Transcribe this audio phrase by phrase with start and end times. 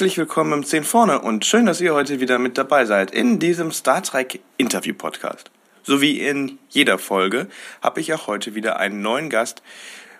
[0.00, 3.38] Herzlich willkommen im 10 vorne und schön, dass ihr heute wieder mit dabei seid in
[3.38, 5.50] diesem Star Trek Interview Podcast.
[5.82, 7.48] So wie in jeder Folge
[7.82, 9.62] habe ich auch heute wieder einen neuen Gast,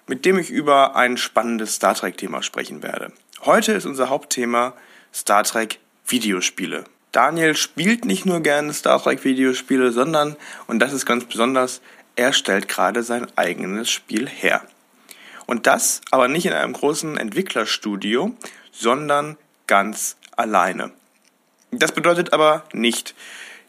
[0.07, 3.11] mit dem ich über ein spannendes Star Trek Thema sprechen werde.
[3.47, 4.75] Heute ist unser Hauptthema
[5.15, 6.85] Star Trek Videospiele.
[7.11, 11.81] Daniel spielt nicht nur gerne Star Trek Videospiele, sondern, und das ist ganz besonders,
[12.17, 14.61] er stellt gerade sein eigenes Spiel her.
[15.47, 18.35] Und das aber nicht in einem großen Entwicklerstudio,
[18.73, 19.39] sondern
[19.71, 20.91] ganz alleine.
[21.71, 23.15] Das bedeutet aber nicht,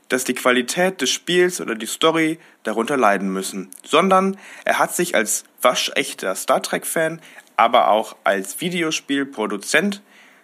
[0.09, 4.35] dass die Qualität des Spiels oder die Story darunter leiden müssen, sondern
[4.65, 7.21] er hat sich als waschechter Star Trek-Fan,
[7.55, 10.01] aber auch als Videospielproduzent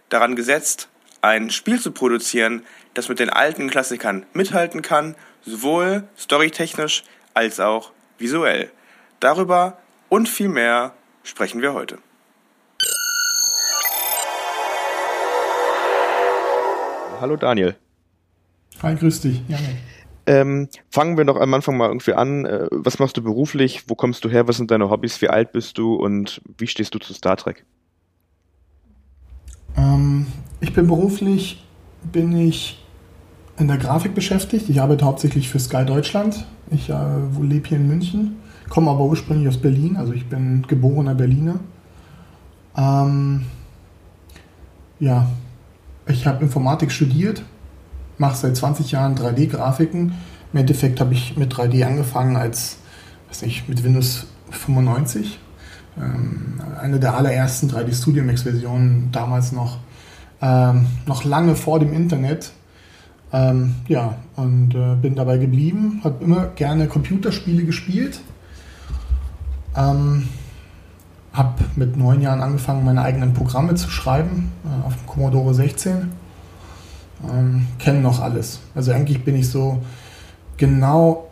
[0.10, 0.90] daran gesetzt,
[1.22, 2.64] ein Spiel zu produzieren,
[2.94, 8.72] das mit den alten Klassikern mithalten kann, sowohl storytechnisch als auch visuell.
[9.20, 11.98] Darüber und viel mehr sprechen wir heute.
[17.20, 17.76] Hallo Daniel.
[18.84, 19.42] Hi, grüß dich.
[20.28, 22.46] Ähm, fangen wir doch am Anfang mal irgendwie an.
[22.46, 23.86] Äh, was machst du beruflich?
[23.88, 24.48] Wo kommst du her?
[24.48, 25.22] Was sind deine Hobbys?
[25.22, 25.96] Wie alt bist du?
[25.96, 27.66] Und wie stehst du zu Star Trek?
[29.76, 30.28] Ähm,
[30.60, 31.66] ich bin beruflich,
[32.04, 32.86] bin ich
[33.58, 34.70] in der Grafik beschäftigt.
[34.70, 36.46] Ich arbeite hauptsächlich für Sky Deutschland.
[36.70, 36.94] Ich äh,
[37.42, 38.36] lebe hier in München,
[38.70, 39.96] komme aber ursprünglich aus Berlin.
[39.96, 41.60] Also ich bin geborener Berliner.
[42.76, 43.46] Ähm,
[45.00, 45.28] ja,
[46.08, 47.44] ich habe Informatik studiert,
[48.18, 50.14] mache seit 20 Jahren 3D-Grafiken.
[50.54, 52.78] Im Endeffekt habe ich mit 3D angefangen als,
[53.30, 55.40] weiß nicht, mit Windows 95.
[56.00, 59.80] Ähm, eine der allerersten 3D Studio Max Versionen damals noch,
[60.42, 62.52] ähm, noch lange vor dem Internet.
[63.34, 68.22] Ähm, ja, und äh, bin dabei geblieben, habe immer gerne Computerspiele gespielt.
[71.38, 76.12] Habe mit neun Jahren angefangen, meine eigenen Programme zu schreiben äh, auf dem Commodore 16.
[77.32, 78.60] Ähm, Kenne noch alles.
[78.76, 79.80] Also eigentlich bin ich so
[80.58, 81.28] genau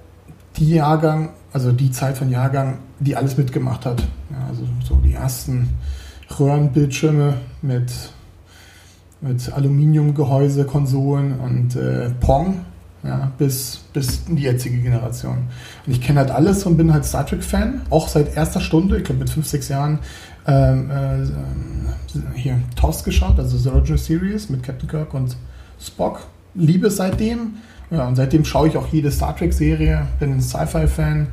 [0.57, 4.01] die Jahrgang, also die Zeit von Jahrgang, die alles mitgemacht hat.
[4.29, 5.69] Ja, also so die ersten
[6.39, 7.91] Röhrenbildschirme mit,
[9.21, 12.61] mit Aluminiumgehäuse, Konsolen und äh, Pong
[13.05, 15.47] ja, bis, bis in die jetzige Generation.
[15.85, 19.03] Und ich kenne halt alles und bin halt Star Trek-Fan, auch seit erster Stunde, ich
[19.03, 19.99] glaube mit fünf, sechs Jahren,
[20.47, 25.35] ähm, äh, hier TOS geschaut, also The Original Series mit Captain Kirk und
[25.79, 26.27] Spock.
[26.53, 27.55] Liebe seitdem.
[27.91, 31.27] Ja, und seitdem schaue ich auch jede Star Trek-Serie, bin ein Sci-Fi-Fan,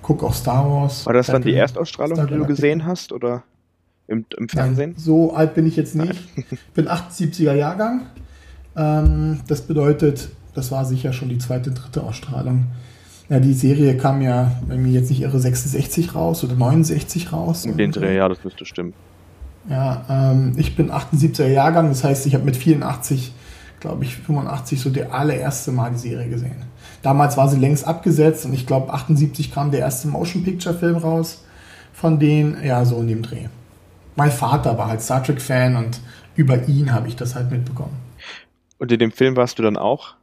[0.00, 1.04] gucke auch Star Wars.
[1.04, 3.42] War das dann die Erstausstrahlung, die du gesehen hast oder
[4.08, 4.92] im, im Fernsehen?
[4.92, 6.18] Nein, so alt bin ich jetzt nicht.
[6.50, 8.06] Ich bin 78er Jahrgang.
[8.74, 12.66] Ähm, das bedeutet, das war sicher schon die zweite, dritte Ausstrahlung.
[13.28, 17.64] Ja, die Serie kam ja, wenn mir jetzt nicht irre, 66 raus oder 69 raus.
[17.64, 18.92] In den Dreh, ja, das müsste stimmen.
[19.70, 23.32] Ja, ähm, ich bin 78er Jahrgang, das heißt, ich habe mit 84,
[23.80, 26.56] glaube ich, 85 so der allererste Mal die Serie gesehen.
[27.02, 30.96] Damals war sie längst abgesetzt und ich glaube, 78 kam der erste Motion Picture Film
[30.96, 31.44] raus
[31.92, 33.46] von denen, ja, so in dem Dreh.
[34.16, 36.00] Mein Vater war halt Star Trek Fan und
[36.34, 37.96] über ihn habe ich das halt mitbekommen.
[38.78, 40.14] Und in dem Film warst du dann auch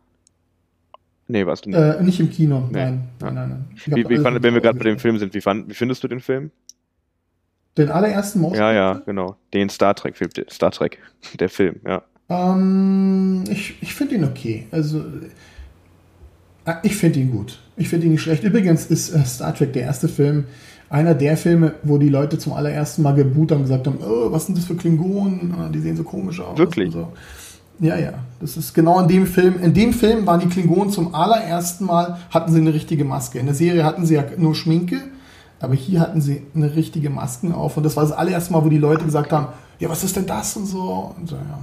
[1.30, 1.80] Nee, warst du nicht.
[1.80, 2.80] Äh, nicht im Kino, nee.
[2.80, 3.04] nein.
[3.22, 3.66] nein, nein, nein.
[3.86, 6.08] Wie, wie fand, wenn wir gerade bei dem Film sind, wie, fand, wie findest du
[6.08, 6.50] den Film?
[7.78, 9.36] Den allerersten Motion Ja, ja, genau.
[9.54, 10.98] Den Star Trek-Film, Star Trek,
[11.40, 12.02] der Film, ja.
[12.30, 14.66] Ähm, ich ich finde ihn okay.
[14.72, 15.04] Also,
[16.66, 17.60] äh, ich finde ihn gut.
[17.78, 18.44] Ich finde ihn nicht schlecht.
[18.44, 20.46] Übrigens ist äh, Star Trek der erste Film,
[20.90, 24.32] einer der Filme, wo die Leute zum allerersten Mal geboot haben und gesagt haben, oh,
[24.32, 25.54] was sind das für Klingonen?
[25.54, 26.58] Ah, die sehen so komisch aus.
[26.58, 26.92] Wirklich?
[26.92, 27.14] So.
[27.80, 28.14] Ja, ja.
[28.40, 29.62] Das ist genau in dem Film.
[29.62, 33.40] In dem Film waren die Klingonen zum allerersten Mal, hatten sie eine richtige Maske.
[33.40, 35.02] In der Serie hatten sie ja nur Schminke,
[35.60, 37.78] aber hier hatten sie eine richtige Masken auf.
[37.78, 39.48] Und das war das allererste Mal, wo die Leute gesagt haben,
[39.80, 41.14] ja, was ist denn das und so.
[41.18, 41.60] Und so ja.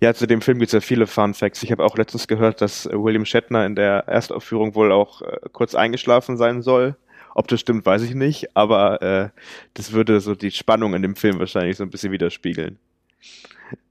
[0.00, 1.62] Ja, zu dem Film gibt es ja viele Fun Facts.
[1.62, 5.74] Ich habe auch letztens gehört, dass William Shatner in der Erstaufführung wohl auch äh, kurz
[5.74, 6.96] eingeschlafen sein soll.
[7.34, 9.28] Ob das stimmt, weiß ich nicht, aber äh,
[9.72, 12.78] das würde so die Spannung in dem Film wahrscheinlich so ein bisschen widerspiegeln.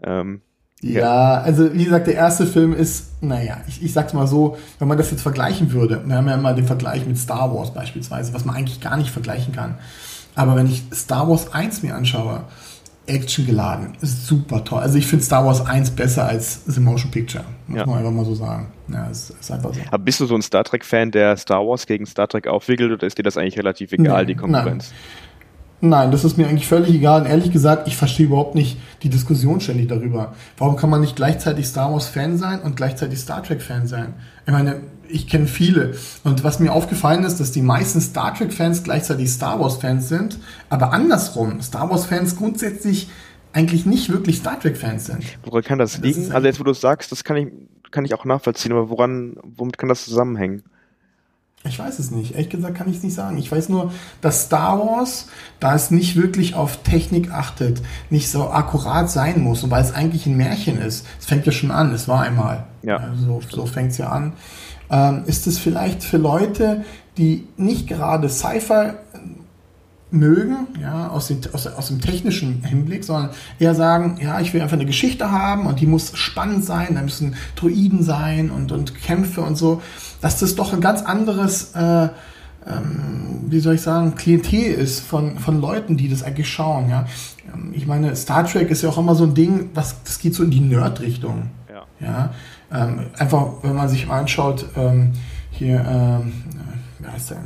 [0.02, 0.42] Ähm,
[0.84, 4.88] Ja, also wie gesagt, der erste Film ist, naja, ich, ich sag's mal so, wenn
[4.88, 8.34] man das jetzt vergleichen würde, wir haben ja immer den Vergleich mit Star Wars beispielsweise,
[8.34, 9.76] was man eigentlich gar nicht vergleichen kann.
[10.36, 12.42] Aber wenn ich Star Wars 1 mir anschaue,
[13.06, 14.80] Action geladen, ist super toll.
[14.80, 17.86] Also ich finde Star Wars 1 besser als The Motion Picture, muss ja.
[17.86, 18.68] man einfach mal so sagen.
[18.88, 19.82] Ja, ist, ist einfach so.
[19.88, 23.06] Aber bist du so ein Star Trek-Fan, der Star Wars gegen Star Trek aufwickelt oder
[23.06, 24.90] ist dir das eigentlich relativ egal, nee, die Konkurrenz?
[24.90, 25.23] Nein.
[25.86, 27.24] Nein, das ist mir eigentlich völlig egal.
[27.24, 30.34] Und ehrlich gesagt, ich verstehe überhaupt nicht die Diskussion ständig darüber.
[30.58, 34.14] Warum kann man nicht gleichzeitig Star Wars Fan sein und gleichzeitig Star Trek Fan sein?
[34.46, 35.94] Ich meine, ich kenne viele.
[36.24, 40.08] Und was mir aufgefallen ist, dass die meisten Star Trek Fans gleichzeitig Star Wars Fans
[40.08, 40.40] sind,
[40.70, 43.10] aber andersrum, Star Wars Fans grundsätzlich
[43.52, 45.26] eigentlich nicht wirklich Star Trek Fans sind.
[45.44, 46.32] Woran kann das, das liegen?
[46.32, 47.48] Also jetzt, wo du es sagst, das kann ich,
[47.92, 50.64] kann ich auch nachvollziehen, aber woran, womit kann das zusammenhängen?
[51.66, 52.34] Ich weiß es nicht.
[52.34, 53.38] Ehrlich gesagt kann ich es nicht sagen.
[53.38, 55.28] Ich weiß nur, dass Star Wars,
[55.62, 59.64] da es nicht wirklich auf Technik achtet, nicht so akkurat sein muss.
[59.64, 61.06] Und weil es eigentlich ein Märchen ist.
[61.20, 61.94] Es fängt ja schon an.
[61.94, 62.66] Es war einmal.
[62.82, 63.14] Ja.
[63.16, 64.34] so so fängt es ja an.
[64.90, 66.84] Ähm, ist es vielleicht für Leute,
[67.18, 68.92] die nicht gerade Sci-Fi
[70.14, 74.62] mögen, ja, aus, den, aus, aus dem technischen Hinblick, sondern eher sagen, ja, ich will
[74.62, 79.02] einfach eine Geschichte haben und die muss spannend sein, da müssen Druiden sein und, und
[79.02, 79.82] Kämpfe und so,
[80.24, 82.08] dass das doch ein ganz anderes, äh,
[82.66, 87.06] ähm, wie soll ich sagen, Klientel ist von, von Leuten, die das eigentlich schauen, ja.
[87.54, 90.34] Ähm, ich meine, Star Trek ist ja auch immer so ein Ding, was, das geht
[90.34, 91.84] so in die Nerd-Richtung, ja.
[92.00, 92.34] ja?
[92.72, 95.12] Ähm, einfach, wenn man sich mal anschaut, ähm,
[95.52, 96.34] hier, ähm,
[97.00, 97.38] wie heißt der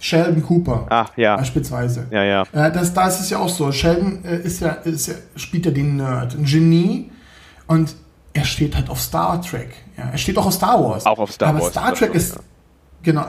[0.00, 0.86] Sheldon Cooper.
[0.88, 1.36] Ah, ja.
[1.36, 2.06] Beispielsweise.
[2.10, 2.42] Ja, ja.
[2.52, 3.70] Äh, das, da ist es ja auch so.
[3.70, 7.10] Sheldon äh, ist, ja, ist ja, spielt ja den Nerd, ein Genie.
[7.68, 7.94] Und
[8.32, 9.81] er steht halt auf Star Trek.
[9.96, 11.06] Ja, er steht auch auf Star Wars.
[11.06, 11.76] Auch auf Star Aber Wars.
[11.76, 12.40] Aber Star Trek ist, ja.
[13.02, 13.26] genau,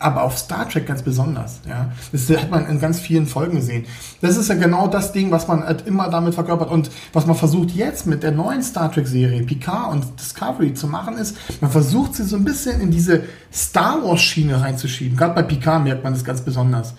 [0.00, 1.60] aber auf Star Trek ganz besonders.
[1.68, 3.84] Ja, das hat man in ganz vielen Folgen gesehen.
[4.22, 7.36] Das ist ja genau das Ding, was man halt immer damit verkörpert und was man
[7.36, 11.70] versucht jetzt mit der neuen Star Trek Serie Picard und Discovery zu machen ist, man
[11.70, 15.16] versucht sie so ein bisschen in diese Star Wars Schiene reinzuschieben.
[15.16, 16.94] Gerade bei Picard merkt man das ganz besonders.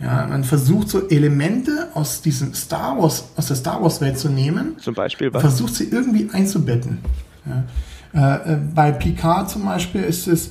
[0.00, 4.28] Ja, man versucht so Elemente aus diesem Star Wars, aus der Star Wars Welt zu
[4.28, 4.76] nehmen.
[4.78, 5.40] Zum Beispiel was?
[5.40, 6.98] Versucht sie irgendwie einzubetten.
[7.46, 7.64] Ja.
[8.14, 10.50] Äh, äh bei Picard zum Beispiel ist es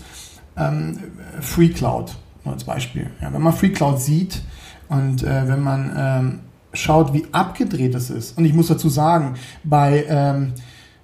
[0.57, 0.99] ähm,
[1.41, 2.15] Free Cloud
[2.45, 3.09] als Beispiel.
[3.21, 4.41] Ja, wenn man Free Cloud sieht
[4.89, 6.39] und äh, wenn man ähm,
[6.73, 10.53] schaut, wie abgedreht es ist, und ich muss dazu sagen, bei, ähm,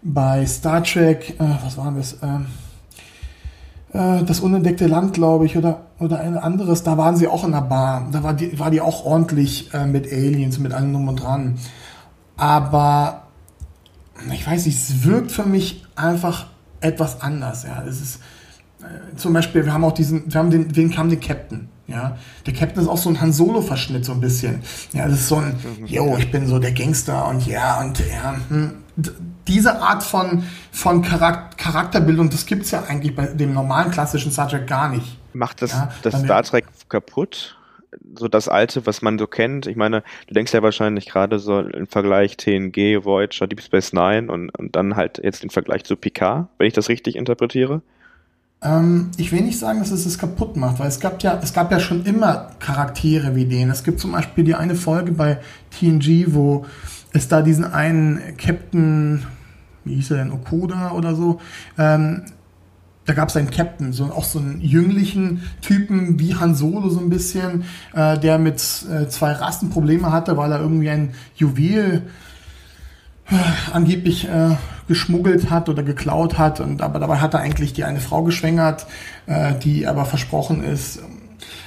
[0.02, 2.18] bei Star Trek, äh, was war das?
[2.22, 2.46] Ähm,
[3.94, 7.52] äh, das unentdeckte Land, glaube ich, oder, oder ein anderes, da waren sie auch in
[7.52, 8.08] der Bar.
[8.12, 11.58] Da war die, war die auch ordentlich äh, mit Aliens, mit allem drum und dran.
[12.38, 13.24] Aber
[14.34, 16.48] ich weiß nicht, es wirkt für mich einfach
[16.82, 17.64] etwas anders.
[17.64, 18.20] Ja, es ist
[18.82, 21.70] äh, zum Beispiel, wir haben auch diesen, wir haben den, wen kam den Captain?
[21.88, 24.62] Ja, der Captain ist auch so ein Han Solo Verschnitt so ein bisschen.
[24.94, 28.36] Ja, das ist so ein, yo, ich bin so der Gangster und ja und ja.
[28.50, 28.74] Hm.
[29.48, 34.48] Diese Art von von Charakterbildung, das gibt es ja eigentlich bei dem normalen klassischen Star
[34.48, 35.18] Trek gar nicht.
[35.34, 37.58] Macht das ja, das Star Trek kaputt?
[38.16, 39.68] So das alte, was man so kennt.
[39.68, 44.32] Ich meine, du denkst ja wahrscheinlich gerade so im Vergleich TNG, Voyager, Deep Space Nine
[44.32, 47.82] und, und dann halt jetzt im Vergleich zu Picard, wenn ich das richtig interpretiere.
[48.64, 51.54] Ähm, ich will nicht sagen, dass es es kaputt macht, weil es gab ja, es
[51.54, 53.70] gab ja schon immer Charaktere wie den.
[53.70, 55.40] Es gibt zum Beispiel die eine Folge bei
[55.72, 56.66] TNG, wo
[57.12, 59.26] es da diesen einen Captain,
[59.84, 61.42] wie hieß er denn, Okoda oder so,
[61.78, 62.24] ähm,
[63.12, 67.02] da gab es einen Captain, so auch so einen jünglichen Typen wie Han Solo so
[67.02, 68.56] ein bisschen, äh, der mit
[68.90, 72.04] äh, zwei Rassen Probleme hatte, weil er irgendwie ein Juwel
[73.74, 74.56] angeblich äh,
[74.88, 78.86] geschmuggelt hat oder geklaut hat und aber dabei hat er eigentlich die eine Frau geschwängert,
[79.26, 81.00] äh, die aber versprochen ist.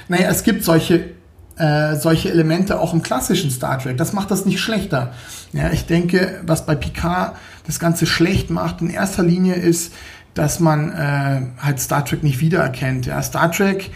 [0.07, 1.11] Naja, es gibt solche
[1.57, 3.97] äh, solche Elemente auch im klassischen Star Trek.
[3.97, 5.13] Das macht das nicht schlechter.
[5.53, 9.93] Ja, ich denke, was bei Picard das Ganze schlecht macht, in erster Linie ist,
[10.35, 13.07] dass man äh, halt Star Trek nicht wiedererkennt.
[13.07, 13.89] Ja, Star Trek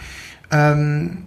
[0.50, 1.26] ähm,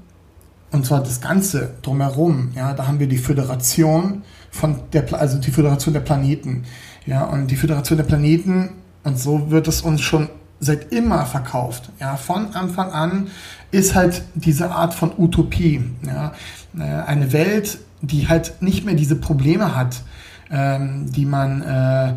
[0.72, 2.52] und zwar das Ganze drumherum.
[2.56, 6.64] Ja, da haben wir die Föderation von der, also die Föderation der Planeten.
[7.06, 8.70] Ja, und die Föderation der Planeten,
[9.04, 10.30] und so wird es uns schon
[10.60, 11.92] seit immer verkauft.
[12.00, 13.28] Ja, von Anfang an
[13.72, 15.84] ist halt diese Art von Utopie.
[16.08, 16.34] Ja,
[16.78, 20.02] äh, eine Welt, die halt nicht mehr diese Probleme hat,
[20.50, 22.14] ähm, die man äh,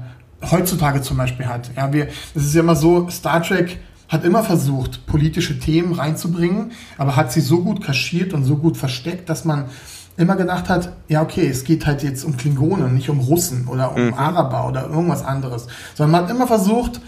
[0.50, 1.70] heutzutage zum Beispiel hat.
[1.76, 3.78] Ja, wir, es ist ja immer so, Star Trek
[4.08, 8.76] hat immer versucht, politische Themen reinzubringen, aber hat sie so gut kaschiert und so gut
[8.76, 9.64] versteckt, dass man
[10.16, 13.94] immer gedacht hat, ja, okay, es geht halt jetzt um Klingonen, nicht um Russen oder
[13.94, 14.14] um mhm.
[14.14, 15.66] Araber oder irgendwas anderes.
[15.94, 17.00] Sondern man hat immer versucht,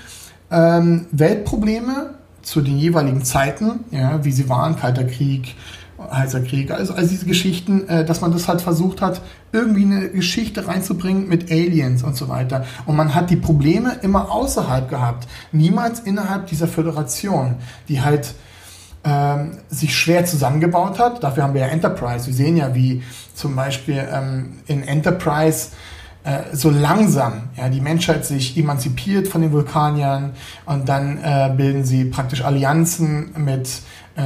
[0.51, 5.55] ähm, Weltprobleme zu den jeweiligen Zeiten, ja, wie sie waren, Kalter Krieg,
[5.99, 9.21] heißer Krieg, also, also diese Geschichten, äh, dass man das halt versucht hat,
[9.53, 12.65] irgendwie eine Geschichte reinzubringen mit Aliens und so weiter.
[12.87, 17.57] Und man hat die Probleme immer außerhalb gehabt, niemals innerhalb dieser Föderation,
[17.89, 18.35] die halt
[19.05, 21.23] ähm, sich schwer zusammengebaut hat.
[21.23, 22.27] Dafür haben wir ja Enterprise.
[22.27, 23.03] Wir sehen ja, wie
[23.35, 25.69] zum Beispiel ähm, in Enterprise
[26.25, 30.33] äh, so langsam ja, die Menschheit sich emanzipiert von den Vulkaniern
[30.67, 33.81] und dann äh, bilden sie praktisch Allianzen mit,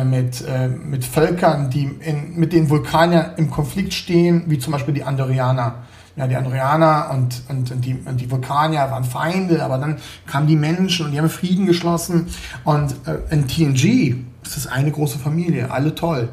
[0.05, 4.95] mit, äh, mit Völkern, die in, mit den Vulkaniern im Konflikt stehen, wie zum Beispiel
[4.95, 5.75] die Andorianer.
[6.17, 9.97] Ja, die Andorianer und, und, und, die, und die Vulkanier waren Feinde, aber dann
[10.27, 12.27] kamen die Menschen und die haben Frieden geschlossen.
[12.65, 16.29] Und äh, in TNG ist das eine große Familie, alle toll.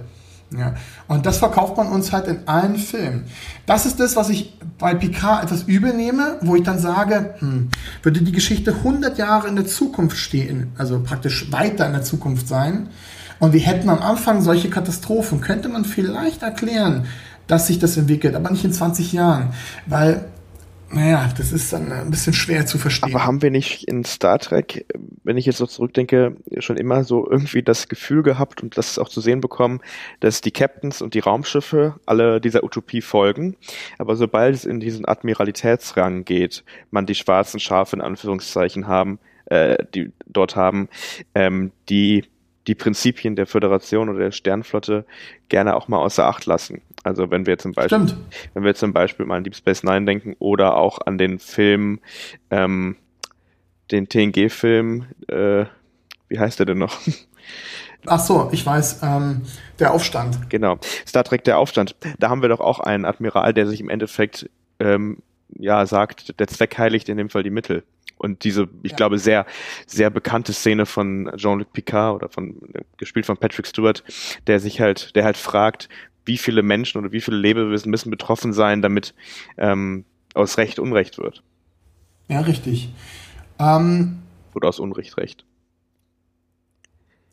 [0.58, 0.74] Ja.
[1.08, 3.26] Und das verkauft man uns halt in allen Filmen.
[3.66, 7.70] Das ist das, was ich bei Picard etwas übel nehme, wo ich dann sage, hm,
[8.02, 12.48] würde die Geschichte 100 Jahre in der Zukunft stehen, also praktisch weiter in der Zukunft
[12.48, 12.90] sein,
[13.40, 17.08] und wir hätten am Anfang solche Katastrophen, könnte man vielleicht erklären,
[17.48, 19.54] dass sich das entwickelt, aber nicht in 20 Jahren,
[19.88, 20.26] weil
[20.92, 23.14] naja, das ist dann ein bisschen schwer zu verstehen.
[23.14, 24.86] Aber haben wir nicht in Star Trek,
[25.24, 29.10] wenn ich jetzt so zurückdenke, schon immer so irgendwie das Gefühl gehabt und das auch
[29.10, 29.82] zu sehen bekommen,
[30.20, 33.56] dass die Captains und die Raumschiffe alle dieser Utopie folgen.
[34.00, 39.78] Aber sobald es in diesen Admiralitätsrang geht, man die schwarzen Schafe in Anführungszeichen haben, äh,
[39.94, 40.90] die dort haben,
[41.36, 42.24] ähm, die
[42.70, 45.04] die Prinzipien der Föderation oder der Sternflotte
[45.50, 46.82] gerne auch mal außer Acht lassen.
[47.04, 48.16] Also wenn wir zum Beispiel, Stimmt.
[48.54, 52.00] wenn wir zum Beispiel mal an Deep Space Nine denken oder auch an den Film,
[52.52, 52.96] ähm,
[53.90, 55.66] den TNG-Film, äh,
[56.28, 57.00] wie heißt der denn noch?
[58.06, 59.42] Ach so, ich weiß, ähm,
[59.80, 60.52] der Aufstand.
[60.52, 61.96] Genau, Star Trek der Aufstand.
[62.20, 64.48] Da haben wir doch auch einen Admiral, der sich im Endeffekt
[64.80, 65.18] ähm,
[65.58, 67.84] ja sagt, der Zweck heiligt in dem Fall die Mittel.
[68.20, 68.98] Und diese, ich ja.
[68.98, 69.46] glaube, sehr,
[69.88, 72.56] sehr bekannte Szene von Jean-Luc Picard oder von,
[72.98, 74.04] gespielt von Patrick Stewart,
[74.46, 75.90] der sich halt, der halt fragt,
[76.26, 79.16] wie viele Menschen oder wie viele Lebewesen müssen betroffen sein, damit
[79.58, 81.42] ähm, aus Recht Unrecht wird.
[82.28, 82.94] Ja, richtig.
[83.58, 84.20] Ähm,
[84.54, 85.46] oder aus Unrecht Recht.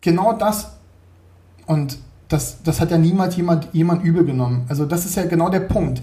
[0.00, 0.78] Genau das.
[1.66, 4.66] Und das, das hat ja niemals jemand, jemand übel genommen.
[4.68, 6.00] Also das ist ja genau der Punkt.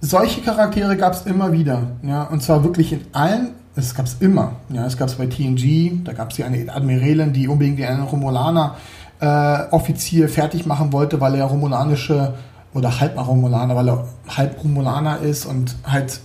[0.00, 1.96] Solche Charaktere gab es immer wieder.
[2.02, 4.56] Ja, und zwar wirklich in allen es gab es immer.
[4.68, 8.02] Ja, es gab es bei TNG, da gab es ja eine Admiralin, die unbedingt einen
[8.02, 8.76] Romulaner
[9.20, 12.34] äh, fertig machen wollte, weil er romulanische
[12.72, 16.20] oder halb Romulaner, weil er halb Romulaner ist und halt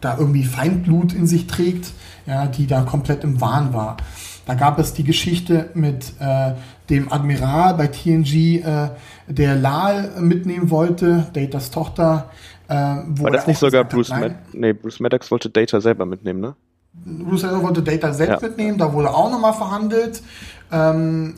[0.00, 1.92] da irgendwie Feindblut in sich trägt,
[2.26, 3.96] ja, die da komplett im Wahn war.
[4.46, 6.52] Da gab es die Geschichte mit äh,
[6.90, 8.90] dem Admiral bei TNG, äh,
[9.26, 12.30] der Lal mitnehmen wollte, Datas Tochter.
[12.68, 16.54] Äh, war das nicht sogar Bruce, Mad nee, Bruce Maddox wollte Data selber mitnehmen, ne?
[17.04, 18.48] Maddox wollte Data selbst ja.
[18.48, 20.22] mitnehmen, da wurde auch nochmal verhandelt.
[20.72, 21.34] Ähm,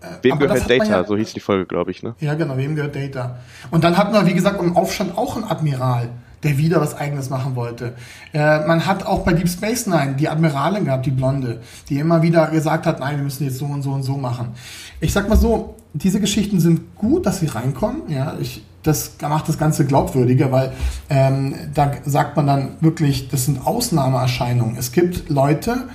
[0.00, 0.84] äh, wem gehört Data?
[0.84, 2.14] Ja, so hieß die Folge, glaube ich, ne?
[2.20, 3.38] Ja, genau, wem gehört Data?
[3.70, 6.10] Und dann hatten wir, wie gesagt, im Aufstand auch einen Admiral,
[6.44, 7.94] der wieder was Eigenes machen wollte.
[8.32, 12.22] Äh, man hat auch bei Deep Space Nine die Admiralin gehabt, die Blonde, die immer
[12.22, 14.54] wieder gesagt hat, nein, wir müssen jetzt so und so und so machen.
[15.00, 18.02] Ich sag mal so, diese Geschichten sind gut, dass sie reinkommen.
[18.08, 20.72] Ja, ich, das macht das Ganze glaubwürdiger, weil
[21.10, 24.76] ähm, da sagt man dann wirklich, das sind Ausnahmeerscheinungen.
[24.76, 25.88] Es gibt Leute,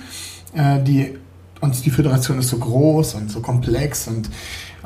[0.54, 1.18] äh, die
[1.60, 4.28] und die Föderation ist so groß und so komplex und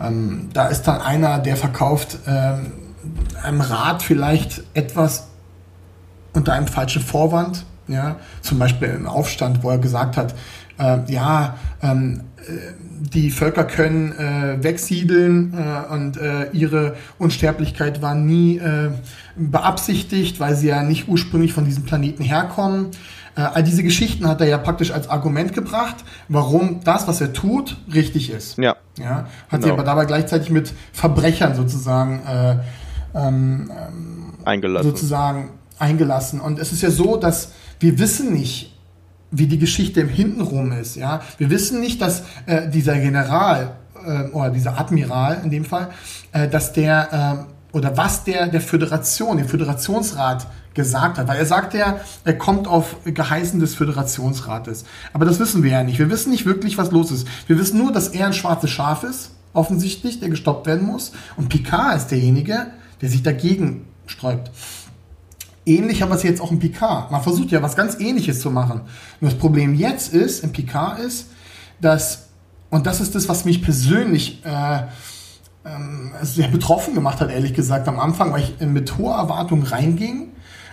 [0.01, 2.73] ähm, da ist dann einer, der verkauft ähm,
[3.43, 5.29] einem Rat vielleicht etwas
[6.35, 10.35] unter einem falschen Vorwand, ja, zum Beispiel im Aufstand, wo er gesagt hat,
[10.79, 12.53] äh, ja, ähm, äh,
[13.01, 18.91] die Völker können äh, wegsiedeln äh, und äh, ihre Unsterblichkeit war nie äh,
[19.37, 22.89] beabsichtigt, weil sie ja nicht ursprünglich von diesem Planeten herkommen.
[23.37, 25.97] Äh, all diese Geschichten hat er ja praktisch als Argument gebracht,
[26.29, 28.59] warum das, was er tut, richtig ist.
[28.59, 28.77] Ja.
[28.99, 29.65] ja hat genau.
[29.65, 32.57] sie aber dabei gleichzeitig mit Verbrechern sozusagen äh,
[33.15, 33.71] ähm,
[34.45, 34.91] eingelassen.
[34.91, 36.41] sozusagen eingelassen.
[36.41, 38.78] Und es ist ja so, dass wir wissen nicht,
[39.31, 40.97] wie die Geschichte im Hintenrum ist.
[40.97, 43.73] Ja, wir wissen nicht, dass äh, dieser General
[44.05, 45.91] äh, oder dieser Admiral in dem Fall,
[46.33, 51.45] äh, dass der äh, oder was der der Föderation, dem Föderationsrat gesagt hat, weil er
[51.45, 54.85] sagt ja, er kommt auf Geheißen des Föderationsrates.
[55.13, 55.99] Aber das wissen wir ja nicht.
[55.99, 57.27] Wir wissen nicht wirklich, was los ist.
[57.49, 61.13] Wir wissen nur, dass er ein schwarzes Schaf ist, offensichtlich, der gestoppt werden muss.
[61.37, 62.69] Und Picard ist derjenige,
[63.01, 64.51] der sich dagegen sträubt.
[65.69, 67.11] Ähnlich haben wir es jetzt auch im Picard.
[67.11, 68.81] Man versucht ja was ganz Ähnliches zu machen.
[69.21, 71.27] Nur das Problem jetzt ist, im Picard ist,
[71.81, 72.29] dass,
[72.71, 74.83] und das ist das, was mich persönlich äh,
[75.65, 80.29] ähm, sehr betroffen gemacht hat, ehrlich gesagt, am Anfang, weil ich mit hoher Erwartung reinging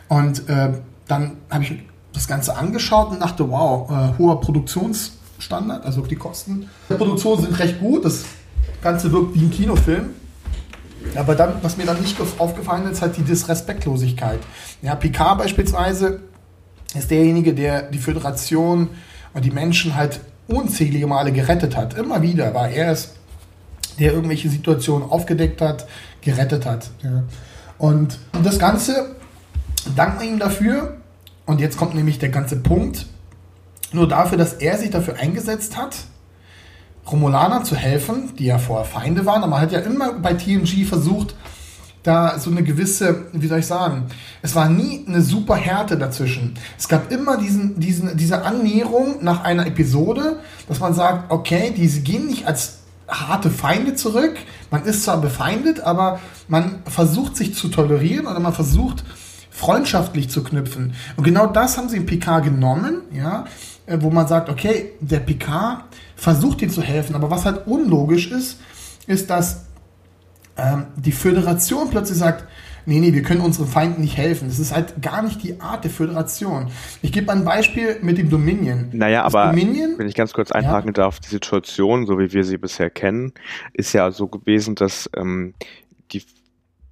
[0.07, 0.73] und äh,
[1.07, 1.73] dann habe ich
[2.13, 7.59] das Ganze angeschaut und dachte, wow, äh, hoher Produktionsstandard, also die Kosten der Produktion sind
[7.59, 8.23] recht gut, das
[8.81, 10.09] Ganze wirkt wie ein Kinofilm.
[11.15, 14.39] Aber dann, was mir dann nicht aufgefallen ist, halt die Disrespektlosigkeit.
[14.81, 16.21] Ja, Picard beispielsweise
[16.93, 18.89] ist derjenige, der die Föderation
[19.33, 21.97] und die Menschen halt unzählige Male gerettet hat.
[21.97, 23.13] Immer wieder war er es,
[23.99, 25.87] der irgendwelche Situationen aufgedeckt hat,
[26.21, 26.89] gerettet hat.
[27.03, 27.23] Ja.
[27.77, 29.15] Und, und das Ganze
[29.95, 30.97] danken wir ihm dafür.
[31.45, 33.05] Und jetzt kommt nämlich der ganze Punkt.
[33.91, 35.95] Nur dafür, dass er sich dafür eingesetzt hat,
[37.11, 40.85] Romulaner zu helfen, die ja vorher Feinde waren, aber man hat ja immer bei TNG
[40.85, 41.35] versucht,
[42.05, 44.05] da so eine gewisse, wie soll ich sagen,
[44.41, 46.53] es war nie eine super Härte dazwischen.
[46.77, 52.01] Es gab immer diesen, diesen, diese Annäherung nach einer Episode, dass man sagt, okay, diese
[52.01, 54.35] gehen nicht als harte Feinde zurück.
[54.71, 59.03] Man ist zwar befeindet, aber man versucht sich zu tolerieren oder man versucht
[59.55, 60.93] freundschaftlich zu knüpfen.
[61.15, 63.45] Und genau das haben sie in Picard genommen, ja,
[63.85, 65.85] äh, wo man sagt, okay, der Picard
[66.15, 68.59] versucht dir zu helfen, aber was halt unlogisch ist,
[69.07, 69.65] ist, dass
[70.57, 72.45] ähm, die Föderation plötzlich sagt,
[72.85, 74.49] nee, nee, wir können unseren Feinden nicht helfen.
[74.49, 76.67] Das ist halt gar nicht die Art der Föderation.
[77.01, 78.89] Ich gebe ein Beispiel mit dem Dominion.
[78.91, 80.93] Naja, das aber Dominion, wenn ich ganz kurz einhaken ja.
[80.93, 83.33] darf, die Situation, so wie wir sie bisher kennen,
[83.73, 85.53] ist ja so gewesen, dass ähm,
[86.11, 86.23] die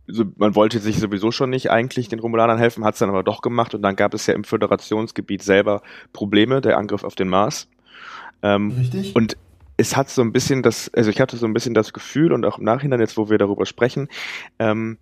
[0.08, 3.24] so, man wollte sich sowieso schon nicht eigentlich den Romulanern helfen, hat es dann aber
[3.24, 5.82] doch gemacht und dann gab es ja im Föderationsgebiet selber
[6.12, 7.70] Probleme, der Angriff auf den Mars.
[8.42, 9.16] Ähm, Richtig.
[9.16, 9.38] Und
[9.78, 12.46] es hat so ein bisschen das, also ich hatte so ein bisschen das Gefühl und
[12.46, 14.10] auch im Nachhinein jetzt, wo wir darüber sprechen,
[14.60, 14.98] ähm,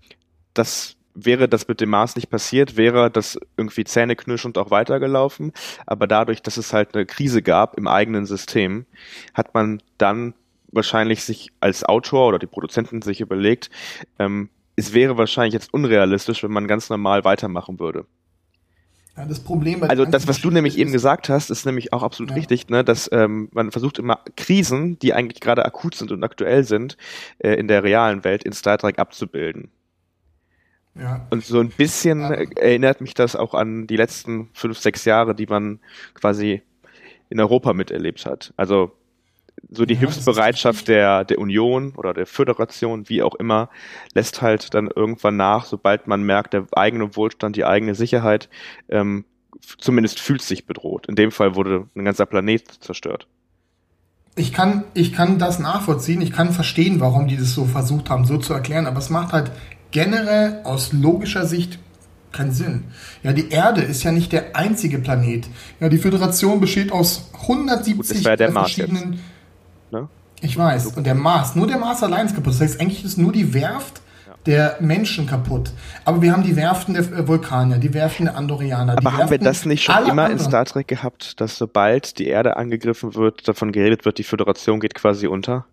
[0.53, 5.51] dass wäre das mit dem Mars nicht passiert, wäre das irgendwie zähneknirschend auch weitergelaufen.
[5.86, 8.86] Aber dadurch, dass es halt eine Krise gab im eigenen System,
[9.34, 10.34] hat man dann
[10.72, 13.70] wahrscheinlich sich als Autor oder die Produzenten sich überlegt,
[14.20, 18.05] ähm, es wäre wahrscheinlich jetzt unrealistisch, wenn man ganz normal weitermachen würde.
[19.17, 22.31] Ja, das Problem also das, was du nämlich eben gesagt hast, ist nämlich auch absolut
[22.31, 22.37] ja.
[22.37, 26.63] richtig, ne, dass ähm, man versucht immer Krisen, die eigentlich gerade akut sind und aktuell
[26.63, 26.95] sind,
[27.39, 29.69] äh, in der realen Welt in Star Trek abzubilden.
[30.95, 31.27] Ja.
[31.29, 32.31] Und so ein bisschen ja.
[32.31, 35.79] erinnert mich das auch an die letzten fünf, sechs Jahre, die man
[36.13, 36.61] quasi
[37.29, 38.53] in Europa miterlebt hat.
[38.55, 38.91] Also
[39.70, 43.70] so die ja, Hilfsbereitschaft der, der Union oder der Föderation, wie auch immer,
[44.13, 48.49] lässt halt dann irgendwann nach, sobald man merkt, der eigene Wohlstand, die eigene Sicherheit,
[48.89, 49.25] ähm,
[49.78, 51.08] zumindest fühlt sich bedroht.
[51.08, 53.28] In dem Fall wurde ein ganzer Planet zerstört.
[54.36, 58.25] Ich kann, ich kann das nachvollziehen, ich kann verstehen, warum die das so versucht haben,
[58.25, 59.52] so zu erklären, aber es macht halt
[59.91, 61.80] generell aus logischer Sicht
[62.32, 62.86] keinen Sinn.
[63.23, 65.47] Ja, die Erde ist ja nicht der einzige Planet.
[65.82, 69.19] Ja, die Föderation besteht aus 170 Gut, verschiedenen Ne?
[70.41, 70.88] Ich weiß.
[70.97, 72.54] Und der Mars, nur der Mars allein ist kaputt.
[72.54, 74.01] Das heißt, eigentlich ist nur die Werft
[74.45, 75.71] der Menschen kaputt.
[76.04, 78.97] Aber wir haben die Werften der Vulkanier, die Werften der Andorianer.
[78.97, 80.32] Aber haben wir das nicht schon immer anderen.
[80.32, 84.80] in Star Trek gehabt, dass sobald die Erde angegriffen wird, davon geredet wird, die Föderation
[84.80, 85.65] geht quasi unter?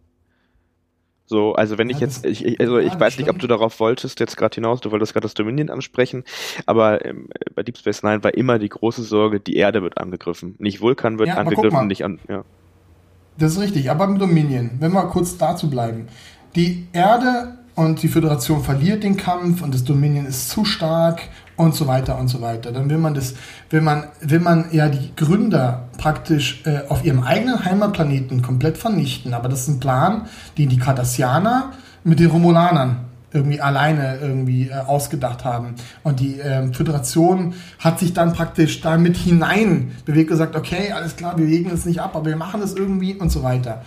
[1.25, 4.19] So, also wenn ja, ich jetzt, ich, also ich weiß nicht, ob du darauf wolltest,
[4.19, 6.25] jetzt gerade hinaus, du wolltest gerade das Dominion ansprechen,
[6.65, 10.55] aber ähm, bei Deep Space Nine war immer die große Sorge, die Erde wird angegriffen.
[10.59, 12.45] Nicht Vulkan wird ja, angegriffen, nicht an, ja.
[13.39, 16.09] Das ist richtig, aber im Dominion, wenn wir kurz dazu bleiben.
[16.57, 21.23] Die Erde und die Föderation verliert den Kampf und das Dominion ist zu stark
[21.57, 22.73] und so weiter und so weiter.
[22.73, 23.35] Dann will man das,
[23.71, 29.33] will man, will man ja die Gründer praktisch äh, auf ihrem eigenen Heimatplaneten komplett vernichten.
[29.35, 31.73] Aber das ist ein Plan, den die Cardassianer
[32.03, 35.75] mit den Romulanern irgendwie alleine irgendwie äh, ausgedacht haben.
[36.03, 41.37] Und die äh, Föderation hat sich dann praktisch damit hinein bewegt gesagt, okay, alles klar,
[41.37, 43.83] wir legen es nicht ab, aber wir machen es irgendwie und so weiter.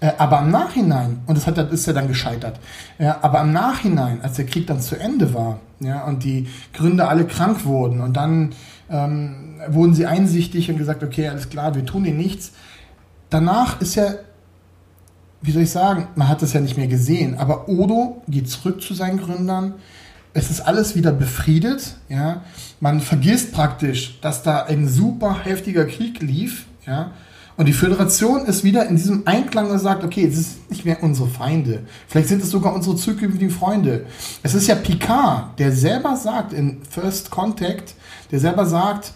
[0.00, 2.60] Äh, aber im Nachhinein, und das hat, ist ja dann gescheitert,
[2.98, 7.08] ja, aber im Nachhinein, als der Krieg dann zu Ende war, ja, und die Gründer
[7.08, 8.54] alle krank wurden und dann
[8.90, 12.52] ähm, wurden sie einsichtig und gesagt, okay, alles klar, wir tun ihnen nichts.
[13.30, 14.14] Danach ist ja
[15.44, 18.80] wie soll ich sagen, man hat es ja nicht mehr gesehen, aber Odo geht zurück
[18.80, 19.74] zu seinen Gründern.
[20.32, 22.42] Es ist alles wieder befriedet, ja.
[22.80, 27.10] Man vergisst praktisch, dass da ein super heftiger Krieg lief, ja.
[27.56, 31.02] Und die Föderation ist wieder in diesem Einklang und sagt, okay, es ist nicht mehr
[31.02, 31.80] unsere Feinde.
[32.08, 34.06] Vielleicht sind es sogar unsere zukünftigen Freunde.
[34.42, 37.94] Es ist ja Picard, der selber sagt in First Contact,
[38.32, 39.12] der selber sagt,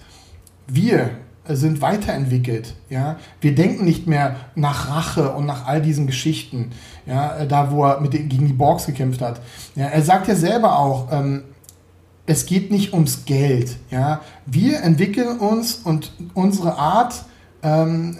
[0.69, 1.11] wir
[1.57, 2.75] sind weiterentwickelt.
[2.91, 3.17] Ja?
[3.41, 6.73] Wir denken nicht mehr nach Rache und nach all diesen Geschichten,
[7.07, 7.45] ja?
[7.47, 9.41] da wo er mit gegen die Borgs gekämpft hat.
[9.75, 9.87] Ja?
[9.87, 11.43] Er sagt ja selber auch, ähm,
[12.27, 13.77] es geht nicht ums Geld.
[13.91, 14.21] Ja?
[14.47, 17.25] Wir entwickeln uns und unsere Art,
[17.63, 18.19] ähm,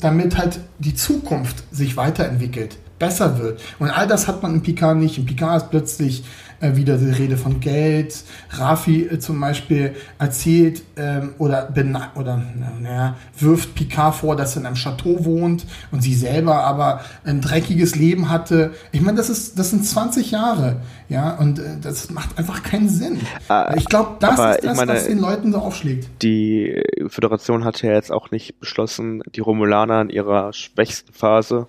[0.00, 3.60] damit halt die Zukunft sich weiterentwickelt, besser wird.
[3.78, 5.18] Und all das hat man in Picard nicht.
[5.18, 6.24] In Picard ist plötzlich
[6.60, 8.24] äh, wieder die Rede von Geld.
[8.50, 11.72] Rafi äh, zum Beispiel erzählt ähm, oder,
[12.14, 12.42] oder
[12.80, 17.40] naja, wirft Picard vor, dass er in einem Chateau wohnt und sie selber aber ein
[17.40, 18.72] dreckiges Leben hatte.
[18.92, 22.88] Ich meine, das ist, das sind 20 Jahre, ja, und äh, das macht einfach keinen
[22.88, 23.20] Sinn.
[23.50, 26.08] Äh, ich glaube, das ist das, meine, was den Leuten so aufschlägt.
[26.22, 31.68] Die Föderation hat ja jetzt auch nicht beschlossen, die Romulaner in ihrer schwächsten Phase,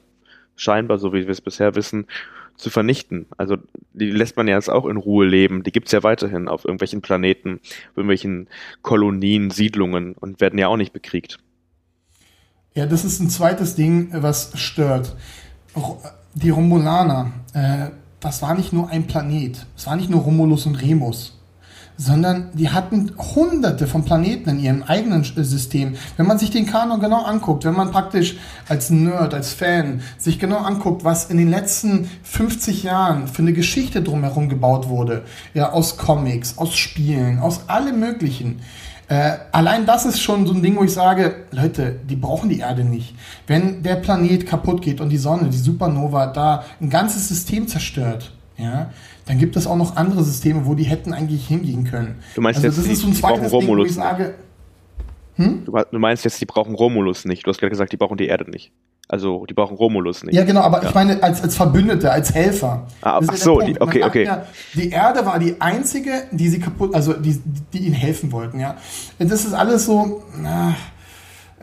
[0.56, 2.08] scheinbar, so wie wir es bisher wissen,
[2.58, 3.28] zu vernichten.
[3.38, 3.58] Also
[3.94, 5.64] die lässt man ja jetzt auch in Ruhe leben.
[5.64, 7.60] Die gibt's ja weiterhin auf irgendwelchen Planeten,
[7.92, 8.48] auf irgendwelchen
[8.82, 11.38] Kolonien, Siedlungen und werden ja auch nicht bekriegt.
[12.74, 15.16] Ja, das ist ein zweites Ding, was stört.
[16.34, 17.90] Die Romulaner, äh,
[18.20, 19.66] das war nicht nur ein Planet.
[19.78, 21.35] Es war nicht nur Romulus und Remus
[21.98, 25.96] sondern die hatten hunderte von Planeten in ihrem eigenen System.
[26.18, 28.36] Wenn man sich den Kanon genau anguckt, wenn man praktisch
[28.68, 33.54] als Nerd, als Fan sich genau anguckt, was in den letzten 50 Jahren für eine
[33.54, 38.62] Geschichte drumherum gebaut wurde, ja, aus Comics, aus Spielen, aus allem möglichen,
[39.08, 42.60] äh, allein das ist schon so ein Ding, wo ich sage, Leute, die brauchen die
[42.60, 43.14] Erde nicht.
[43.46, 48.32] Wenn der Planet kaputt geht und die Sonne, die Supernova da ein ganzes System zerstört,
[48.58, 48.90] ja,
[49.26, 52.20] dann gibt es auch noch andere Systeme, wo die hätten eigentlich hingehen können.
[52.36, 54.36] Du meinst also, jetzt, das ist so ein die brauchen Romulus Ding, wo ich sage,
[55.36, 55.66] hm?
[55.66, 57.46] du, meinst jetzt, die brauchen Romulus nicht.
[57.46, 58.72] Du hast gerade gesagt, die brauchen die Erde nicht.
[59.08, 60.34] Also die brauchen Romulus nicht.
[60.34, 60.90] Ja, genau, aber ja.
[60.90, 62.88] ich meine als, als Verbündete, als Helfer.
[63.02, 64.24] Ah, ach so, die, okay, okay.
[64.24, 67.40] Ja, die Erde war die einzige, die sie kaputt, also die,
[67.74, 68.78] die ihnen helfen wollten, ja.
[69.20, 70.76] Das ist alles so, na,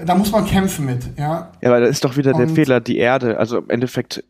[0.04, 1.50] da muss man kämpfen mit, ja.
[1.60, 4.22] Ja, aber da ist doch wieder Und der Fehler, die Erde, also im Endeffekt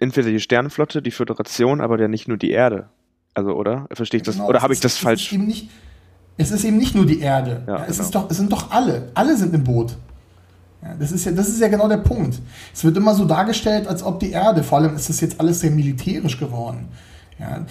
[0.00, 2.88] entweder die Sternenflotte, die Föderation, aber ja nicht nur die Erde.
[3.34, 3.86] Also, oder?
[3.92, 4.36] Verstehe ich das?
[4.36, 5.32] Genau, oder habe ich das falsch?
[5.32, 5.68] Ist nicht,
[6.38, 7.62] es ist eben nicht nur die Erde.
[7.66, 8.02] Ja, es, genau.
[8.02, 9.10] ist doch, es sind doch alle.
[9.14, 9.96] Alle sind im Boot.
[10.82, 12.40] Ja, das, ist ja, das ist ja genau der Punkt.
[12.74, 15.60] Es wird immer so dargestellt, als ob die Erde, vor allem ist das jetzt alles
[15.60, 16.88] sehr militärisch geworden.
[17.38, 17.64] Ja.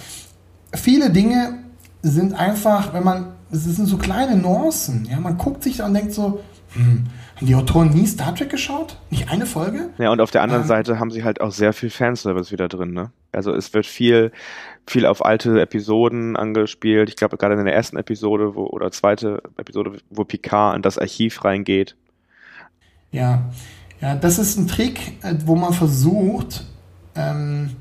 [0.74, 1.58] Viele Dinge
[2.02, 5.06] sind einfach, wenn man, es sind so kleine Nuancen.
[5.10, 6.40] Ja, man guckt sich da und denkt so,
[6.74, 7.06] hm,
[7.36, 8.96] haben die Autoren nie Star Trek geschaut?
[9.10, 9.90] Nicht eine Folge?
[9.98, 12.68] Ja, und auf der anderen ähm, Seite haben sie halt auch sehr viel Fanservice wieder
[12.68, 13.10] drin, ne?
[13.30, 14.32] Also es wird viel,
[14.86, 17.10] viel auf alte Episoden angespielt.
[17.10, 20.96] Ich glaube, gerade in der ersten Episode wo, oder zweite Episode, wo Picard in das
[20.96, 21.94] Archiv reingeht.
[23.12, 23.50] Ja,
[24.00, 26.64] ja, das ist ein Trick, äh, wo man versucht,
[27.14, 27.76] ähm,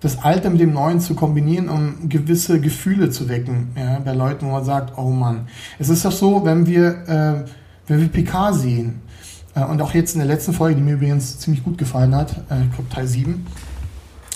[0.00, 4.46] das Alte mit dem Neuen zu kombinieren, um gewisse Gefühle zu wecken, ja, bei Leuten,
[4.46, 5.48] wo man sagt, oh Mann.
[5.78, 7.50] Es ist doch so, wenn wir äh,
[7.86, 9.02] wenn wir PK sehen,
[9.54, 12.32] äh, und auch jetzt in der letzten Folge, die mir übrigens ziemlich gut gefallen hat,
[12.50, 13.46] äh, ich glaube Teil 7,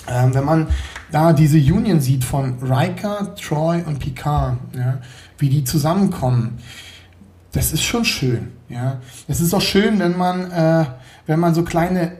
[0.07, 0.67] äh, wenn man
[1.11, 4.97] da diese Union sieht von Riker, Troy und Picard, ja,
[5.37, 6.59] wie die zusammenkommen,
[7.51, 8.49] das ist schon schön.
[8.69, 9.01] Ja.
[9.27, 10.85] Es ist auch schön, wenn man, äh,
[11.27, 12.13] wenn man so kleine,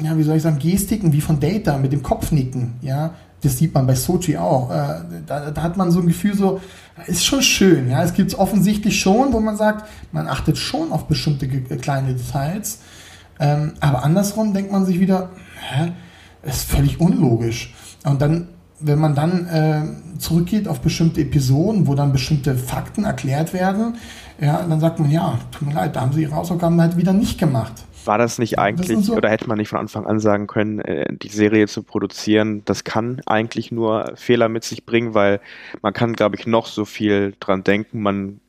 [0.00, 3.74] ja, wie soll ich sagen, Gestiken wie von Data mit dem Kopfnicken, ja, das sieht
[3.74, 4.70] man bei Sochi auch.
[4.70, 6.60] Äh, da, da, hat man so ein Gefühl, so,
[7.06, 7.90] ist schon schön.
[7.90, 11.76] Ja, es gibt es offensichtlich schon, wo man sagt, man achtet schon auf bestimmte äh,
[11.76, 12.78] kleine Details.
[13.40, 15.30] Ähm, aber andersrum denkt man sich wieder,
[15.60, 15.92] hä,
[16.42, 17.74] ist völlig unlogisch.
[18.04, 18.48] Und dann,
[18.80, 23.96] wenn man dann äh, zurückgeht auf bestimmte Episoden, wo dann bestimmte Fakten erklärt werden,
[24.40, 27.12] ja, dann sagt man, ja, tut mir leid, da haben sie ihre Hausaufgaben halt wieder
[27.12, 27.72] nicht gemacht.
[28.04, 30.80] War das nicht eigentlich, das so oder hätte man nicht von Anfang an sagen können,
[30.80, 35.40] äh, die Serie zu produzieren, das kann eigentlich nur Fehler mit sich bringen, weil
[35.82, 38.40] man kann, glaube ich, noch so viel dran denken, man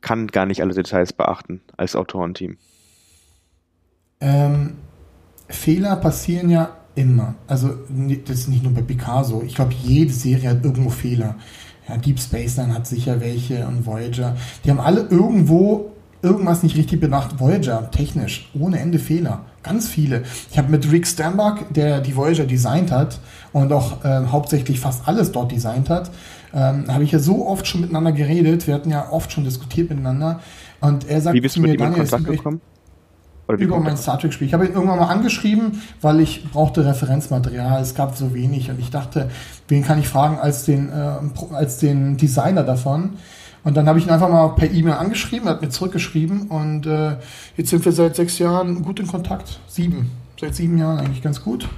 [0.00, 2.56] kann gar nicht alle Details beachten als Autorenteam.
[4.20, 4.74] Ähm,
[5.48, 7.34] Fehler passieren ja immer.
[7.46, 7.74] Also
[8.24, 9.42] das ist nicht nur bei Picasso.
[9.44, 11.36] Ich glaube, jede Serie hat irgendwo Fehler.
[11.88, 14.36] Ja, Deep Space Nine hat sicher welche und Voyager.
[14.64, 15.92] Die haben alle irgendwo
[16.26, 17.38] irgendwas nicht richtig bedacht.
[17.38, 19.40] Voyager, technisch, ohne Ende Fehler.
[19.62, 20.24] Ganz viele.
[20.50, 23.20] Ich habe mit Rick Stambach, der die Voyager designt hat
[23.52, 26.10] und auch äh, hauptsächlich fast alles dort designt hat,
[26.52, 28.66] ähm, habe ich ja so oft schon miteinander geredet.
[28.66, 30.40] Wir hatten ja oft schon diskutiert miteinander.
[30.80, 32.60] Und er sagt Wie bist du mir, mit ihm in Kontakt gekommen?
[33.58, 34.48] über mein Star Trek-Spiel.
[34.48, 37.80] Ich habe ihn irgendwann mal angeschrieben, weil ich brauchte Referenzmaterial.
[37.80, 39.30] Es gab so wenig und ich dachte,
[39.68, 43.10] wen kann ich fragen als den, äh, als den Designer davon?
[43.66, 46.86] Und dann habe ich ihn einfach mal per E-Mail angeschrieben, er hat mir zurückgeschrieben und
[46.86, 47.16] äh,
[47.56, 49.58] jetzt sind wir seit sechs Jahren gut in Kontakt.
[49.66, 50.12] Sieben.
[50.40, 51.68] Seit sieben Jahren eigentlich ganz gut.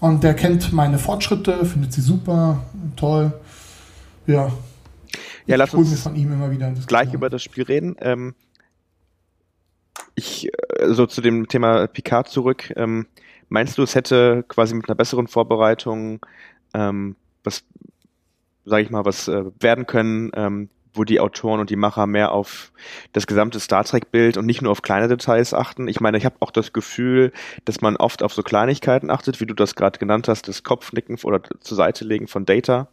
[0.00, 2.64] Und der kennt meine Fortschritte, findet sie super,
[2.96, 3.38] toll.
[4.26, 4.50] Ja.
[5.44, 7.96] Ja, lass uns von ihm immer wieder gleich über das Spiel reden.
[8.00, 8.34] Ähm,
[10.14, 12.72] ich äh, so zu dem Thema Picard zurück.
[12.74, 13.06] Ähm,
[13.50, 16.24] meinst du, es hätte quasi mit einer besseren Vorbereitung
[16.72, 17.64] ähm, was
[18.64, 22.32] sage ich mal, was äh, werden können, ähm, wo die Autoren und die Macher mehr
[22.32, 22.72] auf
[23.12, 25.88] das gesamte Star Trek-Bild und nicht nur auf kleine Details achten.
[25.88, 27.32] Ich meine, ich habe auch das Gefühl,
[27.64, 31.18] dass man oft auf so Kleinigkeiten achtet, wie du das gerade genannt hast, das Kopfnicken
[31.22, 32.88] oder zur Seite legen von Data,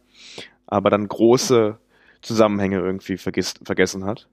[0.66, 1.78] aber dann große
[2.22, 4.28] Zusammenhänge irgendwie vergisst, vergessen hat.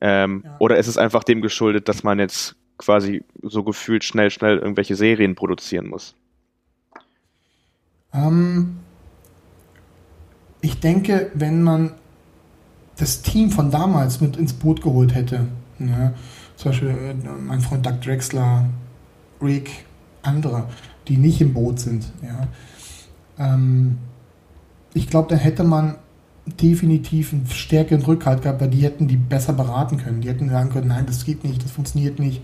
[0.00, 0.56] Ähm, ja.
[0.58, 4.96] Oder ist es einfach dem geschuldet, dass man jetzt quasi so gefühlt schnell, schnell irgendwelche
[4.96, 6.14] Serien produzieren muss?
[8.12, 8.78] Ähm,
[10.60, 11.94] ich denke, wenn man
[12.96, 15.46] das Team von damals mit ins Boot geholt hätte.
[15.78, 16.12] Ja,
[16.56, 18.66] zum Beispiel äh, mein Freund Doug Drexler,
[19.42, 19.70] Rick,
[20.22, 20.68] andere,
[21.08, 22.06] die nicht im Boot sind.
[22.22, 22.48] Ja.
[23.38, 23.98] Ähm,
[24.94, 25.96] ich glaube, dann hätte man
[26.46, 30.20] definitiv einen stärkeren Rückhalt gehabt, weil die hätten die besser beraten können.
[30.20, 32.42] Die hätten sagen können, nein, das geht nicht, das funktioniert nicht.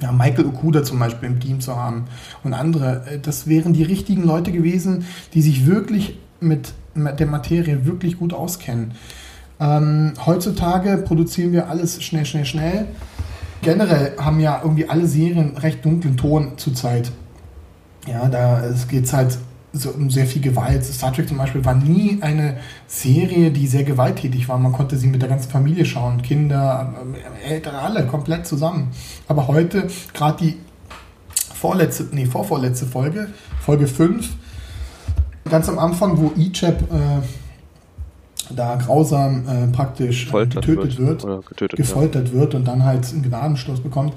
[0.00, 2.04] Ja, Michael Okuda zum Beispiel im Team zu haben
[2.44, 5.04] und andere, äh, das wären die richtigen Leute gewesen,
[5.34, 8.92] die sich wirklich mit der Materie wirklich gut auskennen.
[9.60, 12.86] Ähm, heutzutage produzieren wir alles schnell, schnell, schnell.
[13.62, 17.10] Generell haben ja irgendwie alle Serien recht dunklen Ton zurzeit.
[18.06, 19.38] Ja, da geht es halt
[19.72, 20.84] so um sehr viel Gewalt.
[20.84, 24.58] Star Trek zum Beispiel war nie eine Serie, die sehr gewalttätig war.
[24.58, 26.94] Man konnte sie mit der ganzen Familie schauen, Kinder,
[27.44, 28.88] äh, Ältere, alle komplett zusammen.
[29.26, 30.56] Aber heute, gerade die
[31.54, 33.28] vorletzte, nee, vorvorletzte Folge,
[33.60, 34.28] Folge 5,
[35.50, 37.22] ganz am Anfang, wo Ichab äh,
[38.54, 42.34] da grausam äh, praktisch äh, getötet wird, wird getötet, gefoltert ja.
[42.34, 44.14] wird und dann halt einen Gnadenstoß bekommt,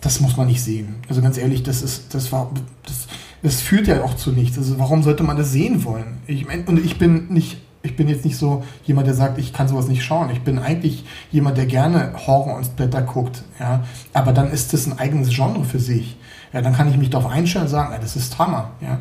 [0.00, 0.96] das muss man nicht sehen.
[1.08, 2.50] Also ganz ehrlich, das ist, das war,
[2.86, 3.06] das,
[3.42, 4.58] das führt ja auch zu nichts.
[4.58, 6.18] Also warum sollte man das sehen wollen?
[6.26, 9.52] Ich mein, und ich bin nicht, ich bin jetzt nicht so jemand, der sagt, ich
[9.52, 10.30] kann sowas nicht schauen.
[10.30, 13.84] Ich bin eigentlich jemand, der gerne Horror und Splatter guckt, ja.
[14.12, 16.16] Aber dann ist das ein eigenes Genre für sich
[16.52, 18.70] ja, dann kann ich mich darauf einstellen und sagen, ja, das ist Hammer.
[18.80, 18.98] Ja,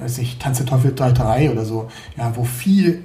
[0.00, 3.04] weiß ich, Tanz der Teufel 3 oder so, ja, wo viel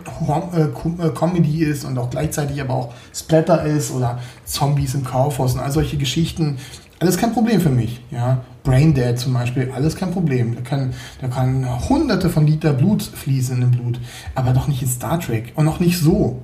[0.53, 5.53] äh, äh, Comedy ist und auch gleichzeitig aber auch Splatter ist oder Zombies im Kaufhaus
[5.53, 6.57] und all solche Geschichten.
[6.99, 8.01] Alles kein Problem für mich.
[8.11, 8.41] Ja.
[8.63, 10.55] Braindead zum Beispiel, alles kein Problem.
[10.55, 13.99] Da kann, da kann hunderte von Liter Blut fließen im Blut,
[14.35, 16.41] aber doch nicht in Star Trek und auch nicht so.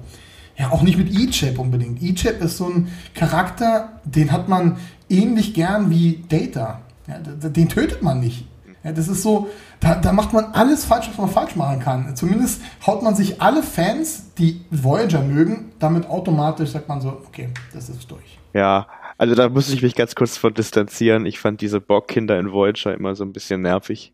[0.58, 2.02] Ja, auch nicht mit E-Chip unbedingt.
[2.02, 6.82] E-Chip ist so ein Charakter, den hat man ähnlich gern wie Data.
[7.08, 8.46] Ja, den tötet man nicht.
[8.84, 12.16] Ja, das ist so, da, da macht man alles falsch, was man falsch machen kann.
[12.16, 17.50] Zumindest haut man sich alle Fans, die Voyager mögen, damit automatisch sagt man so, okay,
[17.74, 18.40] das ist durch.
[18.54, 21.26] Ja, also da muss ich mich ganz kurz von distanzieren.
[21.26, 24.14] Ich fand diese Borg-Kinder in Voyager immer so ein bisschen nervig.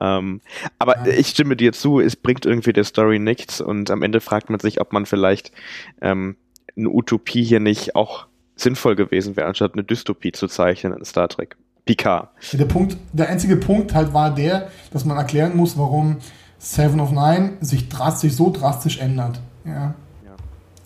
[0.00, 0.40] Ähm,
[0.78, 1.12] aber ja.
[1.12, 4.60] ich stimme dir zu, es bringt irgendwie der Story nichts und am Ende fragt man
[4.60, 5.52] sich, ob man vielleicht
[6.00, 6.36] ähm,
[6.76, 11.28] eine Utopie hier nicht auch sinnvoll gewesen wäre, anstatt eine Dystopie zu zeichnen in Star
[11.28, 11.56] Trek.
[11.88, 12.28] Picard.
[12.52, 16.16] Der, Punkt, der einzige Punkt halt war der, dass man erklären muss, warum
[16.58, 19.40] Seven of Nine sich drastisch so drastisch ändert.
[19.64, 19.94] Ja.
[20.22, 20.36] ja.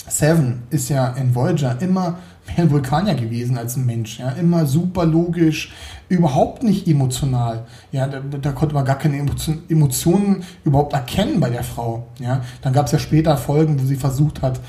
[0.06, 4.20] Seven ist ja in Voyager immer mehr ein Vulkanier gewesen als ein Mensch.
[4.20, 4.30] Ja.
[4.30, 5.72] Immer super logisch,
[6.08, 7.64] überhaupt nicht emotional.
[7.90, 9.26] Ja, da, da konnte man gar keine
[9.68, 12.06] Emotionen überhaupt erkennen bei der Frau.
[12.20, 12.42] Ja.
[12.60, 14.60] Dann gab es ja später Folgen, wo sie versucht hat,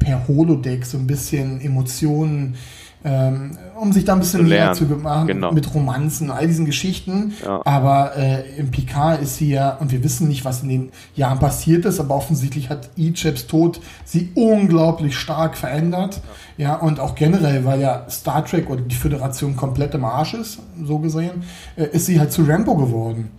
[0.00, 2.56] per Holodeck so ein bisschen Emotionen
[3.04, 5.52] ähm, um sich da ein bisschen näher zu machen genau.
[5.52, 7.32] mit Romanzen, all diesen Geschichten.
[7.44, 7.62] Ja.
[7.64, 11.38] Aber äh, im Picard ist sie ja, und wir wissen nicht, was in den Jahren
[11.38, 16.20] passiert ist, aber offensichtlich hat Ichaps Tod sie unglaublich stark verändert.
[16.56, 16.64] Ja.
[16.70, 20.58] ja, und auch generell, weil ja Star Trek oder die Föderation komplett im Arsch ist,
[20.84, 21.44] so gesehen,
[21.76, 23.30] äh, ist sie halt zu Rambo geworden.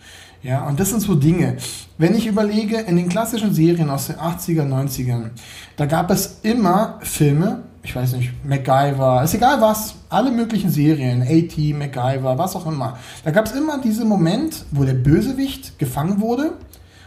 [0.42, 1.58] Ja, und das sind so Dinge.
[1.98, 5.32] Wenn ich überlege, in den klassischen Serien aus den 80er, 90ern,
[5.76, 11.24] da gab es immer Filme, ich weiß nicht, MacGyver, ist egal was, alle möglichen Serien,
[11.24, 13.00] AT, MacGyver, was auch immer.
[13.24, 16.54] Da gab es immer diesen Moment, wo der Bösewicht gefangen wurde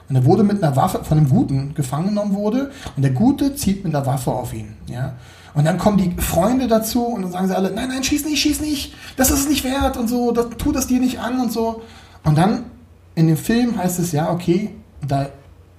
[0.08, 3.54] und er wurde mit einer Waffe von einem Guten gefangen genommen wurde und der Gute
[3.54, 4.74] zieht mit einer Waffe auf ihn.
[4.88, 5.14] Ja?
[5.54, 8.40] Und dann kommen die Freunde dazu und dann sagen sie alle, nein, nein, schieß nicht,
[8.40, 11.38] schieß nicht, das ist es nicht wert und so, das, tu das dir nicht an
[11.38, 11.82] und so.
[12.24, 12.64] Und dann
[13.14, 14.70] in dem Film heißt es ja, okay,
[15.06, 15.28] da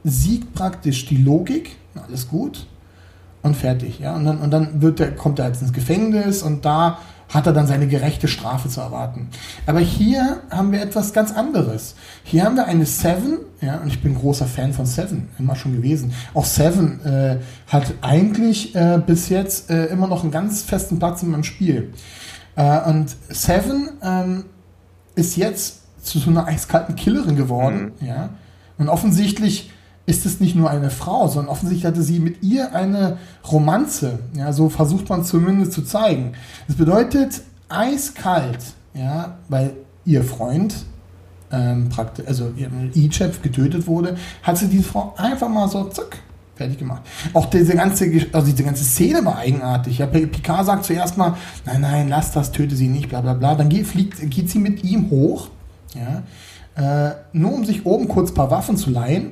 [0.05, 1.75] siegt praktisch die Logik,
[2.07, 2.67] alles gut,
[3.43, 3.99] und fertig.
[3.99, 4.15] Ja?
[4.15, 6.97] Und dann, und dann wird der, kommt er jetzt ins Gefängnis und da
[7.29, 9.29] hat er dann seine gerechte Strafe zu erwarten.
[9.65, 11.95] Aber hier haben wir etwas ganz anderes.
[12.23, 15.73] Hier haben wir eine Seven, ja, und ich bin großer Fan von Seven, immer schon
[15.75, 16.13] gewesen.
[16.33, 21.23] Auch Seven äh, hat eigentlich äh, bis jetzt äh, immer noch einen ganz festen Platz
[21.23, 21.93] in meinem Spiel.
[22.55, 24.45] Äh, und Seven ähm,
[25.15, 28.07] ist jetzt zu so einer eiskalten Killerin geworden, mhm.
[28.07, 28.29] ja.
[28.77, 29.71] Und offensichtlich
[30.05, 33.17] ist es nicht nur eine Frau, sondern offensichtlich hatte sie mit ihr eine
[33.49, 34.19] Romanze.
[34.35, 36.33] Ja, so versucht man zumindest zu zeigen.
[36.67, 39.73] Das bedeutet eiskalt, ja, weil
[40.05, 40.75] ihr Freund
[41.51, 42.51] ähm, praktisch, also
[42.93, 46.17] Ichef getötet wurde, hat sie diese Frau einfach mal so zack
[46.55, 47.01] Fertig gemacht.
[47.33, 49.97] Auch diese ganze, also diese ganze Szene war eigenartig.
[49.97, 51.35] Ja, Picard sagt zuerst mal,
[51.65, 53.55] nein, nein, lass das, töte sie nicht, bla bla bla.
[53.55, 55.47] Dann geht, fliegt, geht sie mit ihm hoch,
[55.95, 56.21] ja,
[56.75, 59.31] äh, nur um sich oben kurz ein paar Waffen zu leihen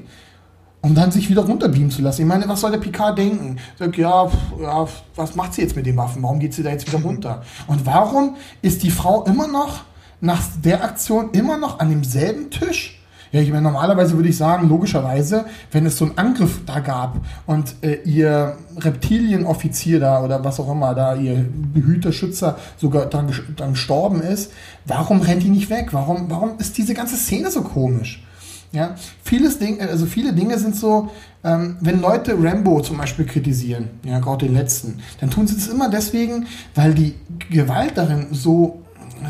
[0.81, 2.21] um dann sich wieder runterbeamen zu lassen.
[2.21, 3.57] Ich meine, was soll der Picard denken?
[3.77, 4.29] Sag, ja,
[4.61, 6.23] ja, was macht sie jetzt mit den Waffen?
[6.23, 7.43] Warum geht sie da jetzt wieder runter?
[7.67, 9.81] Und warum ist die Frau immer noch
[10.21, 12.97] nach der Aktion immer noch an demselben Tisch?
[13.31, 17.15] Ja, ich meine, normalerweise würde ich sagen, logischerweise, wenn es so einen Angriff da gab
[17.45, 23.31] und äh, ihr Reptilienoffizier da oder was auch immer da, ihr Behüter, Schützer sogar dann,
[23.55, 24.51] dann gestorben ist,
[24.85, 25.89] warum rennt die nicht weg?
[25.91, 28.21] Warum, warum ist diese ganze Szene so komisch?
[28.73, 31.11] Ja, vieles Ding, also viele Dinge sind so,
[31.43, 35.67] ähm, wenn Leute Rambo zum Beispiel kritisieren, ja, gerade den letzten, dann tun sie das
[35.67, 37.15] immer deswegen, weil die
[37.49, 38.81] Gewalt darin so,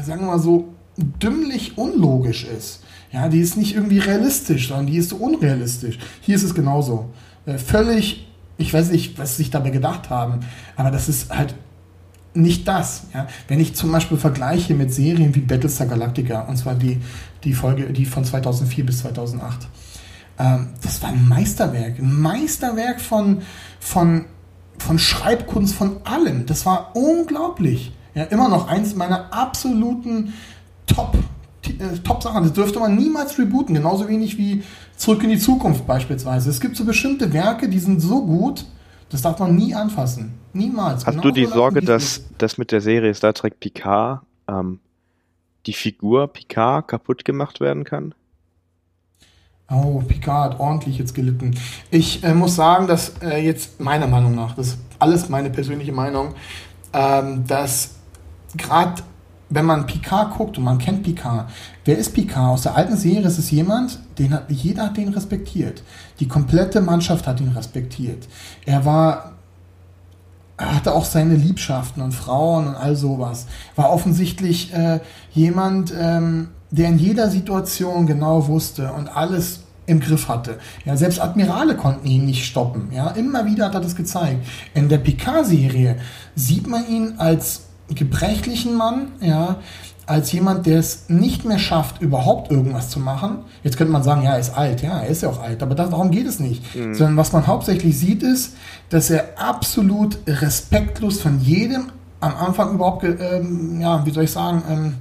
[0.03, 2.83] sagen wir mal so, dümmlich unlogisch ist.
[3.11, 5.97] Ja, die ist nicht irgendwie realistisch, sondern die ist so unrealistisch.
[6.21, 7.09] Hier ist es genauso.
[7.45, 8.27] Äh, völlig,
[8.57, 10.41] ich weiß nicht, was sie sich dabei gedacht haben,
[10.75, 11.55] aber das ist halt
[12.33, 13.07] nicht das.
[13.13, 13.27] Ja?
[13.47, 17.01] Wenn ich zum Beispiel vergleiche mit Serien wie Battlestar Galactica, und zwar die,
[17.43, 19.67] die Folge, die von 2004 bis 2008,
[20.39, 21.99] ähm, das war ein Meisterwerk.
[21.99, 23.41] Ein Meisterwerk von,
[23.79, 24.25] von,
[24.77, 26.45] von Schreibkunst, von allem.
[26.45, 27.91] Das war unglaublich.
[28.13, 30.33] Ja, immer noch eins meiner absoluten
[30.85, 31.17] Top,
[31.65, 32.43] äh, Top Sachen.
[32.43, 33.75] Das dürfte man niemals rebooten.
[33.75, 34.63] Genauso wenig wie
[35.01, 36.49] Zurück in die Zukunft beispielsweise.
[36.51, 38.65] Es gibt so bestimmte Werke, die sind so gut,
[39.09, 40.33] das darf man nie anfassen.
[40.53, 41.07] Niemals.
[41.07, 44.79] Hast genau du die so Sorge, dass, dass mit der Serie Star Trek Picard ähm,
[45.65, 48.13] die Figur Picard kaputt gemacht werden kann?
[49.69, 51.55] Oh, Picard hat ordentlich jetzt gelitten.
[51.91, 55.93] Ich äh, muss sagen, dass äh, jetzt meiner Meinung nach, das ist alles meine persönliche
[55.93, 56.35] Meinung,
[56.93, 57.95] ähm, dass
[58.57, 59.01] gerade
[59.51, 61.49] wenn man Picard guckt und man kennt Picard,
[61.85, 62.53] wer ist Picard?
[62.53, 65.83] Aus der alten Serie ist es jemand, den hat, jeder hat den respektiert.
[66.19, 68.27] Die komplette Mannschaft hat ihn respektiert.
[68.65, 69.30] Er war,
[70.61, 73.47] hatte auch seine Liebschaften und Frauen und all sowas.
[73.75, 74.99] War offensichtlich äh,
[75.33, 80.57] jemand, ähm, der in jeder Situation genau wusste und alles im Griff hatte.
[80.85, 82.89] Ja, selbst Admirale konnten ihn nicht stoppen.
[82.91, 84.45] Ja, immer wieder hat er das gezeigt.
[84.73, 85.97] In der Picard-Serie
[86.35, 89.57] sieht man ihn als gebrechlichen Mann, ja,
[90.05, 93.39] als jemand, der es nicht mehr schafft, überhaupt irgendwas zu machen.
[93.63, 95.75] Jetzt könnte man sagen, ja, er ist alt, ja, er ist ja auch alt, aber
[95.75, 96.75] darum geht es nicht.
[96.75, 96.93] Mhm.
[96.95, 98.55] Sondern was man hauptsächlich sieht, ist,
[98.89, 104.63] dass er absolut respektlos von jedem am Anfang überhaupt, ähm, ja, wie soll ich sagen,
[104.69, 104.93] ähm,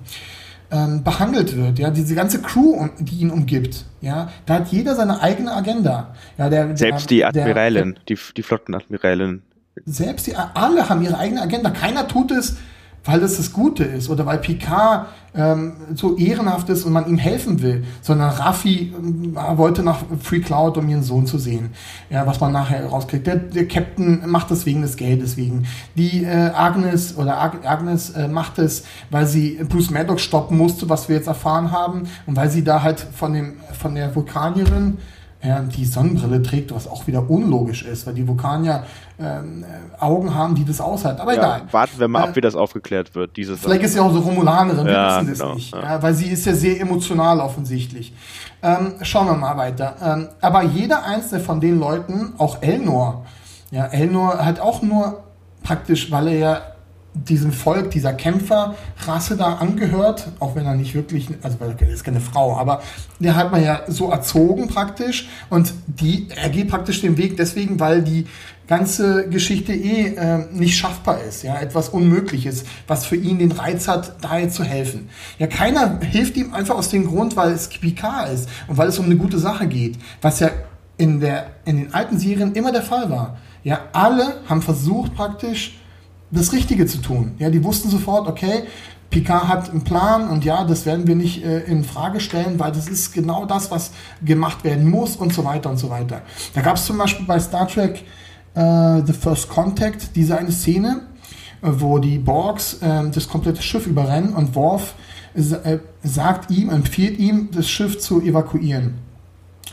[0.70, 1.78] ähm, behandelt wird.
[1.78, 6.14] Ja, diese ganze Crew, die ihn umgibt, ja, da hat jeder seine eigene Agenda.
[6.38, 9.42] Ja, der, Selbst die Admiralin, die, die Flottenadmiralin.
[9.84, 11.70] Selbst die, alle haben ihre eigene Agenda.
[11.70, 12.56] Keiner tut es,
[13.04, 17.18] weil das das Gute ist oder weil Picard ähm, so ehrenhaft ist und man ihm
[17.18, 21.70] helfen will, sondern Raffi äh, wollte nach Free Cloud, um ihren Sohn zu sehen,
[22.10, 23.26] ja, was man nachher rauskriegt.
[23.26, 25.66] Der, der Captain macht das wegen des Geldes wegen.
[25.96, 30.88] Die äh, Agnes oder Ag Agnes äh, macht es, weil sie Bruce Maddox stoppen musste,
[30.88, 34.98] was wir jetzt erfahren haben, und weil sie da halt von dem von der Vulkanierin
[35.42, 38.84] ja, die Sonnenbrille trägt, was auch wieder unlogisch ist, weil die Vulkanier
[39.18, 39.64] ähm,
[39.98, 41.20] Augen haben, die das aushalten.
[41.20, 41.62] Aber ja, egal.
[41.70, 43.36] Warten wir mal äh, ab, wie das aufgeklärt wird.
[43.36, 45.74] Diese vielleicht ist sie auch so Romulanerin, wir ja, wissen das genau, nicht.
[45.74, 46.02] Ja.
[46.02, 48.12] weil sie ist ja sehr emotional offensichtlich.
[48.62, 49.96] Ähm, schauen wir mal weiter.
[50.02, 53.24] Ähm, aber jeder einzelne von den Leuten, auch Elnor,
[53.70, 55.22] ja, Elnor hat auch nur
[55.62, 56.60] praktisch, weil er ja
[57.14, 62.20] diesem Volk, dieser Kämpferrasse da angehört, auch wenn er nicht wirklich, also er ist keine
[62.20, 62.82] Frau, aber
[63.18, 67.80] der hat man ja so erzogen praktisch und die, er geht praktisch den Weg deswegen,
[67.80, 68.26] weil die
[68.68, 73.88] ganze Geschichte eh äh, nicht schaffbar ist, ja, etwas Unmögliches, was für ihn den Reiz
[73.88, 75.08] hat, da jetzt zu helfen.
[75.40, 79.00] Ja, keiner hilft ihm einfach aus dem Grund, weil es PK ist und weil es
[79.00, 80.50] um eine gute Sache geht, was ja
[80.96, 83.38] in der, in den alten Serien immer der Fall war.
[83.64, 85.79] Ja, alle haben versucht praktisch,
[86.30, 87.32] das Richtige zu tun.
[87.38, 88.64] Ja, die wussten sofort, okay,
[89.10, 92.70] Picard hat einen Plan und ja, das werden wir nicht äh, in Frage stellen, weil
[92.70, 93.90] das ist genau das, was
[94.24, 96.22] gemacht werden muss und so weiter und so weiter.
[96.54, 98.04] Da gab es zum Beispiel bei Star Trek
[98.54, 101.02] äh, The First Contact diese eine Szene,
[101.62, 104.94] äh, wo die Borgs äh, das komplette Schiff überrennen und Worf
[105.34, 108.94] äh, sagt ihm, empfiehlt ihm, das Schiff zu evakuieren.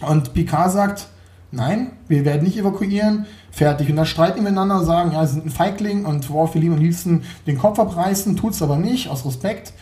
[0.01, 1.07] Und Picard sagt,
[1.51, 3.89] nein, wir werden nicht evakuieren, fertig.
[3.89, 6.73] Und dann streiten die miteinander, sagen, ja, sie sind ein Feigling und Worf will ihm
[6.73, 9.73] am liebsten den Kopf abreißen, tut es aber nicht, aus Respekt,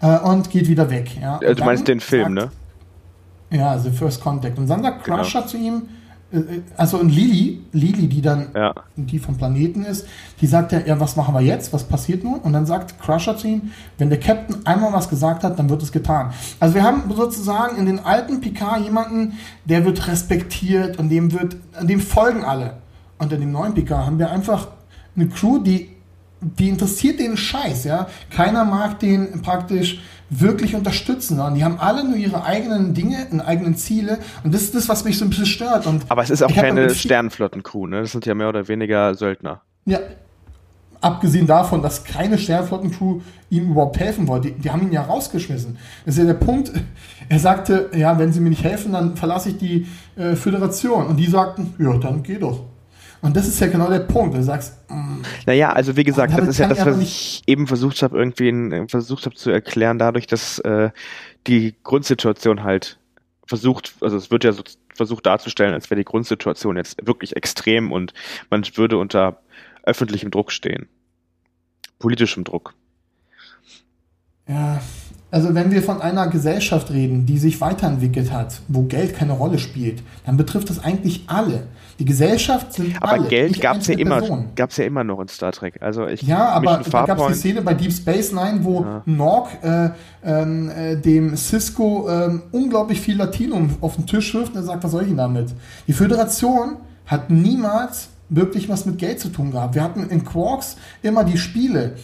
[0.00, 1.10] äh, und geht wieder weg.
[1.20, 1.38] Ja.
[1.38, 2.52] Also du meinst den Film, sagt,
[3.50, 3.58] ne?
[3.58, 4.58] Ja, The First Contact.
[4.58, 5.18] Und dann sagt genau.
[5.18, 5.50] Crusher genau.
[5.50, 5.82] zu ihm,
[6.76, 8.74] also und Lili, Lili, die dann ja.
[8.96, 10.06] die vom Planeten ist,
[10.40, 11.72] die sagt ja, ja, was machen wir jetzt?
[11.72, 12.40] Was passiert nun?
[12.40, 15.82] Und dann sagt Crusher zu ihm, wenn der Captain einmal was gesagt hat, dann wird
[15.82, 16.32] es getan.
[16.60, 21.56] Also wir haben sozusagen in den alten Picard jemanden, der wird respektiert und dem wird,
[21.82, 22.74] dem folgen alle.
[23.18, 24.68] unter dem neuen PK haben wir einfach
[25.16, 25.93] eine Crew, die,
[26.58, 28.08] die interessiert den Scheiß, ja.
[28.30, 33.40] Keiner mag den praktisch wirklich unterstützen, sondern die haben alle nur ihre eigenen Dinge und
[33.40, 35.86] eigenen Ziele und das ist das, was mich so ein bisschen stört.
[35.86, 38.00] Und Aber es ist auch keine Sternenflotten-Crew, ne?
[38.02, 39.62] Das sind ja mehr oder weniger Söldner.
[39.84, 39.98] Ja,
[41.04, 43.20] abgesehen davon, dass keine Sternflottencrew
[43.50, 44.48] ihm überhaupt helfen wollte.
[44.48, 45.76] Die, die, haben ihn ja rausgeschmissen.
[46.04, 46.72] Das ist ja der Punkt.
[47.28, 49.86] Er sagte, ja, wenn sie mir nicht helfen, dann verlasse ich die
[50.16, 51.06] äh, Föderation.
[51.06, 52.60] Und die sagten, ja, dann geh doch.
[53.24, 54.36] Und das ist ja genau der Punkt.
[54.36, 58.02] Du sagst, mm, naja, also wie gesagt, das ist ja das, was ich eben versucht
[58.02, 60.90] habe, irgendwie in, versucht habe zu erklären, dadurch, dass äh,
[61.46, 62.98] die Grundsituation halt
[63.46, 64.62] versucht, also es wird ja so
[64.94, 68.12] versucht darzustellen, als wäre die Grundsituation jetzt wirklich extrem und
[68.50, 69.38] man würde unter
[69.84, 70.86] öffentlichem Druck stehen.
[71.98, 72.74] Politischem Druck.
[74.46, 74.82] Ja,
[75.30, 79.58] also wenn wir von einer Gesellschaft reden, die sich weiterentwickelt hat, wo Geld keine Rolle
[79.58, 81.66] spielt, dann betrifft das eigentlich alle.
[81.98, 83.28] Die Gesellschaft sind aber alle.
[83.28, 85.80] Geld gab es ja immer, gab's ja immer noch in Star Trek.
[85.80, 89.02] Also ich, ja, aber da gab es die Szene bei Deep Space Nine, wo ja.
[89.06, 89.90] Nork äh,
[90.24, 94.82] ähm, äh, dem Cisco äh, unglaublich viel Latinum auf den Tisch wirft und er sagt,
[94.82, 95.54] was soll ich denn damit?
[95.86, 96.76] Die Föderation
[97.06, 99.74] hat niemals wirklich was mit Geld zu tun gehabt.
[99.74, 101.94] Wir hatten in Quarks immer die Spiele,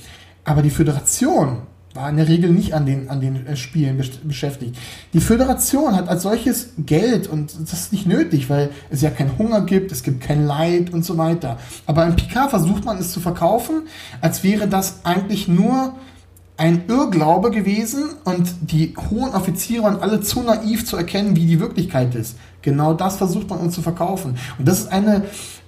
[0.45, 1.62] aber die Föderation
[1.95, 4.76] war in der Regel nicht an den, an den äh, Spielen beschäftigt.
[5.12, 9.36] Die Föderation hat als solches Geld und das ist nicht nötig, weil es ja keinen
[9.38, 11.59] Hunger gibt, es gibt kein Leid und so weiter.
[11.86, 13.82] Aber im Picard versucht man es zu verkaufen,
[14.20, 15.95] als wäre das eigentlich nur
[16.57, 21.59] ein Irrglaube gewesen und die hohen Offiziere waren alle zu naiv zu erkennen, wie die
[21.59, 22.36] Wirklichkeit ist.
[22.61, 24.36] Genau das versucht man uns zu verkaufen.
[24.59, 25.22] Und das ist eine,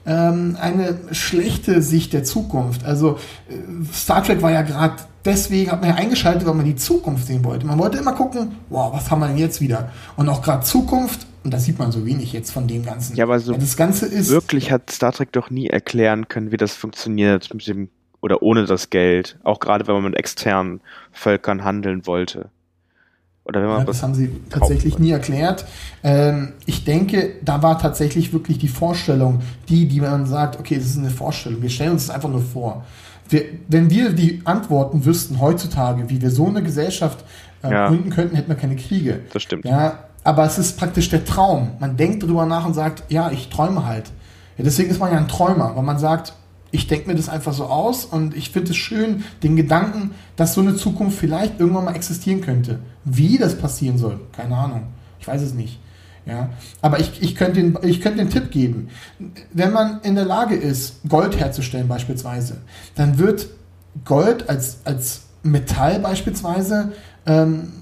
[0.05, 2.85] ähm, eine schlechte Sicht der Zukunft.
[2.85, 3.19] Also
[3.49, 3.55] äh,
[3.91, 7.45] Star Trek war ja gerade deswegen, hat man ja eingeschaltet, weil man die Zukunft sehen
[7.45, 7.67] wollte.
[7.67, 9.91] Man wollte immer gucken, wow, was haben wir denn jetzt wieder?
[10.17, 13.17] Und auch gerade Zukunft, und das sieht man so wenig jetzt von dem Ganzen.
[13.17, 16.57] Ja, aber so das Ganze ist wirklich hat Star Trek doch nie erklären können, wie
[16.57, 17.89] das funktioniert mit dem
[18.21, 22.51] oder ohne das Geld, auch gerade wenn man mit externen Völkern handeln wollte.
[23.45, 25.67] Oder wenn man ja, das haben sie tatsächlich nie erklärt.
[26.05, 30.87] Ähm, ich denke, da war tatsächlich wirklich die Vorstellung, die, die man sagt, okay, das
[30.87, 32.85] ist eine Vorstellung, wir stellen uns das einfach nur vor.
[33.33, 37.25] Wir, wenn wir die Antworten wüssten heutzutage, wie wir so eine Gesellschaft
[37.63, 37.89] äh, ja.
[37.89, 39.21] gründen könnten, hätten wir keine Kriege.
[39.33, 39.65] Das stimmt.
[39.65, 41.73] Ja, aber es ist praktisch der Traum.
[41.81, 44.11] Man denkt darüber nach und sagt, ja, ich träume halt.
[44.59, 46.35] Ja, deswegen ist man ja ein Träumer, weil man sagt,
[46.71, 50.55] ich denke mir das einfach so aus und ich finde es schön, den Gedanken, dass
[50.55, 52.79] so eine Zukunft vielleicht irgendwann mal existieren könnte.
[53.05, 54.85] Wie das passieren soll, keine Ahnung.
[55.21, 55.79] Ich weiß es nicht.
[56.25, 56.51] Ja,
[56.81, 58.89] aber ich, ich könnte den, ich könnte den Tipp geben.
[59.53, 62.59] Wenn man in der Lage ist, Gold herzustellen beispielsweise,
[62.95, 63.49] dann wird
[64.05, 66.93] Gold als, als Metall beispielsweise
[67.27, 67.73] ähm,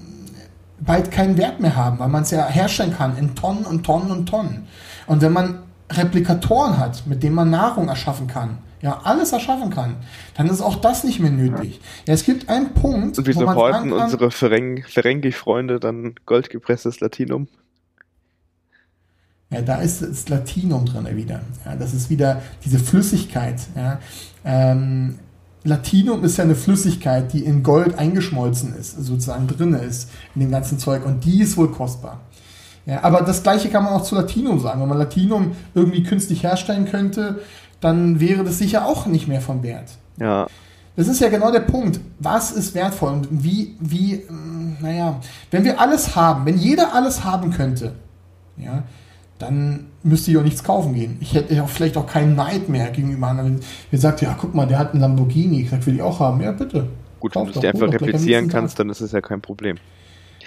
[0.79, 4.11] bald keinen Wert mehr haben, weil man es ja herstellen kann in Tonnen und Tonnen
[4.11, 4.67] und Tonnen.
[5.05, 5.59] Und wenn man
[5.91, 9.97] Replikatoren hat, mit denen man Nahrung erschaffen kann, ja, alles erschaffen kann,
[10.35, 11.79] dann ist auch das nicht mehr nötig.
[12.07, 17.47] Ja, es gibt einen Punkt, Und wieso wollten unsere Fereng Ferengi-Freunde dann goldgepresstes Latinum?
[19.51, 21.41] Ja, da ist das Latinum drin wieder.
[21.65, 23.59] Ja, das ist wieder diese Flüssigkeit.
[23.75, 23.99] Ja.
[24.45, 25.19] Ähm,
[25.63, 30.51] Latinum ist ja eine Flüssigkeit, die in Gold eingeschmolzen ist, sozusagen drin ist in dem
[30.51, 32.21] ganzen Zeug und die ist wohl kostbar.
[32.85, 34.81] Ja, aber das gleiche kann man auch zu Latinum sagen.
[34.81, 37.41] Wenn man Latinum irgendwie künstlich herstellen könnte,
[37.79, 39.91] dann wäre das sicher auch nicht mehr von Wert.
[40.17, 40.47] Ja.
[40.95, 41.99] Das ist ja genau der Punkt.
[42.19, 45.19] Was ist wertvoll und wie, wie, mm, naja,
[45.51, 47.93] wenn wir alles haben, wenn jeder alles haben könnte,
[48.57, 48.83] ja,
[49.41, 51.17] dann müsste ich auch nichts kaufen gehen.
[51.19, 53.59] Ich hätte auch vielleicht auch keinen Neid mehr gegenüber anderen.
[53.91, 56.41] Ihr sagt, ja, guck mal, der hat einen Lamborghini, ich sag, will ich auch haben.
[56.41, 56.87] Ja, bitte.
[57.19, 59.77] Gut, wenn du es einfach replizieren kannst, dann ist es ja kein Problem.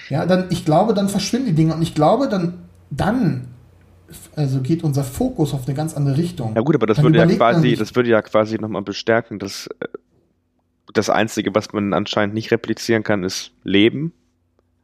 [0.08, 2.54] Ja, dann, ich glaube, dann verschwinden die Dinge und ich glaube, dann,
[2.90, 3.48] dann
[4.36, 6.54] also geht unser Fokus auf eine ganz andere Richtung.
[6.54, 9.68] Ja gut, aber das Dann würde ja quasi, das würde ja quasi nochmal bestärken, dass
[9.80, 9.86] äh,
[10.92, 14.12] das Einzige, was man anscheinend nicht replizieren kann, ist Leben.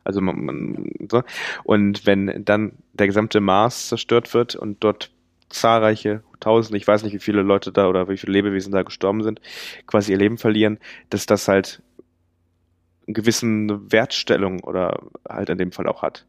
[0.05, 1.23] Also man, man so.
[1.65, 5.11] und wenn dann der gesamte Mars zerstört wird und dort
[5.51, 9.23] zahlreiche Tausende, ich weiß nicht, wie viele Leute da oder wie viele Lebewesen da gestorben
[9.23, 9.41] sind,
[9.87, 10.79] quasi ihr Leben verlieren,
[11.11, 11.83] dass das halt
[13.07, 16.25] eine gewisse Wertstellung oder halt in dem Fall auch hat.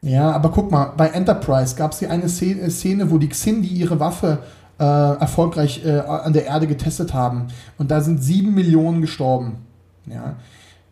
[0.00, 4.00] Ja, aber guck mal, bei Enterprise gab es hier eine Szene, wo die Xindi ihre
[4.00, 4.38] Waffe
[4.78, 7.48] äh, erfolgreich äh, an der Erde getestet haben.
[7.78, 9.66] Und da sind sieben Millionen gestorben.
[10.06, 10.36] Ja.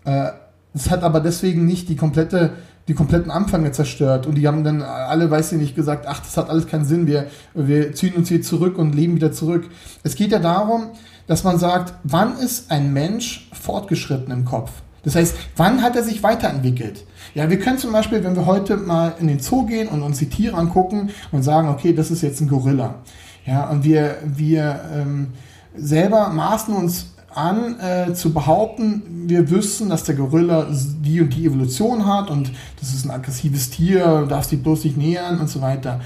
[0.05, 0.33] Äh,
[0.73, 2.53] das hat aber deswegen nicht die komplette
[2.89, 6.37] die kompletten Anfänge zerstört und die haben dann alle, weiß ich nicht, gesagt, ach, das
[6.37, 9.69] hat alles keinen Sinn, wir, wir ziehen uns hier zurück und leben wieder zurück.
[10.03, 10.89] Es geht ja darum,
[11.27, 14.71] dass man sagt, wann ist ein Mensch fortgeschritten im Kopf?
[15.05, 17.05] Das heißt, wann hat er sich weiterentwickelt?
[17.35, 20.19] Ja, wir können zum Beispiel, wenn wir heute mal in den Zoo gehen und uns
[20.19, 22.97] die Tiere angucken und sagen, okay, das ist jetzt ein Gorilla.
[23.45, 25.29] Ja, und wir, wir ähm,
[25.75, 31.47] selber maßen uns an äh, zu behaupten, wir wüssten, dass der Gorilla die und die
[31.47, 35.61] Evolution hat und das ist ein aggressives Tier, darf sich bloß nicht nähern und so
[35.61, 36.01] weiter.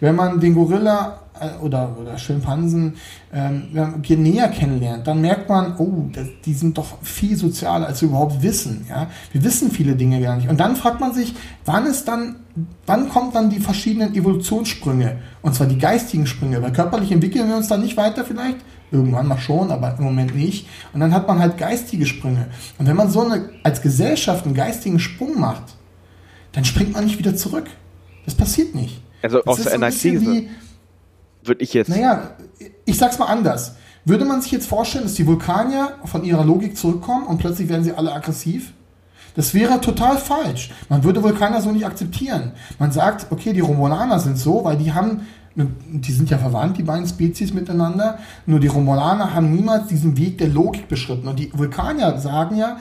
[0.00, 2.94] Wenn man den Gorilla äh, oder, oder Schimpansen
[3.32, 8.08] ähm, näher kennenlernt, dann merkt man, oh, das, die sind doch viel sozialer, als wir
[8.08, 8.86] überhaupt wissen.
[8.88, 9.08] Ja?
[9.32, 10.48] Wir wissen viele Dinge gar nicht.
[10.48, 12.36] Und dann fragt man sich, wann ist dann,
[12.86, 15.18] wann kommt dann die verschiedenen Evolutionssprünge?
[15.40, 18.58] Und zwar die geistigen Sprünge, weil körperlich entwickeln wir uns dann nicht weiter vielleicht,
[18.92, 20.68] Irgendwann mal schon, aber im Moment nicht.
[20.92, 22.48] Und dann hat man halt geistige Sprünge.
[22.78, 25.64] Und wenn man so eine, als Gesellschaft einen geistigen Sprung macht,
[26.52, 27.70] dann springt man nicht wieder zurück.
[28.26, 29.00] Das passiert nicht.
[29.22, 30.46] Also das aus einer so Krise
[31.44, 31.88] würde ich jetzt.
[31.88, 32.32] Naja,
[32.84, 33.76] ich sag's mal anders.
[34.04, 37.84] Würde man sich jetzt vorstellen, dass die Vulkanier von ihrer Logik zurückkommen und plötzlich werden
[37.84, 38.72] sie alle aggressiv?
[39.34, 40.72] Das wäre total falsch.
[40.88, 42.52] Man würde Vulkanier so nicht akzeptieren.
[42.78, 46.82] Man sagt, okay, die Romulaner sind so, weil die haben die sind ja verwandt, die
[46.82, 48.18] beiden Spezies miteinander.
[48.46, 51.28] Nur die Romulaner haben niemals diesen Weg der Logik beschritten.
[51.28, 52.78] Und die Vulkanier sagen ja,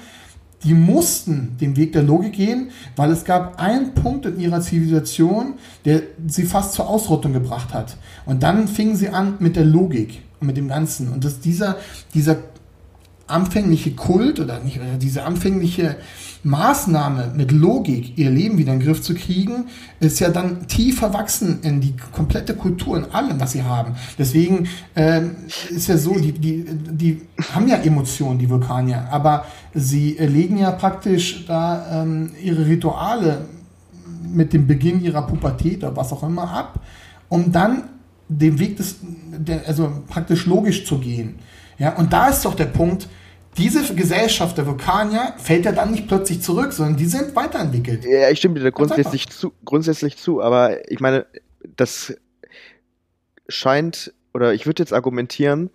[0.64, 5.56] die mussten den Weg der Logik gehen, weil es gab einen Punkt in ihrer Zivilisation,
[5.86, 7.98] der sie fast zur Ausrottung gebracht hat.
[8.26, 11.12] Und dann fingen sie an mit der Logik und mit dem Ganzen.
[11.12, 11.78] Und dass dieser,
[12.14, 12.38] dieser
[13.28, 15.98] anfängliche Kult oder nicht, diese anfängliche
[16.44, 19.66] Maßnahme mit Logik, ihr Leben wieder in den Griff zu kriegen,
[20.00, 23.96] ist ja dann tief verwachsen in die komplette Kultur, in allem, was sie haben.
[24.18, 25.36] Deswegen ähm,
[25.70, 27.22] ist ja so, die, die, die
[27.54, 33.46] haben ja Emotionen, die Vulkanier, aber sie legen ja praktisch da ähm, ihre Rituale
[34.24, 36.80] mit dem Beginn ihrer Pubertät oder was auch immer ab,
[37.30, 37.84] um dann
[38.28, 41.36] den Weg des, der, also praktisch logisch zu gehen.
[41.78, 43.08] Ja, und da ist doch der Punkt,
[43.58, 48.06] diese Gesellschaft der Vulkanier fällt ja dann nicht plötzlich zurück, sondern die sind weiterentwickelt.
[48.06, 51.26] Ja, ich stimme dir da grundsätzlich zu, grundsätzlich zu, aber ich meine,
[51.76, 52.14] das
[53.48, 55.70] scheint, oder ich würde jetzt argumentieren,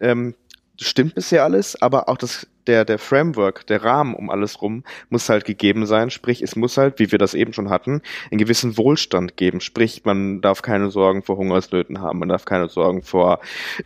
[0.00, 0.34] ähm,
[0.80, 5.28] stimmt bisher alles, aber auch das, der, der Framework, der Rahmen um alles rum muss
[5.28, 6.10] halt gegeben sein.
[6.10, 9.60] Sprich, es muss halt, wie wir das eben schon hatten, einen gewissen Wohlstand geben.
[9.60, 13.40] Sprich, man darf keine Sorgen vor Hungersnöten haben, man darf keine Sorgen vor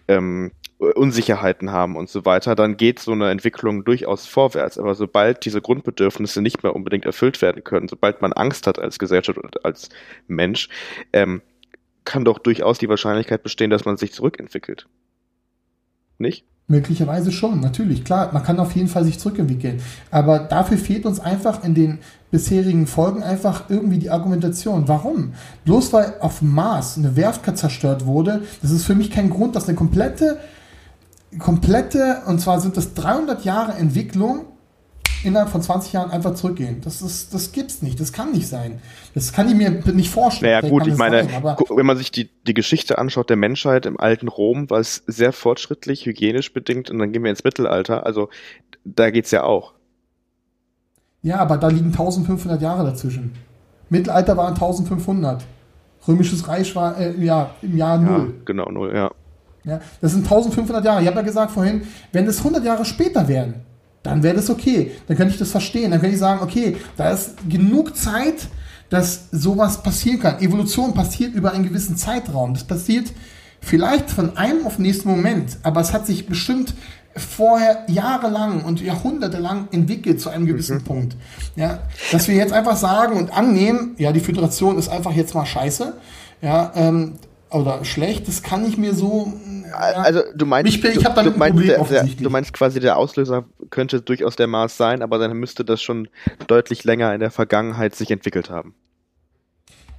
[0.09, 4.79] ähm, Unsicherheiten haben und so weiter, dann geht so eine Entwicklung durchaus vorwärts.
[4.79, 8.99] Aber sobald diese Grundbedürfnisse nicht mehr unbedingt erfüllt werden können, sobald man Angst hat als
[8.99, 9.89] Gesellschaft und als
[10.27, 10.69] Mensch,
[11.13, 11.43] ähm,
[12.05, 14.87] kann doch durchaus die Wahrscheinlichkeit bestehen, dass man sich zurückentwickelt.
[16.19, 16.45] Nicht?
[16.67, 19.83] Möglicherweise schon, natürlich, klar, man kann auf jeden Fall sich zurückentwickeln.
[20.11, 21.99] Aber dafür fehlt uns einfach in den
[22.31, 24.89] bisherigen Folgen einfach irgendwie die Argumentation.
[24.89, 25.35] Warum?
[25.67, 29.69] Bloß weil auf Mars eine Werft zerstört wurde, das ist für mich kein Grund, dass
[29.69, 30.41] eine komplette
[31.39, 34.47] komplette, und zwar sind das 300 Jahre Entwicklung
[35.25, 36.81] innerhalb von 20 Jahren einfach zurückgehen.
[36.83, 37.99] Das ist, das gibt's nicht.
[37.99, 38.81] Das kann nicht sein.
[39.15, 40.61] Das kann ich mir nicht vorstellen.
[40.61, 43.99] Naja, gut, ich meine, sein, wenn man sich die, die Geschichte anschaut der Menschheit im
[43.99, 48.05] alten Rom, war es sehr fortschrittlich, hygienisch bedingt, und dann gehen wir ins Mittelalter.
[48.05, 48.29] Also,
[48.85, 49.73] da geht's ja auch.
[51.23, 53.33] Ja, aber da liegen 1500 Jahre dazwischen.
[53.89, 55.43] Mittelalter waren 1500.
[56.07, 58.27] Römisches Reich war, äh, ja, im Jahr Null.
[58.27, 59.11] Ja, genau, Null, ja.
[59.65, 61.01] Ja, das sind 1500 Jahre.
[61.01, 63.55] Ich habe ja gesagt vorhin, wenn es 100 Jahre später wären,
[64.03, 64.93] dann wäre das okay.
[65.07, 65.91] Dann könnte ich das verstehen.
[65.91, 68.49] Dann könnte ich sagen, okay, da ist genug Zeit,
[68.91, 70.41] dass sowas passieren kann.
[70.41, 72.55] Evolution passiert über einen gewissen Zeitraum.
[72.55, 73.13] Das passiert
[73.61, 76.75] vielleicht von einem auf den nächsten Moment, aber es hat sich bestimmt
[77.17, 80.85] vorher jahrelang und jahrhundertelang entwickelt zu einem gewissen mhm.
[80.85, 81.17] Punkt.
[81.57, 81.81] Ja,
[82.13, 85.95] dass wir jetzt einfach sagen und annehmen, ja, die Föderation ist einfach jetzt mal scheiße.
[86.43, 87.15] Ja, ähm,
[87.55, 89.33] oder schlecht, das kann ich mir so.
[89.71, 92.53] Ja, also du meinst, ich, ich habe damit du, meinst, Problem, der, der, du meinst
[92.53, 96.09] quasi der Auslöser könnte durchaus der Mars sein, aber dann müsste das schon
[96.47, 98.75] deutlich länger in der Vergangenheit sich entwickelt haben.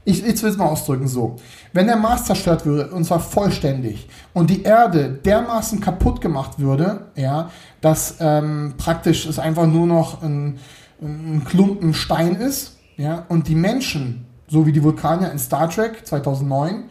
[0.08, 1.38] Ich, ich will es mal ausdrücken so.
[1.74, 7.08] Wenn der Mars zerstört würde, und zwar vollständig, und die Erde dermaßen kaputt gemacht würde,
[7.16, 7.50] ja,
[7.82, 10.60] dass ähm, praktisch es einfach nur noch ein,
[11.02, 16.06] ein Klumpen Stein ist, ja, und die Menschen, so wie die Vulkanier in Star Trek
[16.06, 16.84] 2009,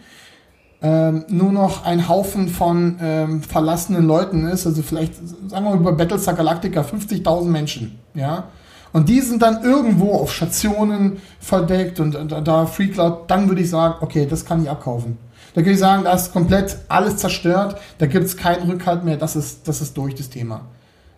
[0.85, 5.15] ähm, nur noch ein Haufen von ähm, verlassenen Leuten ist, also vielleicht,
[5.49, 8.45] sagen wir mal über Battlestar Galactica, 50.000 Menschen, ja.
[8.93, 13.63] Und die sind dann irgendwo auf Stationen verdeckt und, und da Free Cloud, dann würde
[13.63, 15.17] ich sagen, okay, das kann ich abkaufen.
[15.55, 19.17] Da würde ich sagen, da ist komplett alles zerstört, da gibt es keinen Rückhalt mehr,
[19.17, 20.67] das ist, das ist durch das Thema.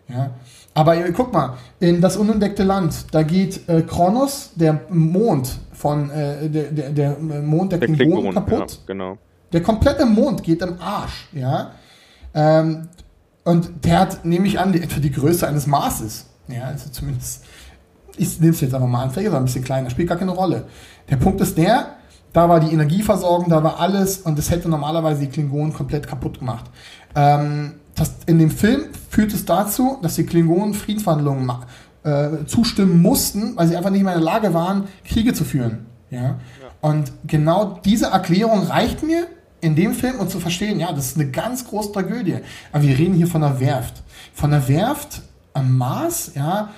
[0.08, 0.30] Ja.
[0.74, 6.08] Aber äh, guck mal, in das unentdeckte Land, da geht äh, Kronos, der Mond von
[6.10, 8.70] äh, der, der, der Mond, der, der Boden kaputt.
[8.70, 9.18] Ja, genau.
[9.52, 11.72] Der komplette Mond geht im Arsch, ja.
[12.34, 12.88] Ähm,
[13.44, 16.26] und der hat, nehme ich an, die, etwa die Größe eines Marses.
[16.48, 17.44] Ja, also zumindest,
[18.16, 20.18] ich nehme es jetzt einfach mal an, vielleicht ist er ein bisschen kleiner, spielt gar
[20.18, 20.64] keine Rolle.
[21.08, 21.96] Der Punkt ist der,
[22.36, 26.40] Da war die Energieversorgung, da war alles und das hätte normalerweise die Klingonen komplett kaputt
[26.40, 26.66] gemacht.
[27.14, 31.50] Ähm, das, in dem Film führt es dazu, dass die Klingonen Friedensverhandlungen
[32.02, 35.86] äh, zustimmen mussten, weil sie einfach nicht mehr in der Lage waren, Kriege zu führen.
[36.10, 36.20] Ja?
[36.20, 36.36] ja?
[36.82, 39.26] Und genau diese Erklärung reicht mir
[39.60, 42.38] in dem Film, um zu verstehen, ja, das ist eine ganz große Tragödie.
[42.72, 44.02] Aber wir reden hier von einer Werft.
[44.34, 45.22] Von einer Werft
[45.54, 46.70] am Mars, ja,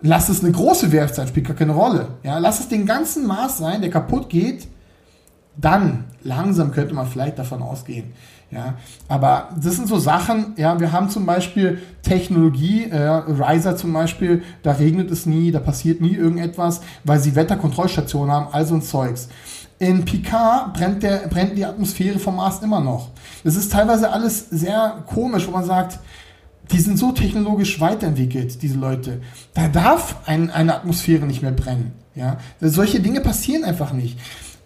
[0.00, 2.08] lass es eine große Werft sein, spielt gar keine Rolle.
[2.22, 4.66] Ja, lass es den ganzen Mars sein, der kaputt geht,
[5.56, 8.12] dann langsam könnte man vielleicht davon ausgehen.
[8.50, 8.74] Ja,
[9.08, 14.44] aber das sind so Sachen, ja, wir haben zum Beispiel Technologie, äh, Riser zum Beispiel,
[14.62, 19.28] da regnet es nie, da passiert nie irgendetwas, weil sie Wetterkontrollstationen haben, also ein Zeugs.
[19.78, 23.10] In Picard brennt, der, brennt die Atmosphäre vom Mars immer noch.
[23.44, 25.98] Das ist teilweise alles sehr komisch, wo man sagt,
[26.72, 29.20] die sind so technologisch weiterentwickelt, diese Leute.
[29.54, 31.92] Da darf ein, eine Atmosphäre nicht mehr brennen.
[32.14, 32.38] Ja?
[32.60, 34.18] Solche Dinge passieren einfach nicht.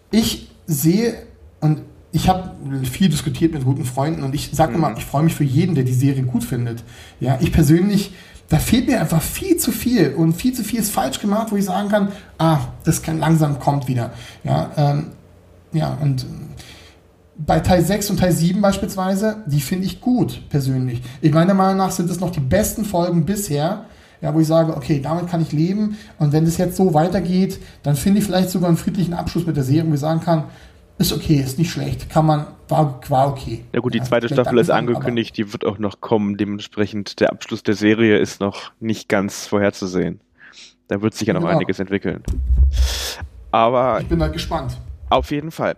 [0.09, 1.15] Ich sehe,
[1.59, 1.81] und
[2.11, 2.51] ich habe
[2.85, 4.97] viel diskutiert mit guten Freunden und ich sage immer, mhm.
[4.97, 6.83] ich freue mich für jeden, der die Serie gut findet.
[7.19, 8.13] Ja, ich persönlich,
[8.51, 11.55] da fehlt mir einfach viel zu viel und viel zu viel ist falsch gemacht, wo
[11.55, 14.11] ich sagen kann, ah, das kann langsam kommt wieder.
[14.43, 15.05] Ja, ähm,
[15.71, 16.25] ja und
[17.37, 21.01] bei Teil 6 und Teil 7 beispielsweise, die finde ich gut persönlich.
[21.21, 23.85] Ich meiner Meinung nach sind es noch die besten Folgen bisher,
[24.19, 27.57] ja, wo ich sage, okay, damit kann ich leben und wenn das jetzt so weitergeht,
[27.83, 30.43] dann finde ich vielleicht sogar einen friedlichen Abschluss mit der Serie, wo ich sagen kann,
[30.97, 33.63] ist okay, ist nicht schlecht, kann man, war, war okay.
[33.73, 37.31] Ja gut, die zweite ja, Staffel ist angekündigt, die wird auch noch kommen, dementsprechend der
[37.31, 40.21] Abschluss der Serie ist noch nicht ganz vorherzusehen.
[40.87, 41.53] Da wird sich ja noch genau.
[41.53, 42.23] einiges entwickeln.
[43.51, 43.99] Aber.
[44.01, 44.77] Ich bin da gespannt.
[45.09, 45.77] Auf jeden Fall.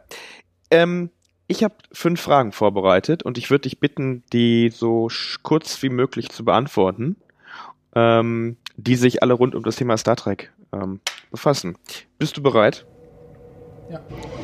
[0.71, 1.09] Ähm,
[1.47, 5.09] ich habe fünf Fragen vorbereitet und ich würde dich bitten, die so
[5.41, 7.15] kurz wie möglich zu beantworten,
[7.95, 10.99] ähm, die sich alle rund um das Thema Star Trek ähm,
[11.31, 11.77] befassen.
[12.17, 12.85] Bist du bereit?
[13.93, 13.99] Ja.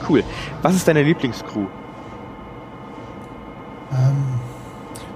[0.08, 0.24] Cool.
[0.62, 1.66] Was ist deine Lieblingscrew?
[3.91, 4.39] Ähm,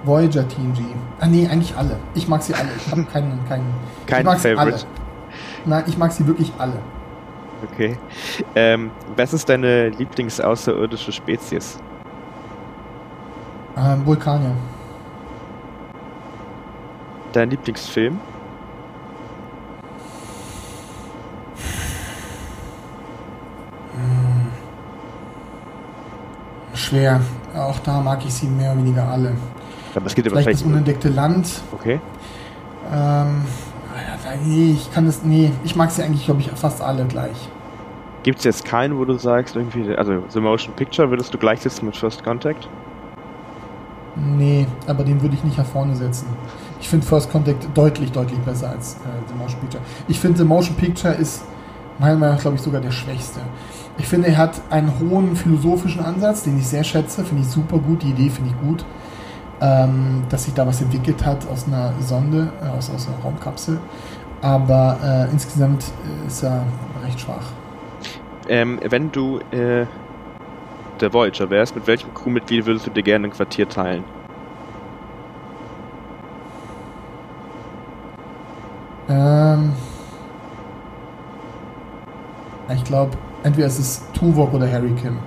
[0.03, 0.79] Voyager TNG.
[1.19, 1.97] Ah nee, eigentlich alle.
[2.15, 2.69] Ich mag sie alle.
[2.75, 3.71] Ich habe keinen, keinen.
[4.07, 4.77] Kein ich mag Favorite.
[4.79, 4.93] Sie alle.
[5.65, 6.79] Nein, ich mag sie wirklich alle.
[7.71, 7.95] Okay.
[8.55, 11.79] Ähm, was ist deine Lieblingsaußerirdische Spezies?
[13.77, 14.55] Ähm, Vulkanier.
[17.33, 18.19] Dein Lieblingsfilm?
[26.73, 27.21] Schwer.
[27.55, 29.33] Auch da mag ich sie mehr oder weniger alle.
[29.95, 31.61] Aber es gibt vielleicht das unentdeckte Land.
[31.71, 31.99] Okay.
[32.91, 33.43] Ähm,
[34.43, 37.49] nee, ich kann das, nee, ich mag sie eigentlich, glaube ich, fast alle gleich.
[38.23, 41.85] Gibt es jetzt keinen, wo du sagst, irgendwie, also The Motion Picture würdest du gleichsetzen
[41.85, 42.67] mit First Contact?
[44.15, 46.27] Nee, aber den würde ich nicht nach vorne setzen.
[46.79, 49.83] Ich finde First Contact deutlich, deutlich besser als äh, The Motion Picture.
[50.07, 51.43] Ich finde The Motion Picture ist
[51.99, 53.41] meiner Meinung nach, glaube ich, sogar der schwächste.
[53.97, 57.23] Ich finde, er hat einen hohen philosophischen Ansatz, den ich sehr schätze.
[57.23, 58.01] Finde ich super gut.
[58.03, 58.85] Die Idee finde ich gut.
[59.61, 63.79] Ähm, dass sich da was entwickelt hat aus einer Sonde, äh, aus, aus einer Raumkapsel.
[64.41, 65.85] Aber äh, insgesamt
[66.27, 66.65] ist er
[67.05, 67.51] recht schwach.
[68.49, 69.85] Ähm, wenn du äh,
[70.99, 74.03] der Voyager wärst, mit welchem Crewmitglied würdest du dir gerne ein Quartier teilen?
[79.07, 79.71] Ähm,
[82.73, 85.19] ich glaube, entweder ist es Tuvok oder Harry Kim.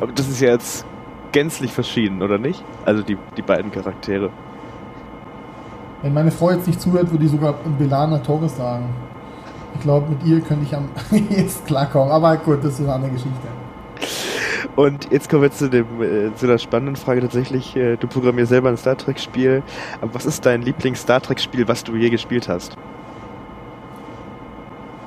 [0.00, 0.84] Aber das ist ja jetzt
[1.32, 2.62] gänzlich verschieden, oder nicht?
[2.84, 4.30] Also die, die beiden Charaktere.
[6.02, 8.86] Wenn meine Frau jetzt nicht zuhört, würde ich sogar Belana Torres sagen.
[9.74, 10.88] Ich glaube, mit ihr könnte ich am
[11.30, 12.10] jetzt klarkommen.
[12.10, 13.48] Aber gut, das ist eine andere Geschichte.
[14.76, 17.76] Und jetzt kommen wir zu, dem, äh, zu der spannenden Frage tatsächlich.
[17.76, 19.62] Äh, du programmierst selber ein Star Trek-Spiel.
[20.00, 22.76] Aber was ist dein Lieblings-Star Trek-Spiel, was du je gespielt hast?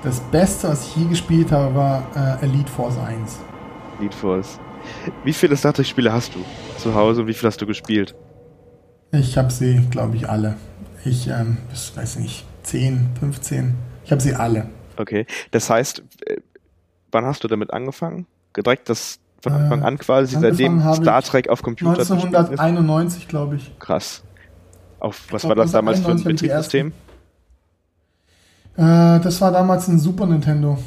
[0.03, 2.03] Das Beste, was ich je gespielt habe, war
[2.41, 3.39] äh, Elite Force 1.
[3.99, 4.59] Elite Force.
[5.23, 6.39] Wie viele Star Trek-Spiele hast du
[6.77, 8.13] zu Hause und wie viel hast du gespielt?
[9.13, 10.57] Ich habe sie, glaube ich, alle.
[11.05, 13.75] Ich, ähm, ich weiß nicht, 10, 15.
[14.03, 14.69] Ich habe sie alle.
[14.97, 15.25] Okay.
[15.51, 16.37] Das heißt, äh,
[17.13, 18.27] wann hast du damit angefangen?
[18.57, 23.79] Direkt das von Anfang äh, an quasi, seitdem Star Trek auf Computer 1991, glaube ich.
[23.79, 24.23] Krass.
[24.99, 26.91] Auf was war das damals für ein Betriebssystem?
[28.75, 30.77] Äh, das war damals ein Super Nintendo.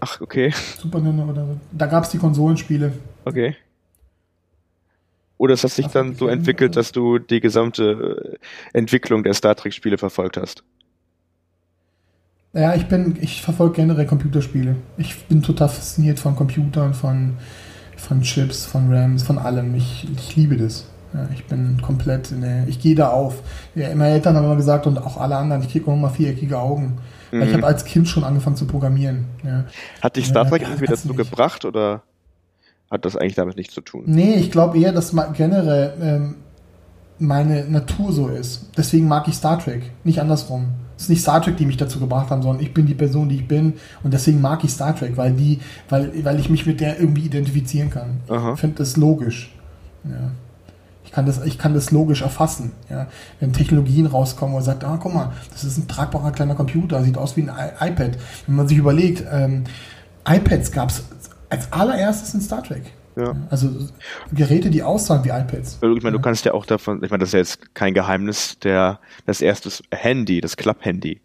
[0.00, 0.52] Ach, okay.
[0.78, 1.56] Super Nintendo oder so.
[1.72, 2.92] Da gab es die Konsolenspiele.
[3.24, 3.56] Okay.
[5.40, 8.38] Oder es hat sich dann so entwickelt, dass du die gesamte
[8.74, 10.62] äh, Entwicklung der Star Trek-Spiele verfolgt hast?
[12.52, 14.76] Ja, ich bin, ich verfolge generell Computerspiele.
[14.98, 17.38] Ich bin total fasziniert von Computern, von,
[17.96, 19.74] von Chips, von RAMs, von allem.
[19.74, 20.89] Ich, ich liebe das.
[21.12, 23.42] Ja, ich bin komplett, in der, ich gehe da auf.
[23.74, 26.58] Ja, meine Eltern haben immer gesagt und auch alle anderen, ich kriege auch immer viereckige
[26.58, 26.98] Augen.
[27.32, 27.42] Mhm.
[27.42, 29.26] Ich habe als Kind schon angefangen zu programmieren.
[29.44, 29.64] Ja.
[30.00, 32.02] Hat dich Star Trek irgendwie dazu gebracht oder
[32.90, 34.04] hat das eigentlich damit nichts zu tun?
[34.06, 36.34] Nee, ich glaube eher, dass generell ähm,
[37.18, 38.70] meine Natur so ist.
[38.76, 40.68] Deswegen mag ich Star Trek, nicht andersrum.
[40.96, 43.28] Es ist nicht Star Trek, die mich dazu gebracht haben, sondern ich bin die Person,
[43.28, 46.66] die ich bin und deswegen mag ich Star Trek, weil die, weil, weil ich mich
[46.66, 48.20] mit der irgendwie identifizieren kann.
[48.28, 48.54] Aha.
[48.54, 49.54] Ich finde das logisch.
[50.04, 50.30] Ja.
[51.10, 52.70] Ich kann das, ich kann das logisch erfassen.
[52.88, 53.08] Ja.
[53.40, 57.02] Wenn Technologien rauskommen, wo man sagt, ah, guck mal, das ist ein tragbarer kleiner Computer,
[57.02, 58.16] sieht aus wie ein I iPad.
[58.46, 59.64] Wenn man sich überlegt, ähm,
[60.24, 61.02] iPads gab es
[61.48, 62.84] als allererstes in Star Trek.
[63.16, 63.34] Ja.
[63.50, 63.70] Also
[64.32, 65.78] Geräte, die aussahen wie iPads.
[65.82, 66.10] Ich meine, ja.
[66.12, 69.40] du kannst ja auch davon, ich meine, das ist ja jetzt kein Geheimnis, der das
[69.40, 71.20] erste Handy, das Club-Handy,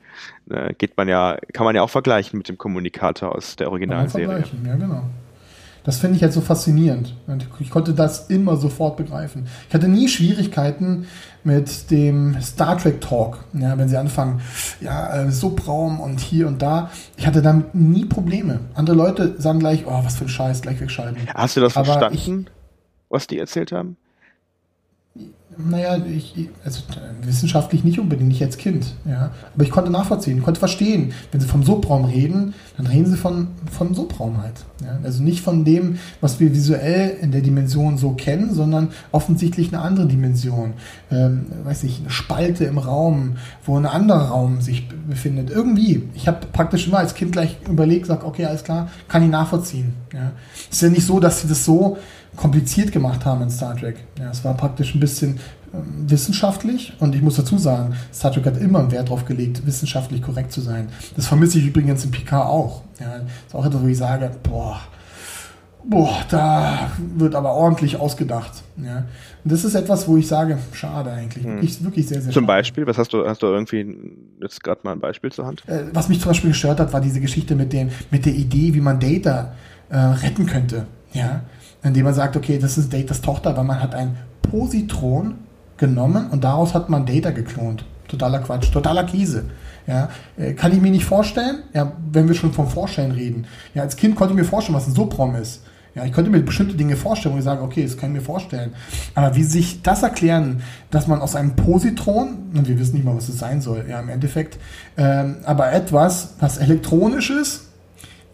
[0.49, 4.45] äh, geht man ja, kann man ja auch vergleichen mit dem Kommunikator aus der Originalserie.
[4.65, 5.03] Ja genau.
[5.85, 7.15] Das finde ich halt so faszinierend.
[7.59, 9.47] Ich konnte das immer sofort begreifen.
[9.69, 11.05] Ich hatte nie Schwierigkeiten
[11.43, 14.41] mit dem Star Trek Talk, ja, wenn sie anfangen,
[14.81, 16.89] ja, äh, Subraum und hier und da.
[17.17, 18.61] Ich hatte damit nie Probleme.
[18.73, 21.17] Andere Leute sagen gleich, oh, was für ein Scheiß, gleich wegschalten.
[21.33, 22.51] Hast du das Aber verstanden, ich,
[23.09, 23.97] was die erzählt haben?
[25.57, 26.81] Naja, ich, also
[27.21, 29.31] wissenschaftlich nicht unbedingt, nicht als Kind, ja.
[29.53, 31.13] Aber ich konnte nachvollziehen, konnte verstehen.
[31.31, 34.65] Wenn sie vom Subraum reden, dann reden sie von, von Subraum halt.
[34.83, 34.99] Ja.
[35.03, 39.81] Also nicht von dem, was wir visuell in der Dimension so kennen, sondern offensichtlich eine
[39.81, 40.73] andere Dimension.
[41.09, 45.49] Ähm, weiß ich, eine Spalte im Raum, wo ein anderer Raum sich befindet.
[45.51, 46.03] Irgendwie.
[46.15, 49.93] Ich habe praktisch immer als Kind gleich überlegt, gesagt, okay, alles klar, kann ich nachvollziehen.
[50.11, 50.33] Ja.
[50.69, 51.97] Es ist ja nicht so, dass sie das so
[52.35, 53.97] kompliziert gemacht haben in Star Trek.
[54.19, 55.39] Ja, es war praktisch ein bisschen
[55.73, 59.65] ähm, wissenschaftlich und ich muss dazu sagen, Star Trek hat immer einen Wert darauf gelegt,
[59.65, 60.89] wissenschaftlich korrekt zu sein.
[61.15, 62.83] Das vermisse ich übrigens in Picard auch.
[62.99, 64.79] Ja, das ist auch etwas, wo ich sage, boah,
[65.83, 68.63] boah, da wird aber ordentlich ausgedacht.
[68.77, 69.05] Ja.
[69.43, 71.43] Und das ist etwas, wo ich sage, schade eigentlich.
[71.43, 71.55] Hm.
[71.55, 72.47] Wirklich, wirklich sehr, sehr Zum schade.
[72.47, 73.97] Beispiel, was hast du, hast du irgendwie
[74.41, 75.63] jetzt gerade mal ein Beispiel zur Hand?
[75.67, 78.73] Äh, was mich zum Beispiel gestört hat, war diese Geschichte mit, dem, mit der Idee,
[78.73, 79.53] wie man Data
[79.89, 80.85] äh, retten könnte.
[81.13, 81.41] Ja
[81.85, 85.35] indem man sagt, okay, das ist Datas Tochter, weil man hat ein Positron
[85.77, 87.85] genommen und daraus hat man Data geklont.
[88.07, 89.45] Totaler Quatsch, totaler Käse.
[89.87, 93.45] Ja, äh, kann ich mir nicht vorstellen, ja, wenn wir schon vom Vorstellen reden.
[93.75, 95.61] Ja, als Kind konnte ich mir vorstellen, was ein Subrom ist.
[95.93, 98.21] Ja, ich könnte mir bestimmte Dinge vorstellen, wo ich sage, okay, das kann ich mir
[98.21, 98.73] vorstellen.
[99.13, 100.61] Aber wie sich das erklären,
[100.91, 103.99] dass man aus einem Positron, und wir wissen nicht mal, was es sein soll, ja,
[103.99, 104.57] im Endeffekt,
[104.97, 107.61] ähm, aber etwas, was elektronisch ist,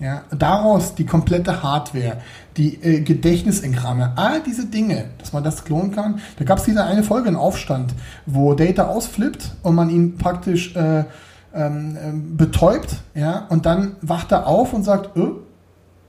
[0.01, 2.17] ja, daraus die komplette Hardware,
[2.57, 6.19] die äh, Gedächtnisengramme, all diese Dinge, dass man das klonen kann.
[6.37, 7.93] Da gab es diese eine Folge in Aufstand,
[8.25, 11.05] wo Data ausflippt und man ihn praktisch äh,
[11.53, 15.41] ähm, ähm, betäubt, ja, und dann wacht er auf und sagt, oh,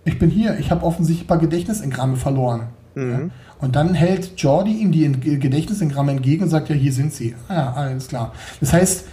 [0.05, 2.69] ich bin hier, ich habe offensichtlich ein paar Gedächtnisengramme verloren.
[2.95, 3.11] Mhm.
[3.11, 3.19] Ja.
[3.61, 7.37] Und dann hält Jordi ihm die Gedächtnisengramme entgegen und sagt, ja, hier sind sie.
[7.49, 8.33] Ah, ja, alles klar.
[8.61, 9.05] Das heißt,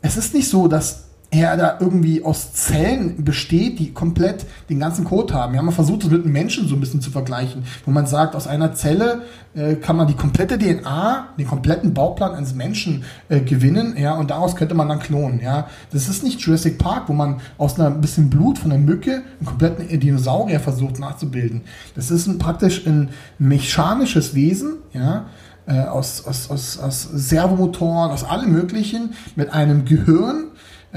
[0.00, 5.04] es ist nicht so, dass er da irgendwie aus Zellen besteht, die komplett den ganzen
[5.04, 5.52] Code haben.
[5.52, 8.06] Wir haben mal versucht, das mit einem Menschen so ein bisschen zu vergleichen, wo man
[8.06, 9.22] sagt, aus einer Zelle
[9.54, 14.30] äh, kann man die komplette DNA, den kompletten Bauplan eines Menschen äh, gewinnen, ja, und
[14.30, 15.68] daraus könnte man dann klonen, ja.
[15.92, 19.22] Das ist nicht Jurassic Park, wo man aus einer ein bisschen Blut von einer Mücke
[19.38, 21.62] einen kompletten Dinosaurier versucht nachzubilden.
[21.94, 25.26] Das ist ein, praktisch ein mechanisches Wesen, ja,
[25.66, 30.46] äh, aus, aus, aus, aus Servomotoren, aus allem Möglichen, mit einem Gehirn,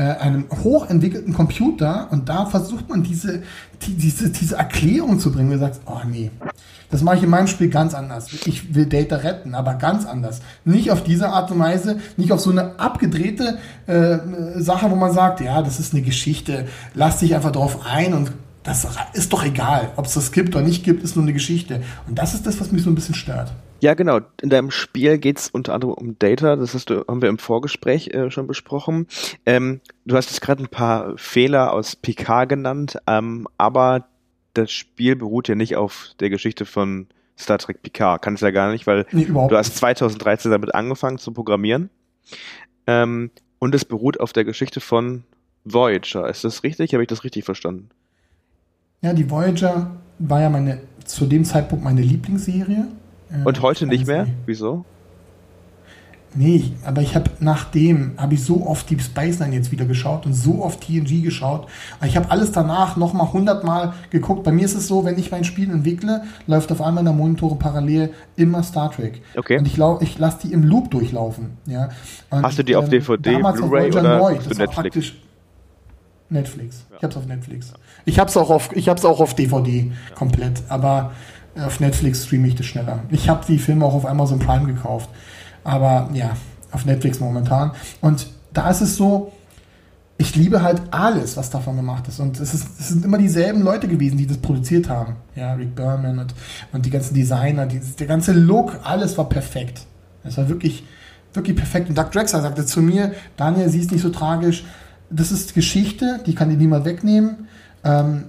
[0.02, 3.44] einem hochentwickelten Computer und da versucht man diese,
[3.84, 5.52] die, diese, diese Erklärung zu bringen.
[5.52, 6.32] Du sagst, oh nee,
[6.90, 8.32] das mache ich in meinem Spiel ganz anders.
[8.46, 10.42] Ich will Data retten, aber ganz anders.
[10.66, 14.18] Nicht auf diese Art und Weise, nicht auf so eine abgedrehte äh,
[14.58, 18.32] Sache, wo man sagt, ja, das ist eine Geschichte, lass dich einfach drauf ein und
[18.64, 21.82] das ist doch egal, ob es das gibt oder nicht gibt, ist nur eine Geschichte.
[22.08, 23.52] Und das ist das, was mich so ein bisschen stört.
[23.84, 24.22] Ja, genau.
[24.42, 26.56] In deinem Spiel geht es unter anderem um Data.
[26.56, 29.08] Das hast du, haben wir im Vorgespräch äh, schon besprochen.
[29.46, 34.06] Ähm, du hast jetzt gerade ein paar Fehler aus PK genannt, ähm, aber
[34.54, 37.08] das Spiel beruht ja nicht auf der Geschichte von
[37.38, 38.22] Star Trek Picard.
[38.22, 41.90] Kann es ja gar nicht, weil nee, du hast 2013 damit angefangen zu programmieren.
[42.88, 45.26] Ähm, und es beruht auf der Geschichte von
[45.66, 46.30] Voyager.
[46.30, 46.94] Ist das richtig?
[46.94, 47.90] Habe ich das richtig verstanden?
[49.02, 52.88] Ja, die Voyager war ja meine, zu dem Zeitpunkt meine Lieblingsserie.
[53.44, 54.28] Und heute nicht mehr?
[54.46, 54.86] Wieso?
[56.36, 60.26] Nee, aber ich habe nachdem, habe ich so oft Deep Space Nine jetzt wieder geschaut
[60.26, 61.68] und so oft TNG geschaut.
[62.04, 64.44] Ich habe alles danach nochmal hundertmal geguckt.
[64.44, 67.14] Bei mir ist es so, wenn ich mein Spiel entwickle, läuft auf einmal in der
[67.14, 69.22] Monitore parallel immer Star Trek.
[69.36, 69.60] Okay.
[69.60, 71.58] Und ich, ich lasse die im Loop durchlaufen.
[71.68, 71.90] Ja.
[72.32, 74.38] Und, Hast du die auf DVD, ähm, Blu-ray oder neu.
[74.38, 75.14] Das Netflix?
[76.30, 76.86] Netflix.
[76.90, 76.98] Ja.
[76.98, 77.74] Ich hab's auf Netflix.
[78.06, 80.16] Ich hab's auch auf, ich hab's auch auf DVD ja.
[80.16, 80.64] komplett.
[80.68, 81.12] Aber
[81.60, 83.00] auf Netflix streame ich das schneller.
[83.10, 85.10] Ich habe die Filme auch auf Amazon Prime gekauft.
[85.64, 86.32] Aber ja,
[86.72, 87.72] auf Netflix momentan.
[88.02, 89.32] Und da ist es so,
[90.18, 92.20] ich liebe halt alles, was davon gemacht ist.
[92.20, 95.16] Und es, ist, es sind immer dieselben Leute gewesen, die das produziert haben.
[95.36, 96.34] Ja, Rick Berman und,
[96.72, 99.86] und die ganzen Designer, die, der ganze Look, alles war perfekt.
[100.24, 100.84] Es war wirklich,
[101.34, 101.90] wirklich perfekt.
[101.90, 104.66] Und Doug Drexler sagte zu mir, Daniel, sie ist nicht so tragisch.
[105.10, 107.48] Das ist Geschichte, die kann dir niemand wegnehmen.
[107.84, 108.26] Ähm,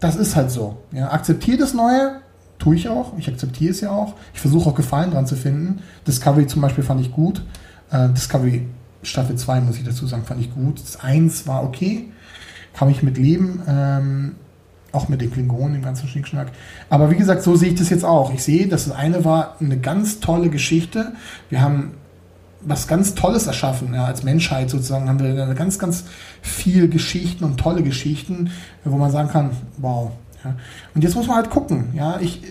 [0.00, 0.78] das ist halt so.
[0.92, 2.20] Ja, akzeptiere das Neue,
[2.60, 3.18] tue ich auch.
[3.18, 4.14] Ich akzeptiere es ja auch.
[4.32, 5.80] Ich versuche auch Gefallen dran zu finden.
[6.06, 7.42] Discovery zum Beispiel fand ich gut.
[7.90, 8.68] Äh, Discovery
[9.02, 10.80] Staffel 2, muss ich dazu sagen, fand ich gut.
[10.80, 12.06] Das 1 war okay.
[12.74, 13.62] Kann ich mit leben.
[13.66, 14.36] Ähm,
[14.92, 16.48] auch mit den Klingonen, dem ganzen Schnickschnack.
[16.88, 18.32] Aber wie gesagt, so sehe ich das jetzt auch.
[18.32, 21.12] Ich sehe, dass das eine war eine ganz tolle Geschichte.
[21.48, 21.92] Wir haben
[22.62, 26.04] was ganz Tolles erschaffen, ja, als Menschheit sozusagen haben wir ganz, ganz
[26.42, 28.50] viel Geschichten und tolle Geschichten,
[28.84, 30.10] wo man sagen kann, wow.
[30.44, 30.54] Ja.
[30.94, 32.42] Und jetzt muss man halt gucken, ja, ich,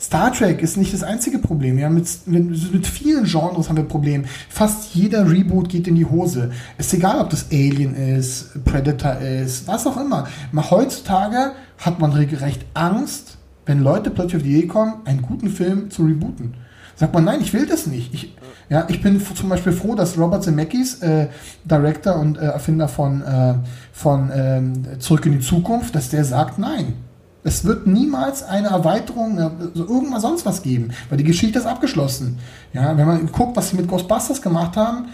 [0.00, 1.78] Star Trek ist nicht das einzige Problem.
[1.78, 4.24] Ja, mit, mit, mit vielen Genres haben wir Probleme.
[4.48, 6.52] Fast jeder Reboot geht in die Hose.
[6.78, 10.26] Ist egal, ob das Alien ist, Predator ist, was auch immer.
[10.52, 13.36] Mal heutzutage hat man regelrecht Angst,
[13.66, 16.54] wenn Leute plötzlich auf die Idee kommen, einen guten Film zu rebooten.
[16.96, 18.14] Sagt man, nein, ich will das nicht.
[18.14, 18.36] Ich,
[18.70, 21.28] ja, ich bin zum Beispiel froh, dass Robert Zemeckis, äh,
[21.64, 23.54] Director und äh, Erfinder von, äh,
[23.92, 26.94] von ähm, Zurück in die Zukunft, dass der sagt, nein,
[27.42, 32.38] es wird niemals eine Erweiterung, also irgendwas sonst was geben, weil die Geschichte ist abgeschlossen.
[32.72, 35.08] Ja, wenn man guckt, was sie mit Ghostbusters gemacht haben,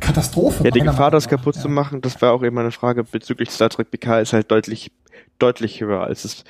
[0.00, 0.64] Katastrophe.
[0.64, 1.62] Ja, die Gefahr, das kaputt ja.
[1.62, 4.92] zu machen, das war auch eben eine Frage bezüglich Star Trek PK, ist halt deutlich,
[5.38, 6.44] deutlich höher, als es,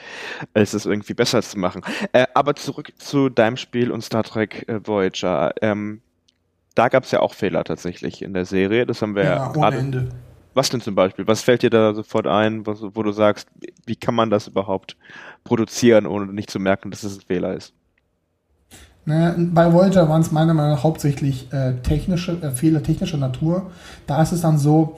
[0.55, 1.83] als es irgendwie besser zu machen.
[2.13, 5.53] Äh, aber zurück zu deinem Spiel und Star Trek äh, Voyager.
[5.61, 6.01] Ähm,
[6.75, 8.87] da gab es ja auch Fehler tatsächlich in der Serie.
[8.87, 10.09] Das haben wir ja, ja gerade.
[10.55, 11.27] Was denn zum Beispiel?
[11.27, 13.49] Was fällt dir da sofort ein, was, wo du sagst,
[13.87, 14.97] wie kann man das überhaupt
[15.45, 17.73] produzieren, ohne nicht zu merken, dass es ein Fehler ist?
[19.05, 23.73] Naja, bei Voyager waren es meiner Meinung nach hauptsächlich äh, technische, äh, Fehler technischer Natur.
[24.07, 24.97] Da ist es dann so,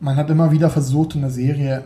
[0.00, 1.84] man hat immer wieder versucht in der Serie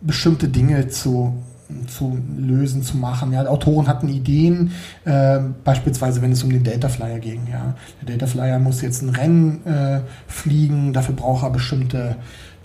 [0.00, 1.42] bestimmte Dinge zu
[1.86, 3.32] zu lösen, zu machen.
[3.32, 4.72] Ja, Autoren hatten Ideen,
[5.04, 7.46] äh, beispielsweise wenn es um den Data Flyer ging.
[7.50, 7.74] Ja.
[8.00, 12.16] Der Data Flyer muss jetzt ein Rennen äh, fliegen, dafür braucht er bestimmte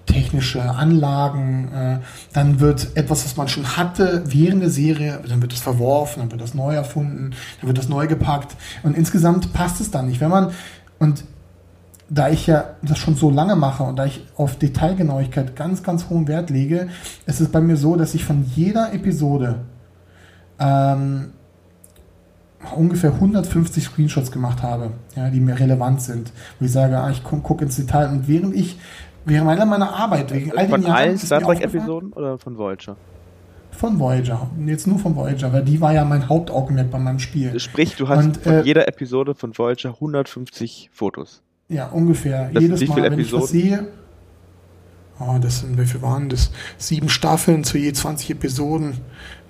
[0.07, 1.97] technische Anlagen, äh,
[2.33, 6.31] dann wird etwas, was man schon hatte während der Serie, dann wird es verworfen, dann
[6.31, 10.21] wird das neu erfunden, dann wird das neu gepackt und insgesamt passt es dann nicht.
[10.21, 10.51] Wenn man,
[10.97, 11.23] und
[12.09, 16.09] da ich ja das schon so lange mache und da ich auf Detailgenauigkeit ganz, ganz
[16.09, 16.87] hohen Wert lege,
[17.25, 19.59] ist es bei mir so, dass ich von jeder Episode
[20.59, 21.33] ähm,
[22.75, 27.23] ungefähr 150 Screenshots gemacht habe, ja, die mir relevant sind, wo ich sage, ah, ich
[27.23, 28.77] gucke guck ins Detail und während ich,
[29.25, 32.95] während meiner, meiner Arbeit, wegen all den Von allen Star Trek-Episoden oder von Voyager?
[33.71, 34.49] Von Voyager.
[34.65, 37.59] Jetzt nur von Voyager, weil die war ja mein Hauptaugenmerk bei meinem Spiel.
[37.59, 41.43] Sprich, du hast und, von äh, jeder Episode von Voyager 150 Fotos.
[41.69, 42.49] Ja, ungefähr.
[42.53, 43.87] Das Jedes Mal, wenn ich was sehe.
[45.19, 46.51] Oh, das sind, wie viel waren das?
[46.77, 48.97] Sieben Staffeln zu je 20 Episoden.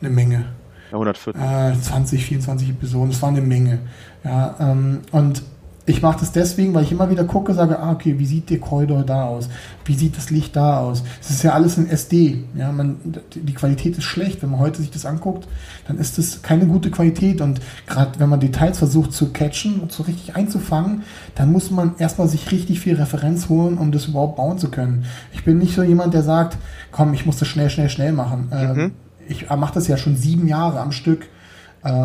[0.02, 0.46] Eine Menge.
[0.92, 1.42] Ja, 140.
[1.42, 3.80] Äh, 20, 24 Episoden, das war eine Menge.
[4.24, 5.44] Ja, ähm, und
[5.88, 8.60] ich mache das deswegen, weil ich immer wieder gucke, sage, ah, okay, wie sieht der
[8.60, 9.48] Korridor da aus?
[9.86, 11.02] Wie sieht das Licht da aus?
[11.22, 12.44] Es ist ja alles in SD.
[12.56, 12.98] Ja, man,
[13.34, 14.42] die Qualität ist schlecht.
[14.44, 15.48] Wenn man heute sich das anguckt,
[15.88, 17.40] dann ist das keine gute Qualität.
[17.40, 21.04] Und gerade wenn man Details versucht zu catchen und so richtig einzufangen,
[21.36, 25.06] dann muss man erstmal sich richtig viel Referenz holen, um das überhaupt bauen zu können.
[25.32, 26.58] Ich bin nicht so jemand, der sagt,
[26.92, 28.50] komm, ich muss das schnell, schnell, schnell machen.
[28.52, 28.92] Ähm, mhm.
[29.30, 31.37] ich mache das ja schon sieben Jahre am Stück äh,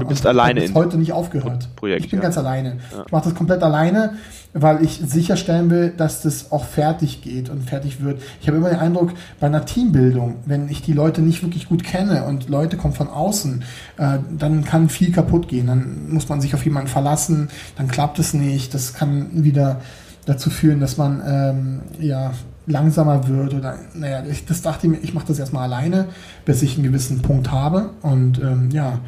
[0.01, 0.64] du bist alleine.
[0.64, 1.68] Ich heute nicht aufgehört.
[1.76, 2.22] Projekt, ich bin ja.
[2.22, 2.78] ganz alleine.
[2.93, 3.05] Ja.
[3.07, 4.14] Ich mache das komplett alleine,
[4.53, 8.20] weil ich sicherstellen will, dass das auch fertig geht und fertig wird.
[8.41, 11.85] Ich habe immer den Eindruck, bei einer Teambildung, wenn ich die Leute nicht wirklich gut
[11.85, 13.64] kenne und Leute kommen von außen,
[13.99, 15.66] äh, dann kann viel kaputt gehen.
[15.66, 18.74] Dann muss man sich auf jemanden verlassen, dann klappt es nicht.
[18.74, 19.80] Das kann wieder
[20.26, 22.33] dazu führen, dass man ähm, ja
[22.66, 26.07] langsamer wird oder naja, ich, das dachte ich mir, ich mache das erstmal alleine,
[26.45, 29.01] bis ich einen gewissen Punkt habe und ähm, ja,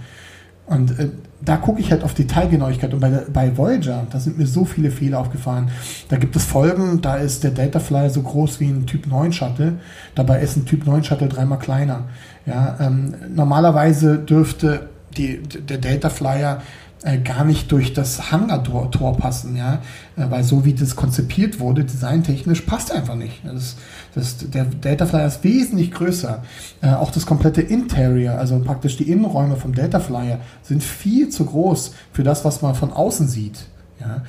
[0.66, 1.10] und äh,
[1.44, 2.94] da gucke ich halt auf Detailgenauigkeit.
[2.94, 5.70] Und bei, bei Voyager, da sind mir so viele Fehler aufgefallen.
[6.08, 9.74] Da gibt es Folgen, da ist der Dataflyer so groß wie ein Typ 9 Shuttle.
[10.14, 12.04] Dabei ist ein Typ 9 Shuttle dreimal kleiner.
[12.46, 16.62] Ja, ähm, normalerweise dürfte die, der Dataflyer
[17.04, 19.74] äh, gar nicht durch das Hangar-Tor Tor passen, ja,
[20.16, 23.42] äh, weil so wie das konzipiert wurde, designtechnisch, passt einfach nicht.
[23.44, 23.76] Das,
[24.14, 26.42] das, der Dataflyer ist wesentlich größer.
[26.80, 31.94] Äh, auch das komplette Interior, also praktisch die Innenräume vom Dataflyer, sind viel zu groß
[32.12, 33.66] für das, was man von außen sieht.
[34.00, 34.22] Ja.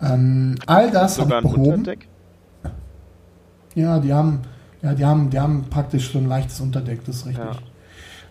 [0.00, 2.06] Ähm, all das Sogar ein Unterdeck?
[3.74, 4.42] Ja, die haben,
[4.82, 7.44] ja, die haben, die haben praktisch so ein leichtes Unterdeck, das ist richtig.
[7.44, 7.69] Ja.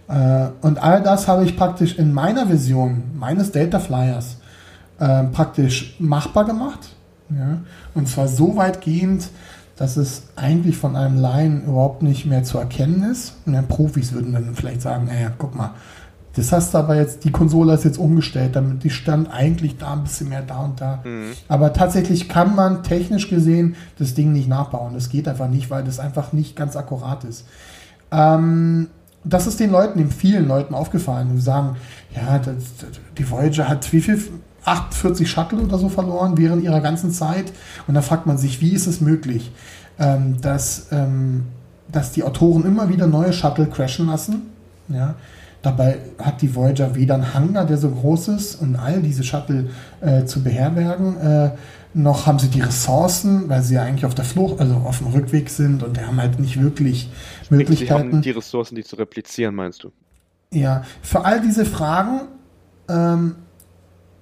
[0.09, 4.37] Äh, und all das habe ich praktisch in meiner Vision meines Data Flyers
[4.99, 6.89] äh, praktisch machbar gemacht.
[7.29, 7.59] Ja?
[7.93, 9.29] Und zwar so weitgehend,
[9.77, 13.35] dass es eigentlich von einem Laien überhaupt nicht mehr zu erkennen ist.
[13.45, 15.71] Und ja, Profis würden dann vielleicht sagen, naja, guck mal,
[16.35, 19.93] das hast du aber jetzt, die Konsole ist jetzt umgestellt, damit die stand eigentlich da
[19.93, 20.99] ein bisschen mehr da und da.
[21.03, 21.31] Mhm.
[21.47, 24.93] Aber tatsächlich kann man technisch gesehen das Ding nicht nachbauen.
[24.93, 27.45] Das geht einfach nicht, weil das einfach nicht ganz akkurat ist.
[28.11, 28.87] Ähm,
[29.23, 31.75] das ist den Leuten, den vielen Leuten aufgefallen, die sagen,
[32.15, 32.55] ja, das,
[33.17, 34.19] die Voyager hat wie viel?
[34.65, 37.51] 48 Shuttle oder so verloren während ihrer ganzen Zeit.
[37.87, 39.51] Und da fragt man sich, wie ist es möglich,
[39.97, 41.45] ähm, dass, ähm,
[41.91, 44.43] dass die Autoren immer wieder neue Shuttle crashen lassen?
[44.89, 45.15] Ja,
[45.61, 49.69] Dabei hat die Voyager weder einen Hangar, der so groß ist, um all diese Shuttle
[49.99, 51.51] äh, zu beherbergen, äh,
[51.93, 55.07] noch haben sie die Ressourcen, weil sie ja eigentlich auf der Flucht, also auf dem
[55.07, 57.09] Rückweg sind und die haben halt nicht wirklich
[57.49, 58.09] Möglichkeiten.
[58.09, 59.91] Sie haben die Ressourcen, die zu replizieren, meinst du?
[60.53, 62.21] Ja, für all diese Fragen,
[62.87, 63.35] ähm,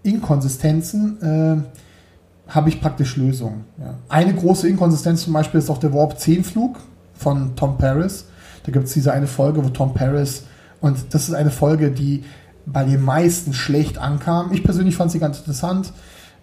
[0.03, 3.65] Inkonsistenzen, äh, habe ich praktisch Lösungen.
[3.77, 3.95] Ja.
[4.09, 6.79] Eine große Inkonsistenz zum Beispiel ist auch der Warp 10 Flug
[7.13, 8.25] von Tom Paris.
[8.63, 10.43] Da gibt es diese eine Folge, wo Tom Paris
[10.81, 12.23] und das ist eine Folge, die
[12.65, 14.51] bei den meisten schlecht ankam.
[14.51, 15.93] Ich persönlich fand sie ganz interessant,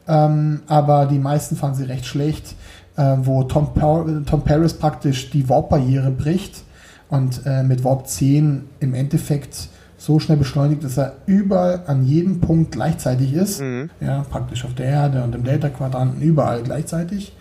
[0.08, 2.54] ähm, aber die meisten fanden sie recht schlecht,
[2.96, 6.62] äh, wo Tom, Tom Paris praktisch die Warp-Barriere bricht
[7.08, 12.40] und äh, mit Warp 10 im Endeffekt so schnell beschleunigt, dass er überall an jedem
[12.40, 13.60] Punkt gleichzeitig ist.
[13.60, 13.90] Mhm.
[14.00, 17.34] Ja, praktisch auf der Erde und im Delta-Quadranten überall gleichzeitig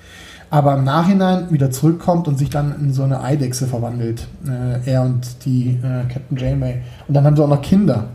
[0.54, 4.28] aber im Nachhinein wieder zurückkommt und sich dann in so eine Eidechse verwandelt.
[4.48, 6.80] Äh, er und die äh, Captain Janeway.
[7.08, 8.10] Und dann haben sie auch noch Kinder.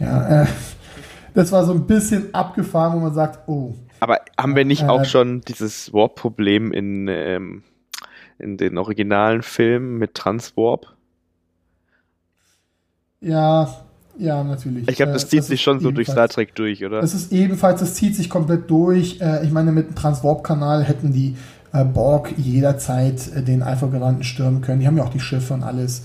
[0.00, 0.46] Ja, äh,
[1.32, 3.74] das war so ein bisschen abgefahren, wo man sagt, oh.
[4.00, 7.62] Aber haben wir nicht auch äh, schon dieses Warp-Problem in, ähm,
[8.40, 10.88] in den originalen Filmen mit Transwarp?
[13.20, 13.68] Ja,
[14.18, 14.88] ja, natürlich.
[14.88, 17.00] Ich glaube, das äh, zieht das sich schon so durch Star Trek durch, oder?
[17.00, 19.20] Das ist ebenfalls, das zieht sich komplett durch.
[19.20, 21.36] Äh, ich meine, mit dem Transwarp-Kanal hätten die
[21.72, 24.80] äh, Borg jederzeit äh, den Alpha-Garanten stürmen können.
[24.80, 26.02] Die haben ja auch die Schiffe und alles.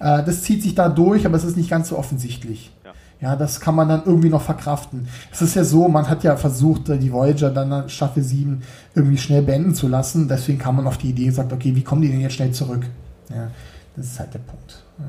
[0.00, 2.70] Äh, das zieht sich da durch, aber es ist nicht ganz so offensichtlich.
[2.84, 2.92] Ja.
[3.20, 5.08] ja, das kann man dann irgendwie noch verkraften.
[5.32, 8.62] Es ist ja so, man hat ja versucht, äh, die Voyager dann Staffel 7
[8.94, 10.28] irgendwie schnell beenden zu lassen.
[10.28, 12.52] Deswegen kam man auf die Idee und sagt, okay, wie kommen die denn jetzt schnell
[12.52, 12.86] zurück?
[13.30, 13.50] Ja,
[13.96, 14.84] das ist halt der Punkt.
[14.98, 15.04] Ja.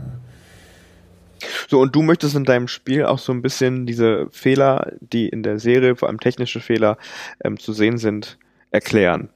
[1.70, 5.44] So, und du möchtest in deinem Spiel auch so ein bisschen diese Fehler, die in
[5.44, 6.98] der Serie, vor allem technische Fehler,
[7.44, 8.38] ähm, zu sehen sind,
[8.72, 9.30] erklären.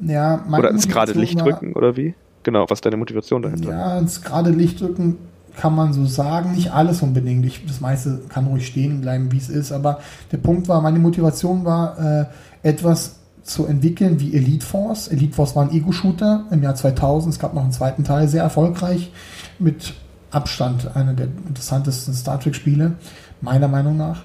[0.00, 2.14] Ja, Oder ins gerade Licht drücken oder wie?
[2.42, 3.70] Genau, was deine Motivation dahinter?
[3.70, 5.16] Ja, ins gerade Licht drücken
[5.56, 6.52] kann man so sagen.
[6.52, 7.44] Nicht alles unbedingt.
[7.44, 9.72] Ich, das meiste kann ruhig stehen bleiben, wie es ist.
[9.72, 10.00] Aber
[10.32, 12.26] der Punkt war, meine Motivation war, äh,
[12.62, 15.08] etwas zu entwickeln wie Elite Force.
[15.08, 17.34] Elite Force war ein Ego-Shooter im Jahr 2000.
[17.34, 19.12] Es gab noch einen zweiten Teil, sehr erfolgreich.
[19.58, 19.94] Mit
[20.30, 22.92] Abstand einer der interessantesten Star Trek-Spiele,
[23.40, 24.22] meiner Meinung nach.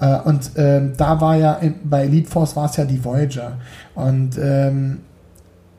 [0.00, 3.58] Äh, und ähm, da war ja, bei Elite Force war es ja die Voyager.
[3.94, 5.00] Und ähm,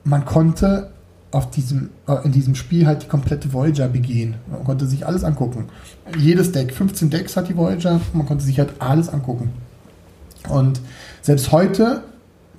[0.03, 0.89] man konnte
[1.31, 4.35] auf diesem, äh, in diesem Spiel halt die komplette Voyager begehen.
[4.49, 5.65] Man konnte sich alles angucken.
[6.17, 9.51] Jedes Deck, 15 Decks hat die Voyager, man konnte sich halt alles angucken.
[10.49, 10.79] Und
[11.21, 12.03] selbst heute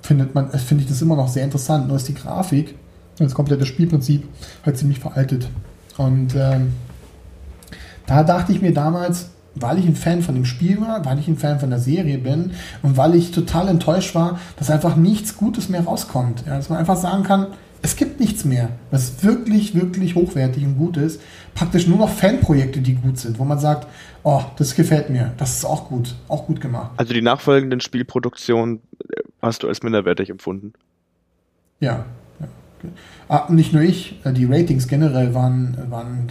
[0.01, 2.75] findet man, finde ich das immer noch sehr interessant, nur ist die Grafik,
[3.17, 4.27] das komplette Spielprinzip
[4.65, 5.49] halt ziemlich veraltet.
[5.97, 6.73] Und ähm,
[8.05, 11.27] da dachte ich mir damals, weil ich ein Fan von dem Spiel war, weil ich
[11.27, 12.51] ein Fan von der Serie bin
[12.81, 16.43] und weil ich total enttäuscht war, dass einfach nichts Gutes mehr rauskommt.
[16.45, 17.47] Ja, dass man einfach sagen kann,
[17.85, 21.21] es gibt nichts mehr, was wirklich, wirklich hochwertig und gut ist.
[21.53, 23.87] Praktisch nur noch Fanprojekte, die gut sind, wo man sagt,
[24.23, 26.91] oh, das gefällt mir, das ist auch gut, auch gut gemacht.
[26.97, 30.73] Also die nachfolgenden Spielproduktionen äh, hast du als minderwertig empfunden?
[31.79, 32.05] Ja.
[32.39, 32.47] ja.
[33.29, 36.29] Ah, nicht nur ich, äh, die Ratings generell waren, waren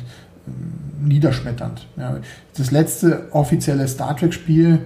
[1.02, 1.86] niederschmetternd.
[1.96, 2.18] Ja.
[2.56, 4.80] Das letzte offizielle Star Trek-Spiel,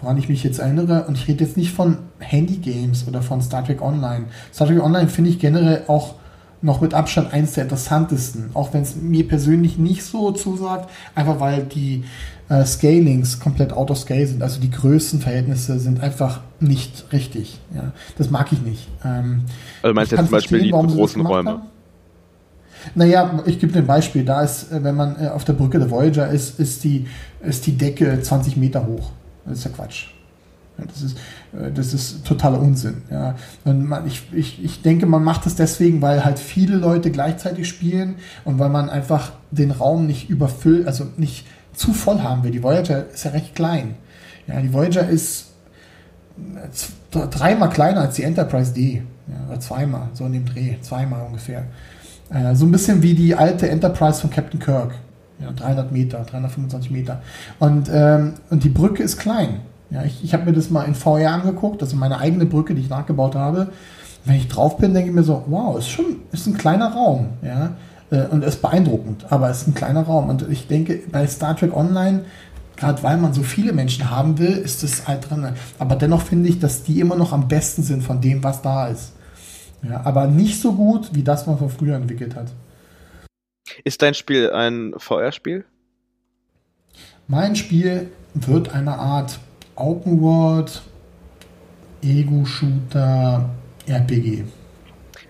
[0.00, 3.64] woran ich mich jetzt erinnere, und ich rede jetzt nicht von Handy-Games oder von Star
[3.64, 4.26] Trek Online.
[4.52, 6.14] Star Trek Online finde ich generell auch
[6.62, 11.38] noch mit Abstand eins der interessantesten, auch wenn es mir persönlich nicht so zusagt, einfach
[11.38, 12.04] weil die
[12.48, 17.58] äh, Scalings komplett out of scale sind, also die Größenverhältnisse sind einfach nicht richtig.
[17.74, 17.92] Ja.
[18.16, 18.88] Das mag ich nicht.
[19.04, 19.42] Ähm,
[19.82, 21.50] also meinst du jetzt zum Beispiel die großen Räume?
[21.50, 21.62] Haben.
[22.94, 24.24] Naja, ich gebe ein Beispiel.
[24.24, 27.06] Da ist, äh, wenn man äh, auf der Brücke der Voyager ist, ist die,
[27.40, 29.10] ist die Decke 20 Meter hoch.
[29.44, 30.06] Das ist ja Quatsch.
[30.76, 31.16] Das ist,
[31.52, 33.02] äh, das ist totaler Unsinn.
[33.10, 33.36] Ja.
[33.64, 37.68] Und man, ich, ich, ich denke, man macht das deswegen, weil halt viele Leute gleichzeitig
[37.68, 42.50] spielen und weil man einfach den Raum nicht überfüllt, also nicht zu voll haben will.
[42.50, 43.94] Die Voyager ist ja recht klein.
[44.46, 45.52] Ja, die Voyager ist
[47.10, 49.02] dreimal kleiner als die Enterprise D.
[49.26, 51.64] Ja, oder zweimal, so in dem Dreh, zweimal ungefähr.
[52.30, 54.94] Äh, so ein bisschen wie die alte Enterprise von Captain Kirk.
[55.40, 57.20] Ja, 300 Meter, 325 Meter.
[57.58, 59.60] Und, ähm, und die Brücke ist klein.
[59.90, 62.82] Ja, ich ich habe mir das mal in VR angeguckt, also meine eigene Brücke, die
[62.82, 63.68] ich nachgebaut habe.
[64.26, 67.28] wenn ich drauf bin, denke ich mir so, wow, ist schon, ist ein kleiner Raum,
[67.42, 67.72] ja,
[68.10, 70.30] äh, und ist beeindruckend, aber es ist ein kleiner Raum.
[70.30, 72.22] Und ich denke, bei Star Trek Online,
[72.76, 75.46] gerade weil man so viele Menschen haben will, ist es halt drin.
[75.78, 78.86] Aber dennoch finde ich, dass die immer noch am besten sind von dem, was da
[78.88, 79.12] ist.
[79.88, 82.52] Ja, aber nicht so gut, wie das man von früher entwickelt hat.
[83.84, 85.64] Ist dein Spiel ein VR-Spiel?
[87.26, 89.38] Mein Spiel wird eine Art
[89.76, 90.82] Open World,
[92.02, 93.48] Ego-Shooter,
[93.86, 94.44] RPG.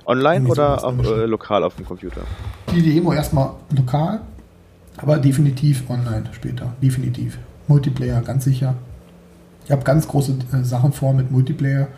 [0.07, 2.23] Online oder auf, äh, lokal auf dem Computer?
[2.73, 4.21] Die Demo erstmal lokal,
[4.97, 6.75] aber definitiv online später.
[6.83, 7.39] Definitiv.
[7.69, 8.75] Multiplayer, ganz sicher.
[9.65, 11.89] Ich habe ganz große äh, Sachen vor mit Multiplayer.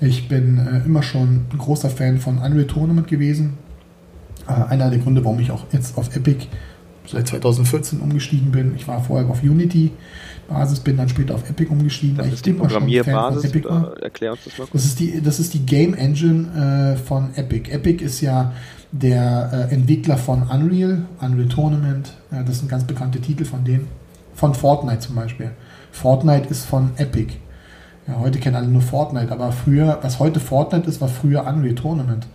[0.00, 3.54] Ich bin äh, immer schon ein großer Fan von Unreal Tournament gewesen.
[4.46, 6.46] Äh, einer der Gründe, warum ich auch jetzt auf Epic
[7.06, 8.74] seit 2014 umgestiegen bin.
[8.76, 9.90] Ich war vorher auf Unity
[10.48, 12.16] Basis, bin dann später auf Epic umgestiegen.
[12.16, 13.52] Das ist die Programmierbasis.
[14.00, 14.66] Erklär uns das mal.
[14.72, 17.70] Das ist die, das ist die Game Engine äh, von Epic.
[17.70, 18.52] Epic ist ja
[18.90, 22.14] der äh, Entwickler von Unreal, Unreal Tournament.
[22.30, 23.88] Ja, das sind ganz bekannte Titel von denen.
[24.34, 25.50] Von Fortnite zum Beispiel.
[25.90, 27.34] Fortnite ist von Epic.
[28.08, 31.74] Ja, heute kennen alle nur Fortnite, aber früher, was heute Fortnite ist, war früher Unreal
[31.74, 32.26] Tournament.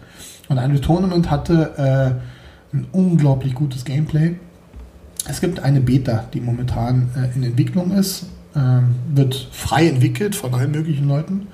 [0.47, 1.73] Und Unreal Tournament hatte
[2.71, 4.35] äh, ein unglaublich gutes Gameplay
[5.25, 10.53] es gibt eine Beta, die momentan äh, in Entwicklung ist, ähm, wird frei entwickelt von
[10.53, 11.47] allen möglichen Leuten.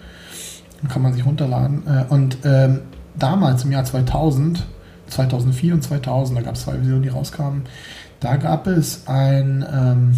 [0.87, 1.83] Kann man sich runterladen.
[1.85, 2.81] Äh, und ähm,
[3.17, 4.65] damals im Jahr 2000,
[5.07, 7.63] 2004 und 2000, da gab es zwei Versionen, die rauskamen,
[8.19, 10.17] da gab es ein, ähm,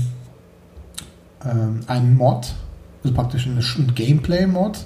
[1.44, 2.54] ähm, ein Mod,
[3.04, 4.86] also praktisch ein Gameplay-Mod,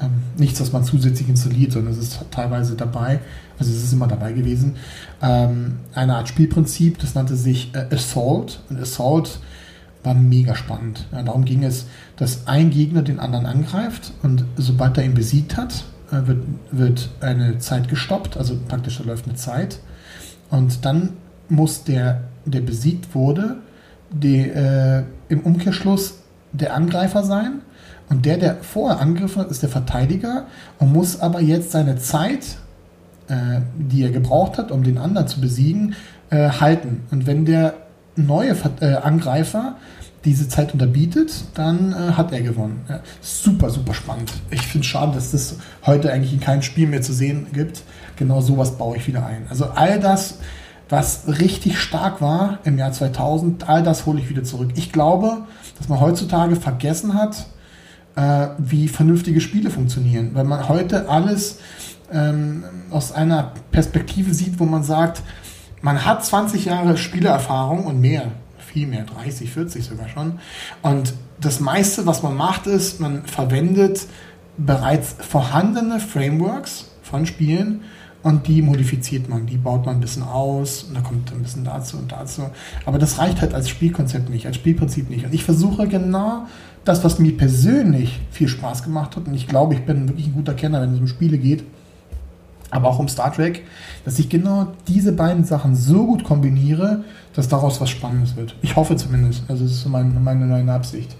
[0.00, 3.20] ähm, nichts, was man zusätzlich installiert, sondern es ist teilweise dabei,
[3.58, 4.76] also es ist immer dabei gewesen,
[5.22, 8.60] ähm, eine Art Spielprinzip, das nannte sich äh, Assault.
[8.68, 9.40] Und Assault
[10.02, 11.06] war mega spannend.
[11.12, 11.86] Ja, darum ging es,
[12.16, 17.10] dass ein Gegner den anderen angreift und sobald er ihn besiegt hat, äh, wird, wird
[17.20, 19.80] eine Zeit gestoppt, also praktisch da läuft eine Zeit.
[20.50, 21.14] Und dann
[21.48, 23.56] muss der, der besiegt wurde,
[24.10, 26.20] die, äh, im Umkehrschluss
[26.52, 27.60] der Angreifer sein.
[28.08, 30.46] Und der, der vorher angegriffen hat, ist der Verteidiger
[30.78, 32.58] und muss aber jetzt seine Zeit
[33.28, 35.96] äh, die er gebraucht hat, um den anderen zu besiegen,
[36.30, 37.02] äh, halten.
[37.10, 37.74] Und wenn der
[38.14, 39.76] neue äh, Angreifer
[40.24, 42.84] diese Zeit unterbietet, dann äh, hat er gewonnen.
[42.88, 44.32] Ja, super, super spannend.
[44.50, 47.82] Ich finde es schade, dass das heute eigentlich in keinem Spiel mehr zu sehen gibt.
[48.16, 49.46] Genau sowas baue ich wieder ein.
[49.50, 50.38] Also all das,
[50.88, 54.70] was richtig stark war im Jahr 2000, all das hole ich wieder zurück.
[54.76, 55.38] Ich glaube,
[55.78, 57.46] dass man heutzutage vergessen hat,
[58.14, 61.58] äh, wie vernünftige Spiele funktionieren, weil man heute alles
[62.12, 65.22] ähm, aus einer Perspektive sieht, wo man sagt,
[65.82, 70.38] man hat 20 Jahre Spielerfahrung und mehr, viel mehr, 30, 40 sogar schon.
[70.82, 74.06] Und das meiste, was man macht, ist, man verwendet
[74.56, 77.82] bereits vorhandene Frameworks von Spielen
[78.26, 81.62] und die modifiziert man, die baut man ein bisschen aus und da kommt ein bisschen
[81.62, 82.42] dazu und dazu.
[82.84, 85.24] Aber das reicht halt als Spielkonzept nicht, als Spielprinzip nicht.
[85.24, 86.48] Und ich versuche genau
[86.84, 90.32] das, was mir persönlich viel Spaß gemacht hat, und ich glaube, ich bin wirklich ein
[90.32, 91.62] guter Kenner, wenn es um Spiele geht,
[92.70, 93.64] aber auch um Star Trek,
[94.04, 98.56] dass ich genau diese beiden Sachen so gut kombiniere, dass daraus was Spannendes wird.
[98.60, 99.44] Ich hoffe zumindest.
[99.46, 101.14] Also das ist meine, meine neue Absicht.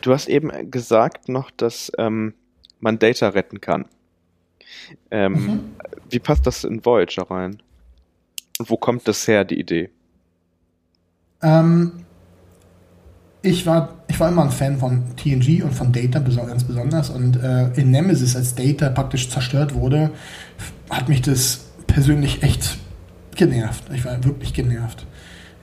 [0.00, 2.32] Du hast eben gesagt noch, dass ähm,
[2.80, 3.84] man Data retten kann.
[5.10, 5.60] Ähm, mhm.
[6.12, 7.62] Wie passt das in Voyager rein?
[8.58, 9.90] Und wo kommt das her, die Idee?
[11.42, 12.04] Ähm,
[13.40, 17.10] ich war, ich war immer ein Fan von TNG und von Data ganz besonders.
[17.10, 20.10] Und äh, in Nemesis, als Data praktisch zerstört wurde,
[20.90, 22.76] hat mich das persönlich echt
[23.34, 23.84] genervt.
[23.94, 25.06] Ich war wirklich genervt.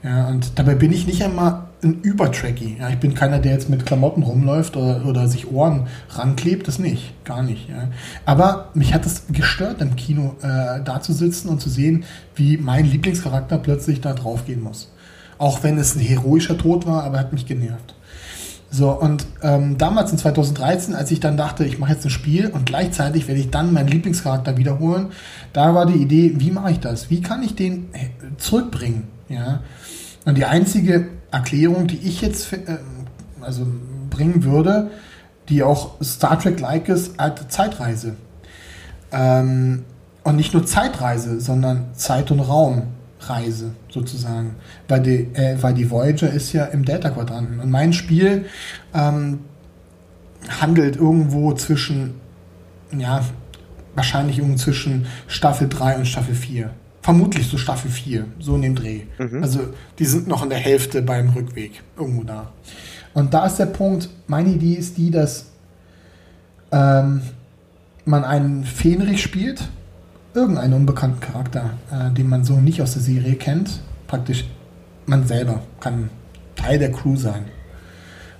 [0.02, 2.76] Ja, und dabei bin ich nicht einmal ein Übertracky.
[2.78, 6.78] Ja, ich bin keiner, der jetzt mit Klamotten rumläuft oder, oder sich Ohren ranklebt, das
[6.78, 7.68] nicht, gar nicht.
[7.68, 7.88] Ja.
[8.24, 12.56] Aber mich hat es gestört, im Kino äh, da zu sitzen und zu sehen, wie
[12.56, 14.90] mein Lieblingscharakter plötzlich da drauf gehen muss.
[15.38, 17.94] Auch wenn es ein heroischer Tod war, aber hat mich genervt.
[18.72, 22.48] So, und ähm, damals in 2013, als ich dann dachte, ich mache jetzt ein Spiel
[22.48, 25.08] und gleichzeitig werde ich dann meinen Lieblingscharakter wiederholen,
[25.52, 27.10] da war die Idee, wie mache ich das?
[27.10, 29.08] Wie kann ich den äh, zurückbringen?
[29.28, 29.60] Ja?
[30.24, 32.78] Und die einzige Erklärung, die ich jetzt äh,
[33.40, 33.66] also
[34.10, 34.90] bringen würde,
[35.48, 38.16] die auch Star Trek-like ist, alte Zeitreise.
[39.12, 39.84] Ähm,
[40.22, 42.82] und nicht nur Zeitreise, sondern Zeit und Raum.
[43.22, 44.56] Reise sozusagen.
[44.88, 47.60] Weil die, äh, weil die Voyager ist ja im Delta-Quadranten.
[47.60, 48.46] Und mein Spiel
[48.94, 49.40] ähm,
[50.60, 52.14] handelt irgendwo zwischen,
[52.96, 53.22] ja,
[53.94, 56.70] wahrscheinlich irgendwo zwischen Staffel 3 und Staffel 4.
[57.10, 59.00] Vermutlich so Staffel 4, so in dem Dreh.
[59.18, 59.42] Mhm.
[59.42, 59.60] Also
[59.98, 62.52] die sind noch in der Hälfte beim Rückweg, irgendwo da.
[63.14, 65.46] Und da ist der Punkt, meine Idee ist die, dass
[66.70, 67.22] ähm,
[68.04, 69.68] man einen Fenrich spielt,
[70.34, 74.44] irgendeinen unbekannten Charakter, äh, den man so nicht aus der Serie kennt, praktisch
[75.06, 76.10] man selber kann
[76.54, 77.46] Teil der Crew sein.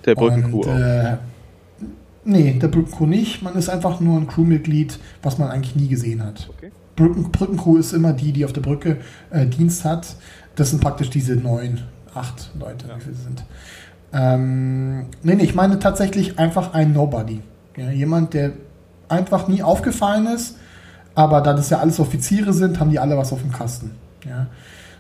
[0.04, 1.16] Der Brückencrew Und, äh,
[2.24, 3.42] nee, der Brückencrew nicht.
[3.42, 6.48] Man ist einfach nur ein Crewmitglied, was man eigentlich nie gesehen hat.
[6.56, 6.70] Okay.
[7.00, 8.98] Brücken, Brückencrew ist immer die, die auf der Brücke
[9.30, 10.14] äh, Dienst hat.
[10.54, 11.80] Das sind praktisch diese neun,
[12.14, 12.96] acht Leute, Ja.
[12.96, 13.44] wie viele sind.
[14.12, 17.40] Ähm, nee, nee, ich meine tatsächlich einfach ein Nobody.
[17.76, 18.52] Ja, jemand, der
[19.08, 20.56] einfach nie aufgefallen ist,
[21.14, 23.92] aber da das ja alles Offiziere sind, haben die alle was auf dem Kasten.
[24.28, 24.48] Ja.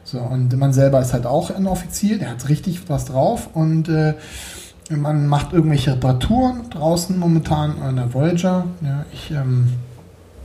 [0.04, 3.88] So, und man selber ist halt auch ein Offizier, der hat richtig was drauf und
[3.88, 4.14] äh,
[4.90, 8.64] man macht irgendwelche Reparaturen draußen momentan an der Voyager.
[8.80, 9.74] Ja, ich ähm,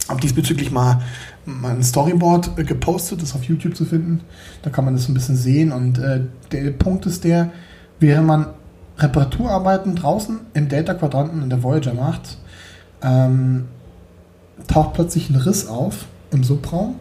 [0.09, 1.01] habe diesbezüglich mal,
[1.45, 4.21] mal ein Storyboard äh, gepostet, das auf YouTube zu finden.
[4.63, 5.71] Da kann man das ein bisschen sehen.
[5.71, 7.51] Und äh, der Punkt ist der,
[7.99, 8.47] während man
[8.97, 12.37] Reparaturarbeiten draußen im Delta-Quadranten in der Voyager macht,
[13.01, 13.65] ähm,
[14.67, 16.95] taucht plötzlich ein Riss auf im Subraum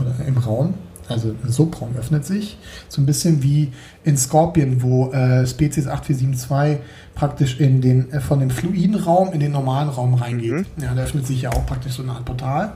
[0.00, 0.74] oder im Raum.
[1.08, 2.58] Also ein Subraum öffnet sich.
[2.88, 3.72] So ein bisschen wie
[4.04, 6.84] in Scorpion, wo äh, Spezies 8472
[7.14, 10.66] praktisch in den, äh, von dem fluiden Raum in den normalen Raum reingeht.
[10.76, 12.74] Ja, da öffnet sich ja auch praktisch so eine Art Portal.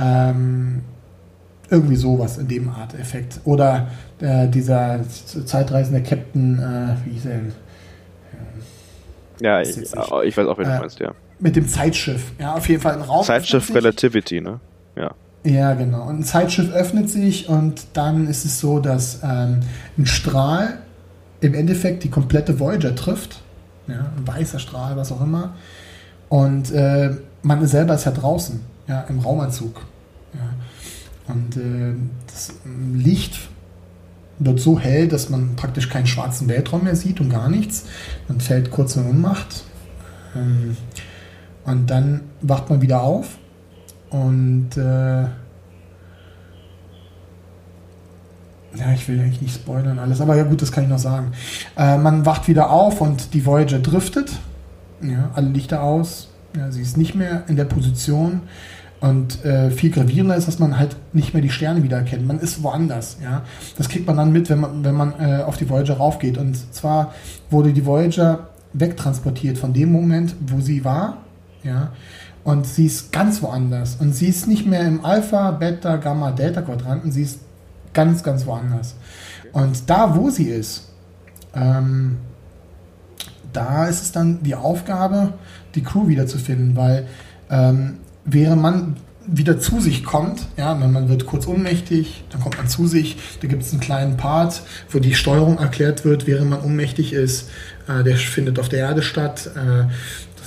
[0.00, 0.82] Ähm,
[1.70, 3.40] irgendwie sowas in dem Art Effekt.
[3.44, 3.88] Oder
[4.20, 5.00] äh, dieser
[5.44, 7.52] zeitreisende Captain, äh, wie hieß er denn?
[9.40, 11.12] Ja, ich, ich weiß auch, wen Äh, du meinst, ja.
[11.38, 12.32] Mit dem Zeitschiff.
[12.38, 13.24] Ja, auf jeden Fall ein Raum.
[13.24, 13.72] Zeitschiff.
[13.74, 14.58] Relativity, ne?
[14.96, 15.12] Ja.
[15.44, 16.08] Ja, genau.
[16.08, 19.60] Und ein Zeitschiff öffnet sich und dann ist es so, dass ähm,
[19.96, 20.78] ein Strahl
[21.40, 23.40] im Endeffekt die komplette Voyager trifft.
[23.86, 25.54] Ja, ein weißer Strahl, was auch immer.
[26.28, 27.10] Und äh,
[27.42, 29.80] man selber ist ja draußen, ja, im Raumanzug.
[30.34, 31.34] Ja.
[31.34, 31.94] Und äh,
[32.26, 32.54] das
[32.94, 33.38] Licht
[34.38, 37.84] wird so hell, dass man praktisch keinen schwarzen Weltraum mehr sieht und gar nichts.
[38.28, 39.64] Man fällt kurz in Ohnmacht.
[40.34, 40.76] Ähm,
[41.64, 43.36] und dann wacht man wieder auf
[44.10, 45.22] und äh,
[48.74, 51.32] ja, ich will eigentlich nicht spoilern alles, aber ja gut, das kann ich noch sagen.
[51.76, 54.30] Äh, man wacht wieder auf und die Voyager driftet.
[55.02, 56.28] Ja, alle Lichter aus.
[56.56, 58.42] Ja, sie ist nicht mehr in der Position.
[59.00, 62.26] Und äh, viel gravierender ist, dass man halt nicht mehr die Sterne wiedererkennt.
[62.26, 63.18] Man ist woanders.
[63.22, 63.42] Ja?
[63.76, 66.36] Das kriegt man dann mit, wenn man, wenn man äh, auf die Voyager raufgeht.
[66.36, 67.14] Und zwar
[67.50, 71.18] wurde die Voyager wegtransportiert von dem Moment, wo sie war.
[71.62, 71.92] Ja?
[72.42, 73.96] Und sie ist ganz woanders.
[74.00, 77.12] Und sie ist nicht mehr im Alpha, Beta, Gamma, Delta Quadranten.
[77.12, 77.38] Sie ist
[77.94, 78.96] ganz, ganz woanders.
[79.52, 80.88] Und da, wo sie ist,
[81.54, 82.16] ähm,
[83.52, 85.34] da ist es dann die Aufgabe,
[85.74, 87.06] die Crew wiederzufinden, weil
[87.50, 87.98] ähm,
[88.30, 88.96] während man
[89.30, 93.48] wieder zu sich kommt, ja, man wird kurz ohnmächtig, dann kommt man zu sich, da
[93.48, 97.50] gibt es einen kleinen Part, wo die Steuerung erklärt wird, während man ohnmächtig ist,
[97.88, 99.50] äh, der findet auf der Erde statt.
[99.54, 99.84] Äh,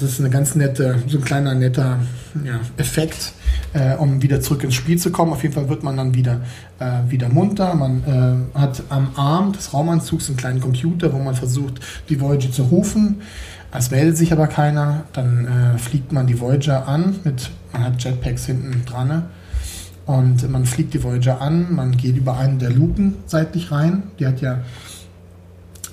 [0.01, 1.99] das ist eine ganz nette, so ein kleiner netter
[2.43, 3.33] ja, Effekt,
[3.73, 5.31] äh, um wieder zurück ins Spiel zu kommen.
[5.31, 6.41] Auf jeden Fall wird man dann wieder,
[6.79, 7.75] äh, wieder munter.
[7.75, 12.51] Man äh, hat am Arm des Raumanzugs einen kleinen Computer, wo man versucht, die Voyager
[12.51, 13.21] zu rufen.
[13.73, 15.05] Es meldet sich aber keiner.
[15.13, 17.15] Dann äh, fliegt man die Voyager an.
[17.23, 19.07] Mit, man hat Jetpacks hinten dran.
[19.07, 19.23] ne?
[20.05, 21.73] Und man fliegt die Voyager an.
[21.73, 24.03] Man geht über einen der Luken seitlich rein.
[24.19, 24.59] Die hat ja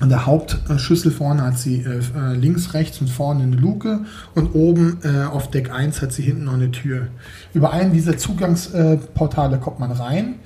[0.00, 4.00] an der Hauptschüssel vorne hat sie äh, äh, links, rechts und vorne eine Luke
[4.34, 7.08] und oben äh, auf Deck 1 hat sie hinten noch eine Tür.
[7.52, 10.36] Über einen dieser Zugangsportale kommt man rein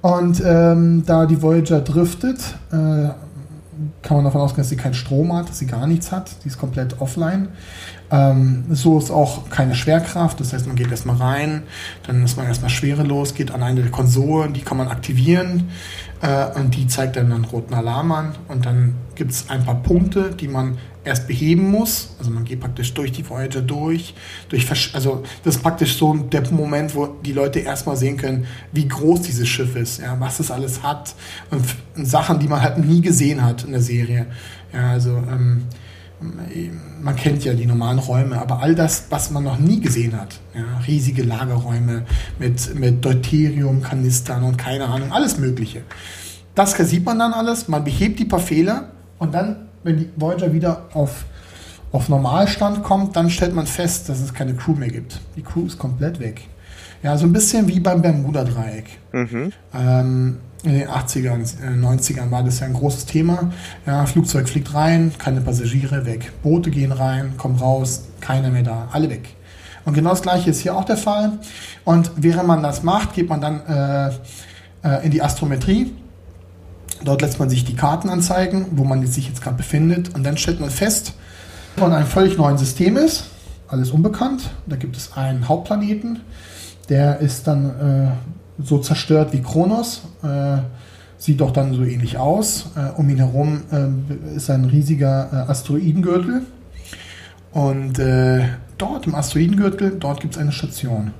[0.00, 2.38] und ähm, da die Voyager driftet,
[2.72, 3.08] äh,
[4.02, 6.30] kann man davon ausgehen, dass sie keinen Strom hat, dass sie gar nichts hat.
[6.44, 7.48] Die ist komplett offline.
[8.10, 10.40] Ähm, so ist auch keine Schwerkraft.
[10.40, 11.62] Das heißt, man geht erstmal rein,
[12.06, 15.70] dann ist man erstmal schwerelos, geht an eine der Konsolen, die kann man aktivieren
[16.22, 18.34] äh, und die zeigt dann einen roten Alarm an.
[18.48, 22.10] Und dann gibt es ein paar Punkte, die man erst beheben muss.
[22.18, 24.14] Also man geht praktisch durch die Voyager durch.
[24.48, 28.88] durch also das ist praktisch so der Moment, wo die Leute erstmal sehen können, wie
[28.88, 31.14] groß dieses Schiff ist, ja, was es alles hat
[31.50, 31.64] und,
[31.96, 34.26] und Sachen, die man halt nie gesehen hat in der Serie.
[34.72, 35.64] Ja, also ähm,
[37.00, 40.40] man kennt ja die normalen Räume, aber all das, was man noch nie gesehen hat,
[40.54, 42.04] ja, riesige Lagerräume
[42.38, 45.82] mit, mit Deuterium-Kanistern und keine Ahnung, alles Mögliche.
[46.54, 50.52] Das sieht man dann alles, man behebt die paar Fehler und dann, wenn die Voyager
[50.52, 51.24] wieder auf,
[51.92, 55.20] auf Normalstand kommt, dann stellt man fest, dass es keine Crew mehr gibt.
[55.36, 56.42] Die Crew ist komplett weg.
[57.02, 58.86] Ja, so ein bisschen wie beim Bermuda-Dreieck.
[59.12, 59.52] Mhm.
[59.74, 63.52] Ähm, in den 80ern, äh, 90ern war das ja ein großes Thema.
[63.86, 66.32] Ja, Flugzeug fliegt rein, keine Passagiere weg.
[66.42, 69.28] Boote gehen rein, kommen raus, keiner mehr da, alle weg.
[69.84, 71.38] Und genau das gleiche ist hier auch der Fall.
[71.84, 74.08] Und während man das macht, geht man dann äh,
[74.82, 75.92] äh, in die Astrometrie.
[77.04, 80.14] Dort lässt man sich die Karten anzeigen, wo man sich jetzt gerade befindet.
[80.14, 81.14] Und dann stellt man fest,
[81.74, 83.24] dass man in einem völlig neuen System ist.
[83.68, 84.50] alles unbekannt.
[84.66, 86.20] Da gibt es einen Hauptplaneten,
[86.88, 90.02] der ist dann äh, so zerstört wie Kronos.
[90.22, 90.58] Äh,
[91.18, 92.66] sieht doch dann so ähnlich aus.
[92.76, 96.42] Äh, um ihn herum äh, ist ein riesiger äh, Asteroidengürtel.
[97.52, 98.44] Und äh,
[98.78, 101.12] dort im Asteroidengürtel, dort gibt es eine Station.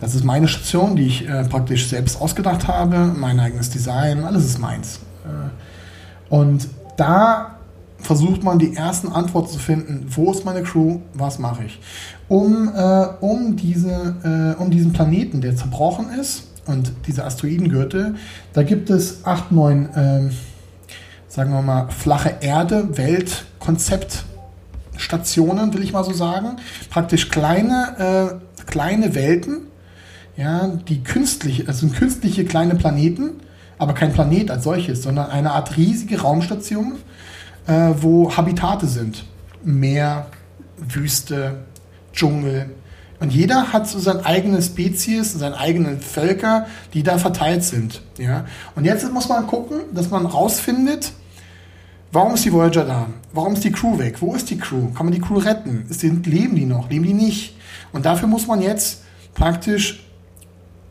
[0.00, 4.44] Das ist meine Station, die ich äh, praktisch selbst ausgedacht habe, mein eigenes Design, alles
[4.44, 5.00] ist meins.
[5.24, 7.56] Äh, und da
[7.98, 11.80] versucht man die ersten Antworten zu finden, wo ist meine Crew, was mache ich.
[12.28, 18.16] Um, äh, um, diese, äh, um diesen Planeten, der zerbrochen ist, und diese Asteroidengürtel,
[18.52, 20.32] da gibt es acht, neun, ähm,
[21.28, 26.56] sagen wir mal, flache Erde, Weltkonzeptstationen, will ich mal so sagen.
[26.90, 28.28] Praktisch kleine, äh,
[28.64, 29.66] kleine Welten,
[30.36, 33.40] ja, die künstlich, also künstliche kleine Planeten,
[33.78, 36.94] aber kein Planet als solches, sondern eine Art riesige Raumstation,
[37.66, 39.24] äh, wo Habitate sind.
[39.62, 40.26] Meer,
[40.76, 41.64] Wüste,
[42.12, 42.70] Dschungel.
[43.20, 48.02] Und jeder hat so seine eigene Spezies, seine eigenen Völker, die da verteilt sind.
[48.18, 48.44] Ja?
[48.74, 51.12] Und jetzt muss man gucken, dass man rausfindet,
[52.12, 53.06] warum ist die Voyager da?
[53.32, 54.20] Warum ist die Crew weg?
[54.20, 54.90] Wo ist die Crew?
[54.94, 55.86] Kann man die Crew retten?
[55.88, 56.90] Sind, leben die noch?
[56.90, 57.56] Leben die nicht?
[57.92, 59.02] Und dafür muss man jetzt
[59.34, 60.03] praktisch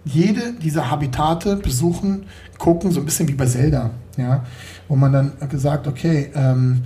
[0.06, 2.26] jede dieser Habitate besuchen,
[2.58, 4.46] gucken, so ein bisschen wie bei Zelda, ja,
[4.88, 6.84] wo man dann gesagt, okay, ähm,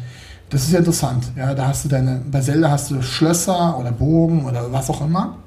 [0.49, 3.91] das ist ja interessant, ja, da hast du deine, bei Zelda hast du Schlösser oder
[3.91, 5.37] Burgen oder was auch immer.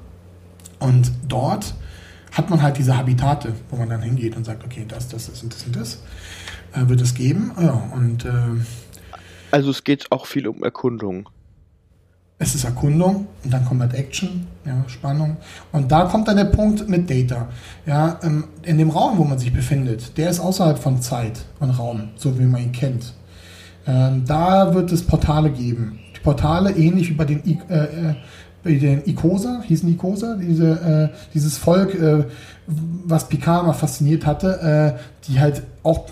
[0.79, 1.73] Und dort
[2.31, 5.43] hat man halt diese Habitate, wo man dann hingeht und sagt, okay, das, das, das
[5.43, 5.99] und das und das
[6.73, 8.29] äh, wird es geben, ja, und äh,
[9.51, 11.29] also es geht auch viel um Erkundung
[12.41, 15.37] es ist Erkundung und dann kommt halt Action, ja, Spannung.
[15.71, 17.47] Und da kommt dann der Punkt mit Data.
[17.85, 21.69] Ja, ähm, in dem Raum, wo man sich befindet, der ist außerhalb von Zeit und
[21.69, 23.13] Raum, so wie man ihn kennt.
[23.85, 25.99] Ähm, da wird es Portale geben.
[26.15, 28.15] Die Portale ähnlich wie bei den, I äh, äh
[28.63, 32.25] bei den Ikosa, hießen Ikosa, diese, äh, dieses Volk, äh,
[32.67, 36.05] was Picard mal fasziniert hatte, äh, die halt auch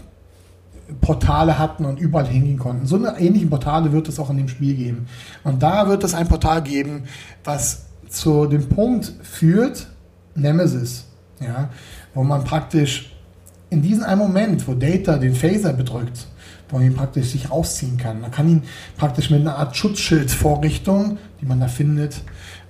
[1.02, 2.86] Portale hatten und überall hingehen konnten.
[2.86, 5.08] So eine ähnliche Portale wird es auch in dem Spiel geben.
[5.44, 7.04] Und da wird es ein Portal geben,
[7.44, 9.88] was zu dem Punkt führt,
[10.36, 11.06] Nemesis,
[11.40, 11.70] ja,
[12.14, 13.14] wo man praktisch
[13.70, 16.28] in diesem einen Moment, wo Data den Phaser bedrückt,
[16.70, 18.22] wo man ihn praktisch sich rausziehen kann.
[18.22, 18.64] Man kann ihn
[18.98, 22.22] praktisch mit einer Art Schutzschildvorrichtung, die man da findet,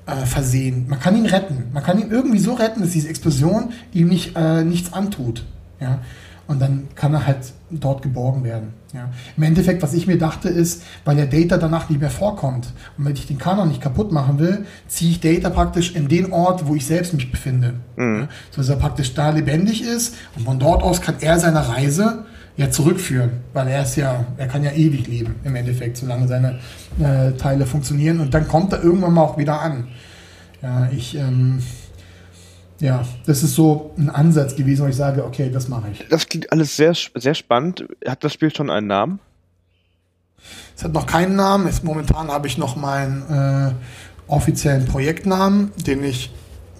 [0.05, 0.87] äh, versehen.
[0.89, 1.69] Man kann ihn retten.
[1.73, 5.45] Man kann ihn irgendwie so retten, dass diese Explosion ihm nicht, äh, nichts antut.
[5.79, 5.99] Ja?
[6.47, 8.73] Und dann kann er halt dort geborgen werden.
[8.93, 9.09] Ja.
[9.37, 13.05] Im Endeffekt, was ich mir dachte, ist, weil der Data danach nicht mehr vorkommt und
[13.05, 16.67] wenn ich den Kanon nicht kaputt machen will, ziehe ich Data praktisch in den Ort,
[16.67, 17.75] wo ich selbst mich befinde.
[17.95, 18.21] Mhm.
[18.21, 21.67] Ja, so dass er praktisch da lebendig ist und von dort aus kann er seine
[21.67, 22.25] Reise
[22.57, 26.59] ja zurückführen, weil er ist ja, er kann ja ewig leben im Endeffekt, solange seine
[26.99, 29.87] äh, Teile funktionieren und dann kommt er irgendwann mal auch wieder an.
[30.61, 31.59] Ja, ich ähm,
[32.79, 36.07] ja, das ist so ein Ansatz gewesen, wo ich sage, okay, das mache ich.
[36.09, 37.85] Das klingt alles sehr, sehr spannend.
[38.07, 39.19] Hat das Spiel schon einen Namen?
[40.75, 41.67] Es hat noch keinen Namen.
[41.67, 43.73] Jetzt momentan habe ich noch meinen äh,
[44.31, 46.31] offiziellen Projektnamen, den ich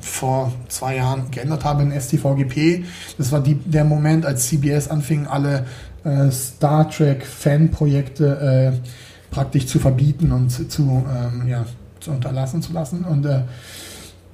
[0.02, 2.86] vor zwei Jahren geändert habe in STVGP.
[3.18, 5.66] Das war die, der Moment, als CBS anfing, alle
[6.06, 8.90] äh, Star Trek Fanprojekte äh,
[9.34, 11.66] praktisch zu verbieten und zu, ähm, ja,
[12.00, 13.04] zu unterlassen zu lassen.
[13.04, 13.42] Und äh,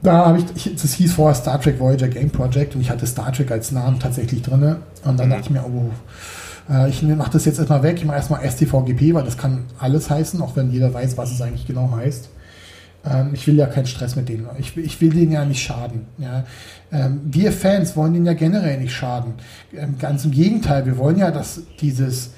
[0.06, 3.32] da habe ich, das hieß vorher Star Trek Voyager Game Project und ich hatte Star
[3.32, 4.78] Trek als Namen tatsächlich drin.
[5.04, 5.32] Und dann mhm.
[5.32, 5.92] dachte ich mir, oh,
[6.70, 7.98] äh, ich mache das jetzt erstmal weg.
[7.98, 11.42] Ich mache erstmal STVGP, weil das kann alles heißen, auch wenn jeder weiß, was es
[11.42, 12.30] eigentlich genau heißt.
[13.06, 14.48] Ähm, ich will ja keinen Stress mit denen.
[14.58, 16.08] Ich, ich will denen ja nicht schaden.
[16.92, 19.34] Ähm, wir Fans wollen denen ja generell nicht schaden.
[19.74, 22.32] Ähm, ganz im Gegenteil, wir wollen ja, dass dieses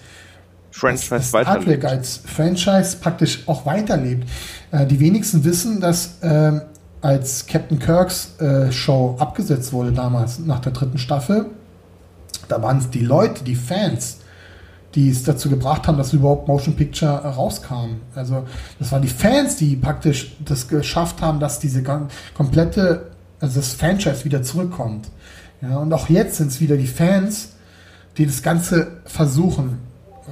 [0.72, 4.28] Franchise Star Trek als Franchise praktisch auch weiterlebt.
[4.72, 6.18] Äh, die wenigsten wissen, dass
[7.02, 11.48] als Captain Kirks äh, Show abgesetzt wurde damals nach der dritten Staffel,
[12.48, 14.20] da waren es die Leute, die Fans,
[14.96, 17.98] die es dazu gebracht haben, dass überhaupt Motion Picture rauskam.
[18.16, 18.46] Also
[18.80, 21.84] das waren die Fans, die praktisch das geschafft haben, dass diese
[22.34, 25.10] komplette, also das Franchise wieder zurückkommt.
[25.62, 27.50] Ja, und auch jetzt sind es wieder die Fans,
[28.18, 29.80] die das Ganze versuchen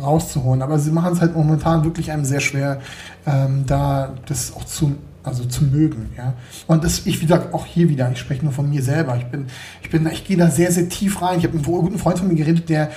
[0.02, 0.62] rauszuholen.
[0.62, 2.80] Aber sie machen es halt momentan wirklich einem sehr schwer,
[3.26, 4.96] ähm, da das auch zu
[5.26, 6.10] also zu mögen.
[6.18, 6.34] Ja?
[6.68, 9.18] Und das, ich wieder auch hier wieder, ich spreche nur von mir selber.
[9.18, 9.46] Ich bin,
[9.82, 11.40] ich bin, ich gehe da sehr, sehr tief rein.
[11.40, 12.90] Ich habe mit einem guten Freund von mir geredet, der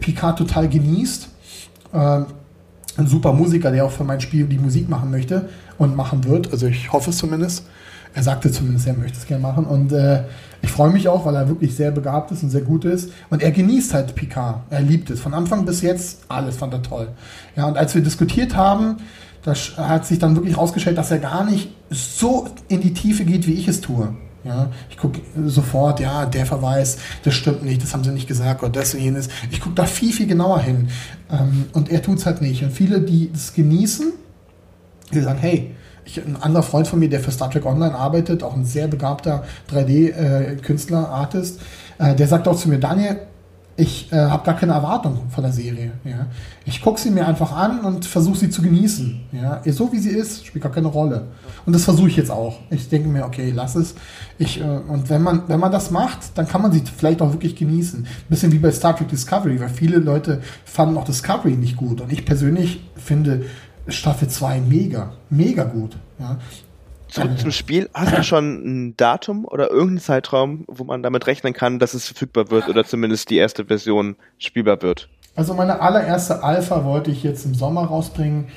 [0.00, 1.28] Picard total genießt.
[1.94, 2.26] Ähm,
[2.96, 5.48] ein super Musiker, der auch für mein Spiel die Musik machen möchte
[5.78, 6.52] und machen wird.
[6.52, 7.66] Also ich hoffe es zumindest.
[8.14, 9.66] Er sagte zumindest, er möchte es gerne machen.
[9.66, 10.22] Und äh,
[10.62, 13.12] ich freue mich auch, weil er wirklich sehr begabt ist und sehr gut ist.
[13.28, 14.62] Und er genießt halt Picard.
[14.70, 15.20] Er liebt es.
[15.20, 17.08] Von Anfang bis jetzt, alles fand er toll.
[17.56, 18.96] Ja, und als wir diskutiert haben,
[19.46, 19.54] da
[19.88, 23.52] hat sich dann wirklich rausgestellt, dass er gar nicht so in die Tiefe geht, wie
[23.54, 24.14] ich es tue.
[24.44, 28.62] Ja, ich gucke sofort, ja, der Verweis, das stimmt nicht, das haben sie nicht gesagt
[28.62, 29.28] oder das und jenes.
[29.50, 30.88] Ich gucke da viel, viel genauer hin.
[31.30, 32.62] Ähm, und er tut es halt nicht.
[32.62, 34.12] Und viele, die das genießen,
[35.12, 35.74] die sagen, hey,
[36.04, 38.86] ich, ein anderer Freund von mir, der für Star Trek Online arbeitet, auch ein sehr
[38.86, 41.60] begabter 3D-Künstler, äh, Artist,
[41.98, 43.18] äh, der sagt auch zu mir, Daniel,
[43.78, 45.92] ich äh, habe gar keine Erwartung von der Serie.
[46.04, 46.26] Ja.
[46.64, 49.20] Ich gucke sie mir einfach an und versuche sie zu genießen.
[49.32, 49.60] Ja.
[49.66, 51.26] So wie sie ist, spielt gar keine Rolle.
[51.66, 52.58] Und das versuche ich jetzt auch.
[52.70, 53.94] Ich denke mir, okay, lass es.
[54.38, 57.32] Ich, äh, und wenn man, wenn man das macht, dann kann man sie vielleicht auch
[57.32, 58.00] wirklich genießen.
[58.00, 62.00] Ein bisschen wie bei Star Trek Discovery, weil viele Leute fanden auch Discovery nicht gut.
[62.00, 63.44] Und ich persönlich finde
[63.88, 65.98] Staffel 2 mega, mega gut.
[66.18, 66.38] Ja.
[67.16, 67.88] Zurück zum Spiel.
[67.94, 72.06] Hast du schon ein Datum oder irgendeinen Zeitraum, wo man damit rechnen kann, dass es
[72.06, 75.08] verfügbar wird oder zumindest die erste Version spielbar wird?
[75.34, 78.48] Also meine allererste Alpha wollte ich jetzt im Sommer rausbringen.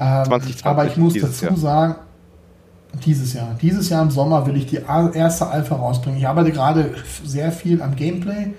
[0.00, 1.56] Ähm, 2020, aber ich muss dazu Jahr.
[1.56, 1.94] sagen,
[3.04, 3.54] dieses Jahr.
[3.60, 6.18] Dieses Jahr im Sommer will ich die erste Alpha rausbringen.
[6.18, 8.54] Ich arbeite gerade sehr viel am Gameplay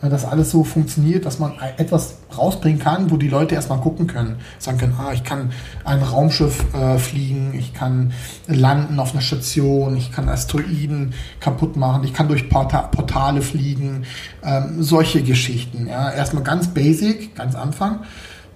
[0.00, 4.36] dass alles so funktioniert, dass man etwas rausbringen kann, wo die Leute erstmal gucken können.
[4.58, 5.50] Sagen können, ah, ich kann
[5.84, 8.12] ein Raumschiff äh, fliegen, ich kann
[8.46, 14.04] landen auf einer Station, ich kann Asteroiden kaputt machen, ich kann durch Porta Portale fliegen,
[14.44, 15.88] ähm, solche Geschichten.
[15.88, 16.12] Ja.
[16.12, 18.00] Erstmal ganz basic, ganz Anfang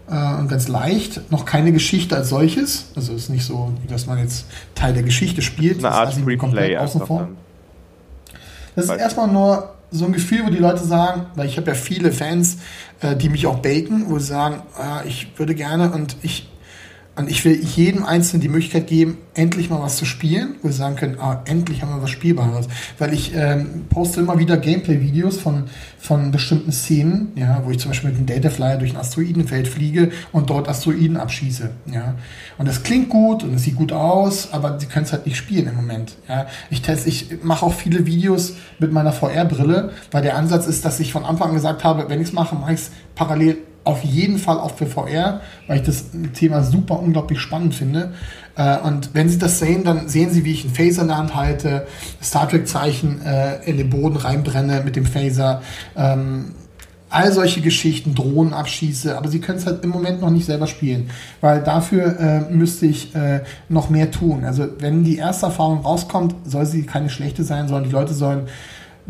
[0.09, 2.93] äh, und ganz leicht, noch keine Geschichte als solches.
[2.95, 4.47] Also es ist nicht so, dass man jetzt
[4.77, 5.79] Teil der Geschichte spielt.
[5.79, 7.29] Eine Art Replay außen vor.
[8.77, 11.75] Das ist erstmal nur so ein Gefühl, wo die Leute sagen, weil ich habe ja
[11.75, 12.59] viele Fans,
[13.01, 16.49] äh, die mich auch baken, wo sie sagen, äh, ich würde gerne und ich
[17.15, 20.75] und ich will jedem Einzelnen die Möglichkeit geben, endlich mal was zu spielen, wo sie
[20.75, 22.69] sagen können, ah, endlich haben wir was Spielbares.
[22.99, 25.65] Weil ich ähm, poste immer wieder Gameplay-Videos von,
[25.99, 30.11] von bestimmten Szenen, ja, wo ich zum Beispiel mit einem Dataflyer durch ein Asteroidenfeld fliege
[30.33, 31.71] und dort Asteroiden abschieße.
[31.93, 32.15] Ja.
[32.57, 35.37] Und das klingt gut und es sieht gut aus, aber sie können es halt nicht
[35.37, 36.17] spielen im Moment.
[36.31, 36.47] Ja.
[36.71, 40.99] Ich teste, ich mache auch viele Videos mit meiner VR-Brille, weil der Ansatz ist, dass
[40.99, 44.05] ich von Anfang an gesagt habe, wenn ich es mache, mache ich es parallel auf
[44.05, 46.05] jeden Fall auch für VR, weil ich das
[46.35, 48.13] Thema super unglaublich spannend finde.
[48.57, 51.19] Äh, und wenn Sie das sehen, dann sehen Sie, wie ich einen Phaser in der
[51.19, 51.87] Hand halte,
[52.23, 55.63] Star Trek-Zeichen äh, in den Boden reinbrenne mit dem Phaser.
[55.97, 56.55] Ähm,
[57.13, 60.67] all solche Geschichten, Drohnen abschieße, aber sie können es halt im Moment noch nicht selber
[60.67, 61.11] spielen,
[61.43, 64.45] weil dafür äh, müsste ich äh, noch mehr tun.
[64.45, 68.49] Also wenn die erste Erfahrung rauskommt, soll sie keine schlechte sein, sondern die Leute sollen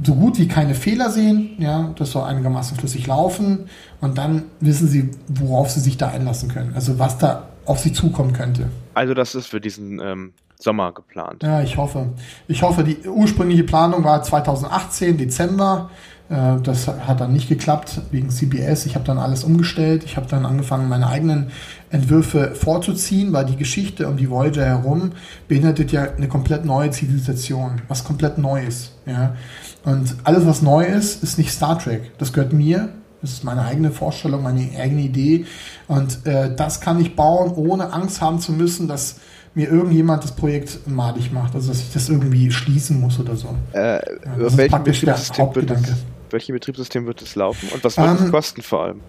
[0.02, 3.68] so gut wie keine Fehler sehen, ja, das soll einigermaßen flüssig laufen
[4.00, 7.92] und dann wissen sie, worauf sie sich da einlassen können, also was da auf sie
[7.92, 8.70] zukommen könnte.
[8.94, 11.42] Also das ist für diesen ähm, Sommer geplant.
[11.42, 12.10] Ja, ich hoffe.
[12.48, 15.90] Ich hoffe, die ursprüngliche Planung war 2018, Dezember.
[16.32, 18.86] Äh, das hat dann nicht geklappt wegen CBS.
[18.86, 20.02] Ich habe dann alles umgestellt.
[20.04, 21.50] Ich habe dann angefangen, meine eigenen
[21.90, 25.12] Entwürfe vorzuziehen, weil die Geschichte um die Voyager herum
[25.46, 28.92] beinhaltet ja eine komplett neue Zivilisation, was komplett Neues.
[29.04, 29.36] Ja?
[29.84, 32.12] Und alles, was neu ist, ist nicht Star Trek.
[32.18, 32.88] Das gehört mir.
[33.20, 35.44] Das ist meine eigene Vorstellung, meine eigene Idee.
[35.86, 39.16] Und äh, das kann ich bauen, ohne Angst haben zu müssen, dass
[39.54, 41.54] mir irgendjemand das Projekt madig macht.
[41.54, 43.54] Also, dass ich das irgendwie schließen muss oder so.
[43.74, 44.00] Äh, ja,
[44.40, 45.94] das ist praktisch der Hauptgedanke.
[46.32, 47.68] Welche Betriebssystem wird es laufen?
[47.68, 49.00] Und was wird ähm, es kosten vor allem?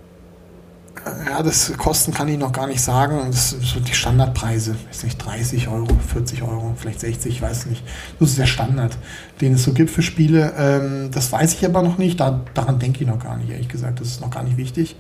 [1.26, 3.20] Ja, das Kosten kann ich noch gar nicht sagen.
[3.28, 4.76] Das sind so die Standardpreise.
[4.92, 7.84] Ist nicht 30 Euro, 40 Euro, vielleicht 60, ich weiß nicht.
[8.20, 8.96] Das ist der Standard,
[9.42, 10.54] den es so gibt für Spiele.
[10.58, 12.20] Ähm, das weiß ich aber noch nicht.
[12.20, 14.00] Da, daran denke ich noch gar nicht, ehrlich gesagt.
[14.00, 14.96] Das ist noch gar nicht wichtig.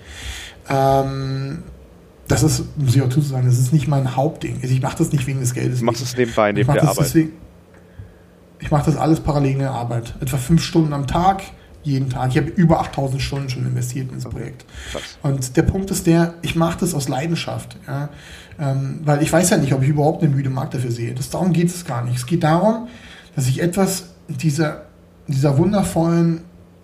[0.67, 1.63] Ähm,
[2.27, 4.59] das ist, muss ich auch dazu sagen, das ist nicht mein Hauptding.
[4.61, 5.79] Also ich mache das nicht wegen des Geldes.
[5.79, 7.05] Du machst es nebenbei, neben der Arbeit.
[7.05, 7.33] Deswegen,
[8.59, 10.15] ich mache das alles parallel in der Arbeit.
[10.21, 11.43] Etwa fünf Stunden am Tag
[11.84, 12.31] jeden Tag.
[12.31, 14.65] Ich habe über 8000 Stunden schon investiert in das Projekt.
[15.22, 17.77] Und der Punkt ist der, ich mache das aus Leidenschaft.
[17.88, 18.10] Ja?
[18.60, 21.14] Ähm, weil ich weiß ja nicht, ob ich überhaupt einen müden Markt dafür sehe.
[21.14, 22.18] Das, darum geht es gar nicht.
[22.18, 22.88] Es geht darum,
[23.35, 24.85] dass ich etwas dieser,
[25.27, 26.41] dieser wundervollen,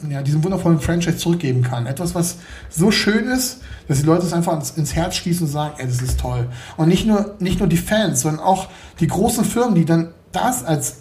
[0.10, 1.86] ja, diesem wundervollen Franchise zurückgeben kann.
[1.86, 2.38] Etwas, was
[2.70, 5.88] so schön ist, dass die Leute es einfach ins, ins Herz schließen und sagen, ey,
[5.88, 6.48] das ist toll.
[6.78, 8.68] Und nicht nur, nicht nur die Fans, sondern auch
[9.00, 10.98] die großen Firmen, die dann das als,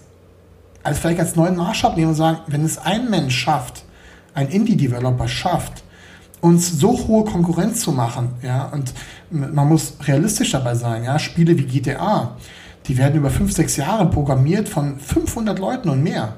[0.82, 3.84] als vielleicht als neuen Maßstab nehmen und sagen, wenn es ein Mensch schafft,
[4.34, 5.82] ein Indie-Developer schafft,
[6.40, 8.92] uns so hohe Konkurrenz zu machen, ja, und
[9.30, 12.36] man muss realistisch dabei sein, ja, Spiele wie GTA,
[12.86, 16.34] die werden über fünf, sechs Jahre programmiert von 500 Leuten und mehr.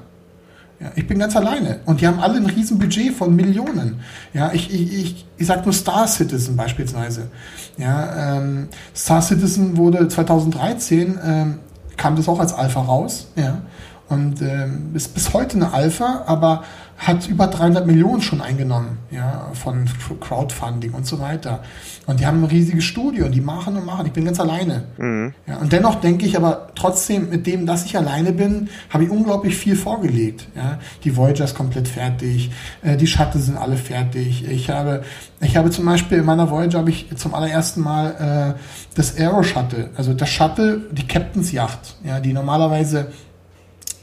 [0.79, 3.99] Ja, ich bin ganz alleine und die haben alle ein Riesenbudget von Millionen.
[4.33, 7.29] Ja, ich, ich, ich, ich sage nur Star Citizen beispielsweise.
[7.77, 11.59] Ja, ähm, Star Citizen wurde 2013 ähm,
[11.97, 13.27] kam das auch als Alpha raus.
[13.35, 13.61] Ja,
[14.09, 16.63] und äh, ist bis heute eine Alpha, aber
[17.01, 19.85] hat über 300 Millionen schon eingenommen, ja, von
[20.19, 21.63] Crowdfunding und so weiter.
[22.05, 24.05] Und die haben ein riesiges Studio und die machen und machen.
[24.05, 24.83] Ich bin ganz alleine.
[24.99, 25.33] Mhm.
[25.47, 29.09] Ja, und dennoch denke ich aber trotzdem, mit dem, dass ich alleine bin, habe ich
[29.09, 30.47] unglaublich viel vorgelegt.
[30.55, 30.77] Ja.
[31.03, 32.51] Die Voyager ist komplett fertig,
[32.83, 34.47] äh, die Shuttle sind alle fertig.
[34.47, 35.03] Ich habe,
[35.39, 38.59] ich habe zum Beispiel in meiner Voyager habe ich zum allerersten Mal äh,
[38.93, 43.07] das Aero Shuttle, also das Shuttle, die Captain's Yacht, ja, die normalerweise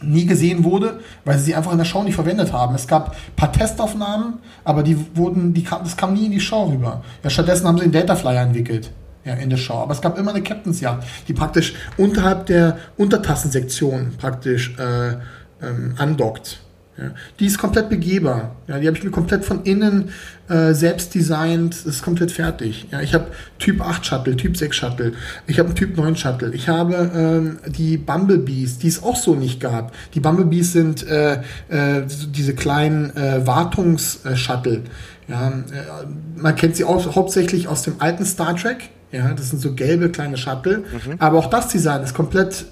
[0.02, 2.74] nie gesehen wurde, weil sie sie einfach in der Show nicht verwendet haben.
[2.74, 4.34] Es gab ein paar Testaufnahmen,
[4.64, 7.02] aber die wurden, die kam, das kam nie in die Show rüber.
[7.24, 8.90] Ja, stattdessen haben sie den Dataflyer entwickelt.
[9.24, 9.74] Ja, in der Show.
[9.74, 15.16] Aber es gab immer eine Captain's Yacht, die praktisch unterhalb der Untertassensektion praktisch äh,
[15.66, 16.60] ähm, andockt.
[16.98, 18.56] Ja, die ist komplett begehbar.
[18.66, 20.10] Ja, die habe ich mir komplett von innen
[20.48, 21.74] äh, selbst designt.
[21.74, 22.88] Das ist komplett fertig.
[22.90, 23.28] Ja, ich habe
[23.60, 25.12] Typ 8 Shuttle, Typ 6 Shuttle.
[25.46, 26.52] Ich habe einen Typ 9 Shuttle.
[26.52, 29.92] Ich habe ähm, die Bumblebees, die es auch so nicht gab.
[30.14, 31.34] Die Bumblebees sind äh,
[31.68, 34.82] äh, diese kleinen äh, Wartungs-Shuttle.
[35.28, 35.52] Ja, äh,
[36.34, 38.90] man kennt sie auch hauptsächlich aus dem alten Star Trek.
[39.12, 40.78] Ja, das sind so gelbe kleine Shuttle.
[40.78, 41.14] Mhm.
[41.20, 42.66] Aber auch das Design ist komplett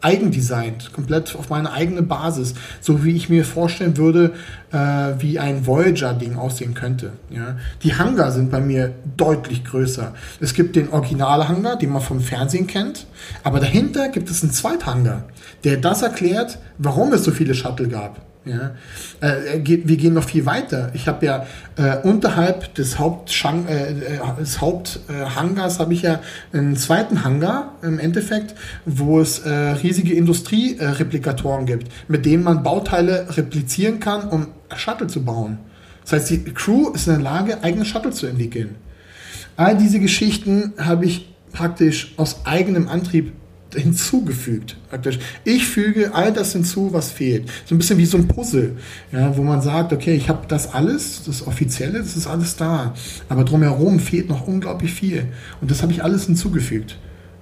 [0.00, 4.32] eigendesignt, komplett auf meine eigene Basis, so wie ich mir vorstellen würde,
[4.72, 4.76] äh,
[5.18, 7.12] wie ein Voyager-Ding aussehen könnte.
[7.30, 7.56] Ja.
[7.82, 10.14] Die Hangar sind bei mir deutlich größer.
[10.40, 13.06] Es gibt den Original-Hangar, den man vom Fernsehen kennt,
[13.42, 15.24] aber dahinter gibt es einen Zweithangar,
[15.64, 18.29] der das erklärt, warum es so viele Shuttle gab.
[18.46, 18.74] Ja,
[19.20, 20.90] äh, wir gehen noch viel weiter.
[20.94, 21.46] Ich habe ja
[21.76, 28.54] äh, unterhalb des, äh, äh des Haupthangars habe ich ja einen zweiten Hangar im Endeffekt,
[28.86, 35.22] wo es äh, riesige Industriereplikatoren gibt, mit denen man Bauteile replizieren kann, um Shuttle zu
[35.22, 35.58] bauen.
[36.04, 38.76] Das heißt, die Crew ist in der Lage, eigene Shuttle zu entwickeln.
[39.56, 43.32] All diese Geschichten habe ich praktisch aus eigenem Antrieb
[43.74, 44.76] hinzugefügt.
[44.88, 45.18] Praktisch.
[45.44, 47.48] Ich füge all das hinzu, was fehlt.
[47.66, 48.76] So ein bisschen wie so ein Puzzle,
[49.12, 52.94] ja, wo man sagt, okay, ich habe das alles, das Offizielle, das ist alles da.
[53.28, 55.26] Aber drumherum fehlt noch unglaublich viel.
[55.60, 56.98] Und das habe ich alles hinzugefügt.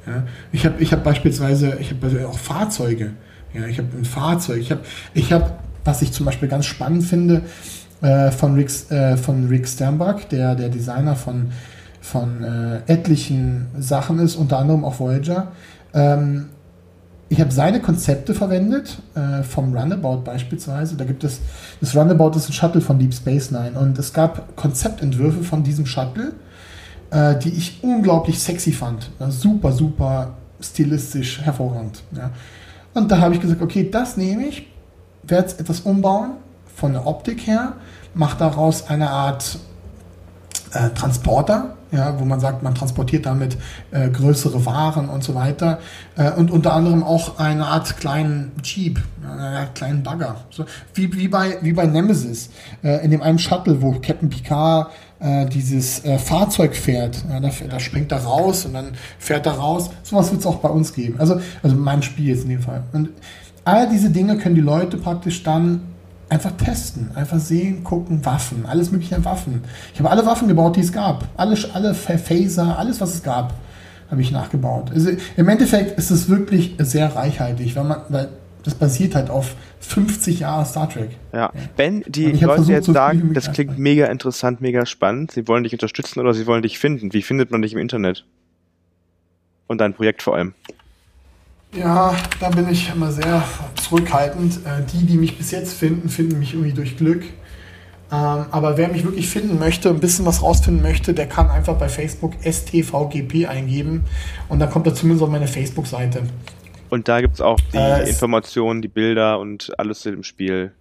[0.07, 0.27] Ja.
[0.53, 3.13] Ich habe ich hab beispielsweise, ich habe auch Fahrzeuge.
[3.55, 4.61] Ja, ich habe ein Fahrzeug.
[4.61, 4.83] Ich habe,
[5.15, 7.43] ich hab, was ich zum Beispiel ganz spannend finde,
[8.01, 11.51] äh, von, Rick, äh, von Rick Sternbach, der, der Designer von,
[12.01, 15.53] von äh, etlichen Sachen ist, unter anderem auch Voyager
[15.94, 16.51] ähm,
[17.31, 20.97] ich habe seine Konzepte verwendet, äh, vom Runabout beispielsweise.
[20.97, 21.40] Da gibt es,
[21.81, 25.85] das Runabout ist ein Shuttle von Deep Space Nine und es gab Konzeptentwürfe von diesem
[25.85, 26.32] Shuttle,
[27.10, 29.10] äh, die ich unglaublich sexy fand.
[29.20, 32.02] Ja, super, super stilistisch hervorragend.
[32.16, 32.31] Ja.
[32.94, 34.66] Und da habe ich gesagt, okay, das nehme ich,
[35.23, 36.32] werde es etwas umbauen
[36.74, 37.74] von der Optik her,
[38.15, 39.59] mache daraus eine Art
[40.73, 43.56] äh, Transporter, ja, wo man sagt, man transportiert damit
[43.90, 45.78] äh, größere Waren und so weiter.
[46.16, 50.36] Äh, und unter anderem auch eine Art kleinen Jeep, eine Art kleinen Bagger.
[50.51, 52.51] So, wie, wie, bei, wie bei Nemesis,
[52.82, 54.90] äh, in dem einen Shuttle, wo Captain Picard
[55.20, 57.24] äh, dieses äh, Fahrzeug fährt.
[57.31, 59.90] Ja, da, da springt er raus und dann fährt er raus.
[60.02, 61.16] Sowas wird es auch bei uns geben.
[61.19, 62.82] Also, also mein Spiel jetzt in dem Fall.
[62.93, 63.10] Und
[63.65, 65.81] all diese Dinge können die Leute praktisch dann
[66.31, 69.63] Einfach testen, einfach sehen, gucken, Waffen, alles mögliche an Waffen.
[69.95, 71.27] Ich habe alle Waffen gebaut, die es gab.
[71.37, 73.55] Alle, alle Phaser, alles, was es gab,
[74.11, 74.91] habe ich nachgebaut.
[74.93, 78.29] Also Im Endeffekt ist es wirklich sehr reichhaltig, weil man, weil
[78.63, 81.11] das basiert halt auf 50 Jahre Star Trek.
[81.33, 85.49] Ja, wenn die Leute versucht, jetzt so sagen, das klingt mega interessant, mega spannend, sie
[85.49, 88.27] wollen dich unterstützen oder sie wollen dich finden, wie findet man dich im Internet?
[89.67, 90.55] Und dein Projekt vor allem.
[91.77, 93.45] Ja, da bin ich immer sehr
[93.82, 94.57] zurückhaltend.
[94.65, 97.24] Äh, die, die mich bis jetzt finden, finden mich irgendwie durch Glück.
[98.11, 101.77] Ähm, aber wer mich wirklich finden möchte, ein bisschen was rausfinden möchte, der kann einfach
[101.77, 104.05] bei Facebook STVGP eingeben
[104.49, 106.23] und dann kommt er zumindest auf meine Facebook-Seite.
[106.89, 110.73] Und da gibt es auch die äh, Informationen, die Bilder und alles zu dem Spiel.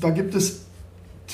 [0.00, 0.66] Da gibt es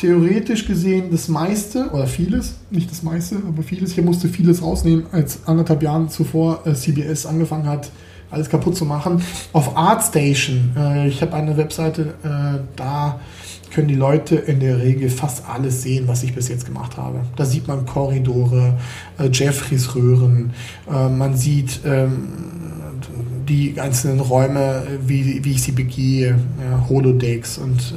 [0.00, 3.96] theoretisch gesehen das meiste oder vieles, nicht das meiste, aber vieles.
[3.96, 7.90] Ich musste vieles rausnehmen, als anderthalb Jahren zuvor äh, CBS angefangen hat,
[8.30, 9.22] alles kaputt zu machen.
[9.52, 13.20] Auf ArtStation, äh, ich habe eine Webseite, äh, da
[13.72, 17.20] können die Leute in der Regel fast alles sehen, was ich bis jetzt gemacht habe.
[17.36, 18.76] Da sieht man Korridore,
[19.30, 20.50] Jeffreys Röhren,
[20.88, 22.30] man sieht ähm,
[23.48, 26.36] die einzelnen Räume, wie, wie ich sie begehe,
[26.88, 27.94] Holodecks und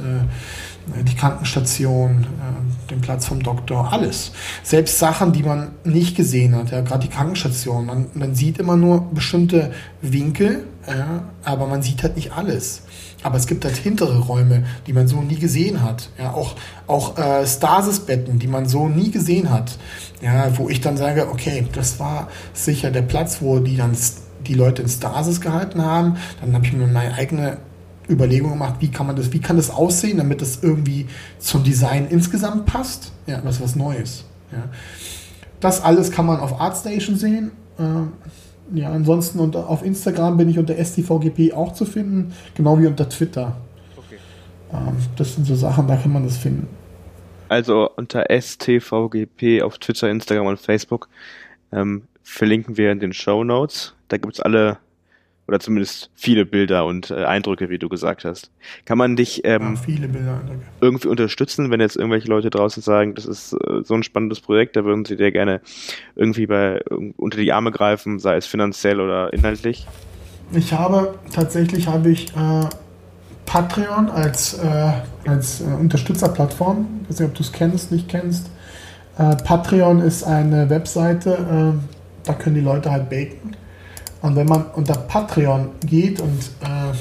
[0.86, 4.32] die Krankenstation, äh, den Platz vom Doktor, alles.
[4.62, 7.86] Selbst Sachen, die man nicht gesehen hat, ja, gerade die Krankenstation.
[7.86, 12.82] Man, man sieht immer nur bestimmte Winkel, ja, aber man sieht halt nicht alles.
[13.22, 16.10] Aber es gibt halt hintere Räume, die man so nie gesehen hat.
[16.18, 16.56] Ja, auch
[16.86, 19.78] auch äh, Stasisbetten, die man so nie gesehen hat.
[20.20, 23.96] Ja, wo ich dann sage, okay, das war sicher der Platz, wo die dann
[24.46, 26.18] die Leute in Stasis gehalten haben.
[26.42, 27.56] Dann habe ich mir meine eigene
[28.08, 31.06] Überlegung gemacht, wie kann man das, wie kann das aussehen, damit das irgendwie
[31.38, 33.12] zum Design insgesamt passt.
[33.26, 34.24] Ja, was was Neues.
[34.52, 34.64] Ja.
[35.60, 37.52] Das alles kann man auf ArtStation sehen.
[37.78, 42.86] Äh, ja, ansonsten unter, auf Instagram bin ich unter STVGP auch zu finden, genau wie
[42.86, 43.56] unter Twitter.
[43.96, 44.18] Okay.
[44.72, 46.68] Ähm, das sind so Sachen, da kann man das finden.
[47.48, 51.08] Also unter STVGP auf Twitter, Instagram und Facebook
[51.72, 53.94] ähm, verlinken wir in den Show Notes.
[54.08, 54.78] Da gibt es alle
[55.46, 58.50] oder zumindest viele Bilder und äh, Eindrücke, wie du gesagt hast.
[58.84, 60.40] Kann man dich ähm, ja, Bilder,
[60.80, 64.76] irgendwie unterstützen, wenn jetzt irgendwelche Leute draußen sagen, das ist äh, so ein spannendes Projekt,
[64.76, 65.60] da würden sie dir gerne
[66.16, 66.82] irgendwie bei
[67.16, 69.86] unter die Arme greifen, sei es finanziell oder inhaltlich?
[70.52, 72.68] Ich habe tatsächlich habe ich äh,
[73.44, 74.92] Patreon als, äh,
[75.26, 76.86] als äh, Unterstützerplattform.
[77.02, 78.50] Ich weiß nicht, ob du es kennst, nicht kennst.
[79.18, 81.74] Äh, Patreon ist eine Webseite,
[82.24, 83.54] da können die Leute halt baken
[84.24, 86.92] und wenn man unter Patreon geht und äh,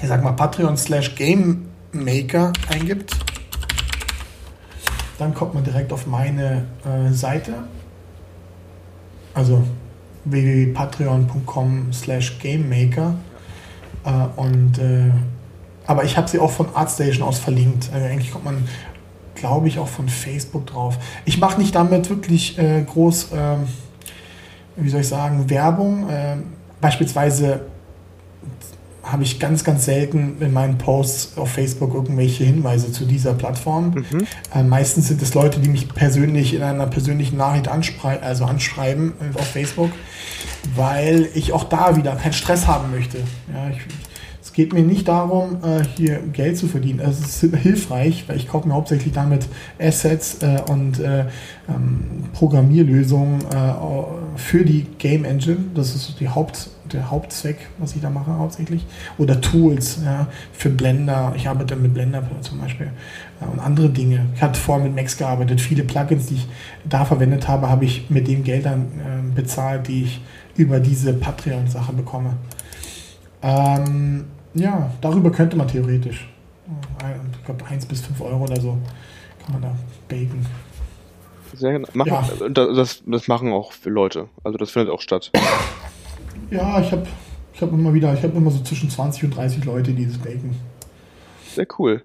[0.00, 3.10] ich sag mal Patreon slash Game Maker eingibt,
[5.18, 7.54] dann kommt man direkt auf meine äh, Seite.
[9.34, 9.64] Also
[10.26, 13.16] www.patreon.com slash GameMaker.
[14.04, 15.10] Äh, und äh,
[15.88, 17.90] aber ich habe sie auch von ArtStation aus verlinkt.
[17.92, 18.68] Also eigentlich kommt man,
[19.34, 20.98] glaube ich, auch von Facebook drauf.
[21.24, 23.66] Ich mache nicht damit wirklich äh, groß ähm,
[24.76, 26.08] wie soll ich sagen, Werbung.
[26.08, 26.36] Äh,
[26.80, 27.60] beispielsweise
[29.06, 34.04] habe ich ganz, ganz selten in meinen Posts auf Facebook irgendwelche Hinweise zu dieser Plattform.
[34.10, 34.26] Mhm.
[34.54, 39.12] Äh, meistens sind es Leute, die mich persönlich in einer persönlichen Nachricht anschrei also anschreiben
[39.20, 39.90] äh, auf Facebook,
[40.74, 43.18] weil ich auch da wieder keinen Stress haben möchte.
[43.52, 43.78] Ja, ich,
[44.56, 47.00] geht mir nicht darum, äh, hier Geld zu verdienen.
[47.00, 49.46] Es ist hilfreich, weil ich kaufe mir hauptsächlich damit
[49.78, 51.26] Assets äh, und äh,
[51.68, 53.44] ähm, Programmierlösungen
[54.36, 55.58] für die Game Engine.
[55.74, 58.86] Das ist die Haupt, der Hauptzweck, was ich da mache hauptsächlich.
[59.18, 61.34] Oder Tools ja, für Blender.
[61.36, 62.90] Ich arbeite mit Blender zum Beispiel
[63.52, 64.26] und andere Dinge.
[64.34, 65.60] Ich hatte vorher mit Max gearbeitet.
[65.60, 66.48] Viele Plugins, die ich
[66.88, 70.20] da verwendet habe, habe ich mit den Geldern bezahlt, die ich
[70.56, 72.34] über diese Patreon-Sache bekomme.
[73.42, 74.24] Ähm,
[74.56, 76.28] ja, darüber könnte man theoretisch.
[77.38, 78.76] Ich glaube, 1 bis 5 Euro oder so
[79.44, 79.76] kann man da
[80.08, 80.44] baken.
[81.54, 81.88] Sehr genau.
[81.92, 82.48] Machen, ja.
[82.48, 84.28] das, das machen auch Leute.
[84.42, 85.30] Also das findet auch statt.
[86.50, 87.06] Ja, ich habe
[87.54, 90.18] ich hab immer wieder, ich habe immer so zwischen 20 und 30 Leute, die das
[90.18, 90.54] baken.
[91.54, 92.02] Sehr cool.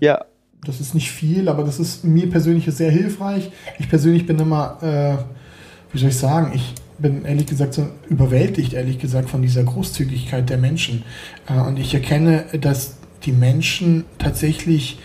[0.00, 0.24] Ja.
[0.64, 3.50] Das ist nicht viel, aber das ist mir persönlich sehr hilfreich.
[3.78, 8.72] Ich persönlich bin immer, äh, wie soll ich sagen, ich, bin ehrlich gesagt so überwältigt,
[8.72, 11.04] ehrlich gesagt, von dieser Großzügigkeit der Menschen.
[11.48, 14.98] Äh, und ich erkenne, dass die Menschen tatsächlich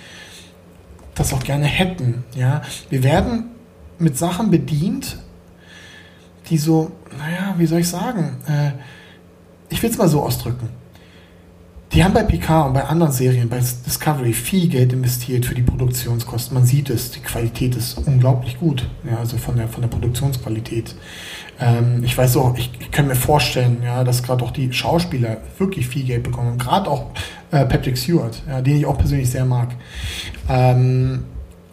[1.16, 2.24] das auch gerne hätten.
[2.36, 2.62] Ja?
[2.90, 3.46] Wir werden
[3.98, 5.18] mit Sachen bedient,
[6.50, 8.72] die so, naja, wie soll ich sagen, äh,
[9.70, 10.70] ich will es mal so ausdrücken.
[11.92, 15.64] Die haben bei Picard und bei anderen Serien, bei Discovery, viel Geld investiert für die
[15.64, 16.54] Produktionskosten.
[16.54, 20.96] Man sieht es, die Qualität ist unglaublich gut, ja, also von der, von der Produktionsqualität.
[21.60, 25.38] Ähm, ich weiß auch, ich, ich kann mir vorstellen, ja, dass gerade auch die Schauspieler
[25.58, 26.58] wirklich viel Geld bekommen.
[26.58, 27.12] Gerade auch
[27.52, 29.70] äh, Patrick Stewart, ja, den ich auch persönlich sehr mag.
[30.48, 31.26] Ähm,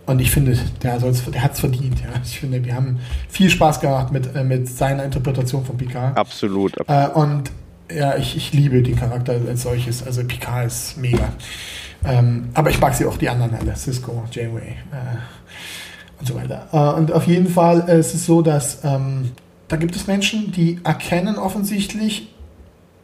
[0.07, 2.01] und ich finde, der, der hat es verdient.
[2.01, 2.21] Ja.
[2.25, 6.17] Ich finde, wir haben viel Spaß gehabt mit, äh, mit seiner Interpretation von Picard.
[6.17, 6.79] Absolut.
[6.81, 7.17] absolut.
[7.17, 7.51] Äh, und
[7.93, 10.05] ja, ich, ich liebe den Charakter als solches.
[10.05, 11.29] Also Picard ist mega.
[12.05, 13.75] Ähm, aber ich mag sie auch die anderen alle.
[13.75, 16.69] Cisco, Janeway äh, und so weiter.
[16.73, 19.33] Äh, und auf jeden Fall ist es so, dass ähm,
[19.69, 22.29] da gibt es Menschen, die erkennen offensichtlich,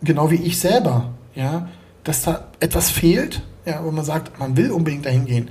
[0.03, 1.69] genau wie ich selber, ja,
[2.05, 5.49] dass da etwas fehlt, ja, wo man sagt, man will unbedingt dahin gehen.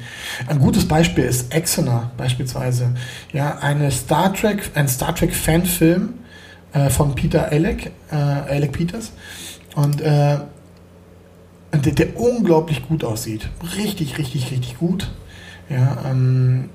[0.47, 2.93] Ein gutes Beispiel ist Exeter beispielsweise,
[3.31, 6.13] ja, eine Star Trek, ein Star Trek Fanfilm
[6.73, 9.11] äh, von Peter Alec, äh, Alec Peters
[9.75, 10.39] und äh,
[11.73, 15.09] der, der, unglaublich gut aussieht, richtig, richtig, richtig gut.
[15.69, 16.69] Ja, ähm,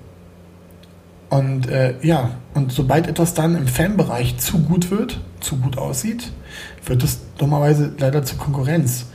[1.28, 6.32] und äh, ja, und sobald etwas dann im Fanbereich zu gut wird, zu gut aussieht,
[6.84, 9.06] wird es dummerweise leider zur Konkurrenz.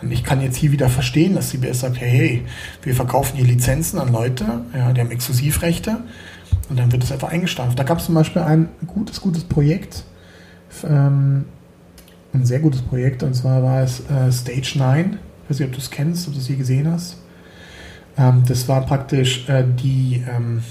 [0.00, 2.44] Und ich kann jetzt hier wieder verstehen, dass CBS sagt, hey, hey,
[2.82, 5.98] wir verkaufen hier Lizenzen an Leute, ja, die haben Exklusivrechte
[6.68, 7.78] und dann wird es einfach eingestampft.
[7.78, 10.02] Da gab es zum Beispiel ein gutes, gutes Projekt,
[10.84, 11.44] ähm,
[12.34, 15.18] ein sehr gutes Projekt, und zwar war es äh, Stage 9.
[15.44, 17.18] Ich weiß nicht, ob du es kennst, ob du es je gesehen hast.
[18.18, 20.62] Ähm, das war praktisch äh, die ähm,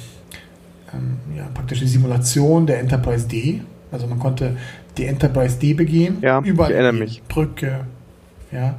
[1.35, 3.61] ja, praktisch die Simulation der Enterprise D.
[3.91, 4.57] Also man konnte
[4.97, 6.17] die Enterprise D begehen.
[6.21, 6.71] Ja, überall.
[6.71, 7.23] Ich erinnere mich.
[7.27, 7.85] Brücke.
[8.51, 8.75] Ja.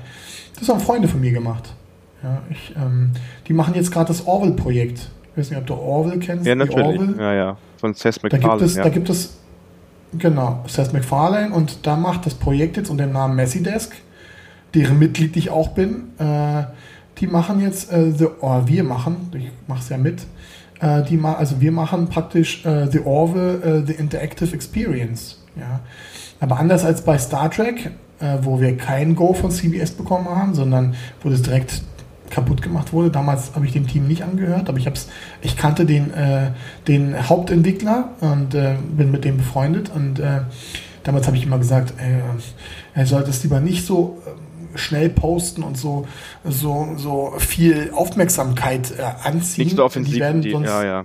[0.59, 1.75] Das haben Freunde von mir gemacht.
[2.23, 3.11] Ja, ich, ähm,
[3.49, 5.11] die machen jetzt gerade das Orville-Projekt.
[5.33, 6.47] Ich weiß nicht, ob du Orville kennst.
[6.47, 7.01] Ja, natürlich.
[7.19, 7.57] Ja, ja.
[7.79, 8.41] Von Seth MacFarlane.
[8.41, 8.83] Da gibt es, ja.
[8.85, 9.39] da gibt es
[10.19, 13.95] Genau, Seth MacFarlane und da macht das Projekt jetzt unter dem Namen Messidesk,
[14.75, 16.11] deren Mitglied ich auch bin.
[16.19, 16.65] Äh,
[17.19, 20.27] die machen jetzt, äh, the, oh, wir machen, ich mache es ja mit,
[20.83, 25.39] äh, die also wir machen praktisch äh, The Orville, äh, The Interactive Experience.
[25.57, 25.81] Ja.
[26.41, 30.55] Aber anders als bei Star Trek, äh, wo wir kein Go von CBS bekommen haben,
[30.55, 31.83] sondern wo das direkt
[32.31, 33.11] kaputt gemacht wurde.
[33.11, 35.09] Damals habe ich dem Team nicht angehört, aber ich hab's,
[35.41, 36.51] ich kannte den, äh,
[36.89, 40.21] den Hauptentwickler und äh, bin mit dem befreundet und
[41.05, 42.21] damals habe ich immer gesagt, äh,
[42.99, 44.23] er sollte es lieber nicht so
[44.75, 46.07] schnell posten und so
[46.45, 49.65] so so viel Aufmerksamkeit äh, anziehen.
[49.65, 50.15] Nicht so offensiv.
[50.15, 51.05] Die werden sonst, ja, ja.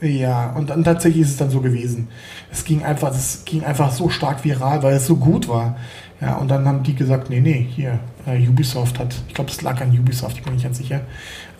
[0.00, 2.08] Ja, und dann tatsächlich ist es dann so gewesen.
[2.52, 5.76] Es ging einfach, es ging einfach so stark viral, weil es so gut war.
[6.20, 9.60] Ja, und dann haben die gesagt, nee, nee, hier, äh, Ubisoft hat, ich glaube, es
[9.62, 11.02] lag an Ubisoft, ich bin nicht ganz sicher.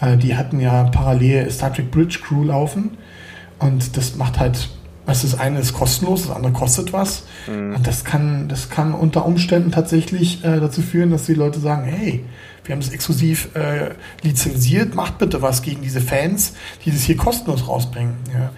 [0.01, 2.97] Äh, die hatten ja parallel Star Trek Bridge Crew laufen
[3.59, 4.69] und das macht halt,
[5.07, 7.23] was das eine ist kostenlos, das andere kostet was.
[7.47, 7.77] Mhm.
[7.77, 11.85] Und das kann, das kann unter Umständen tatsächlich äh, dazu führen, dass die Leute sagen,
[11.85, 12.25] hey,
[12.65, 13.91] wir haben es exklusiv äh,
[14.23, 16.55] lizenziert, macht bitte was gegen diese Fans,
[16.85, 18.15] die das hier kostenlos rausbringen.
[18.35, 18.51] Ja.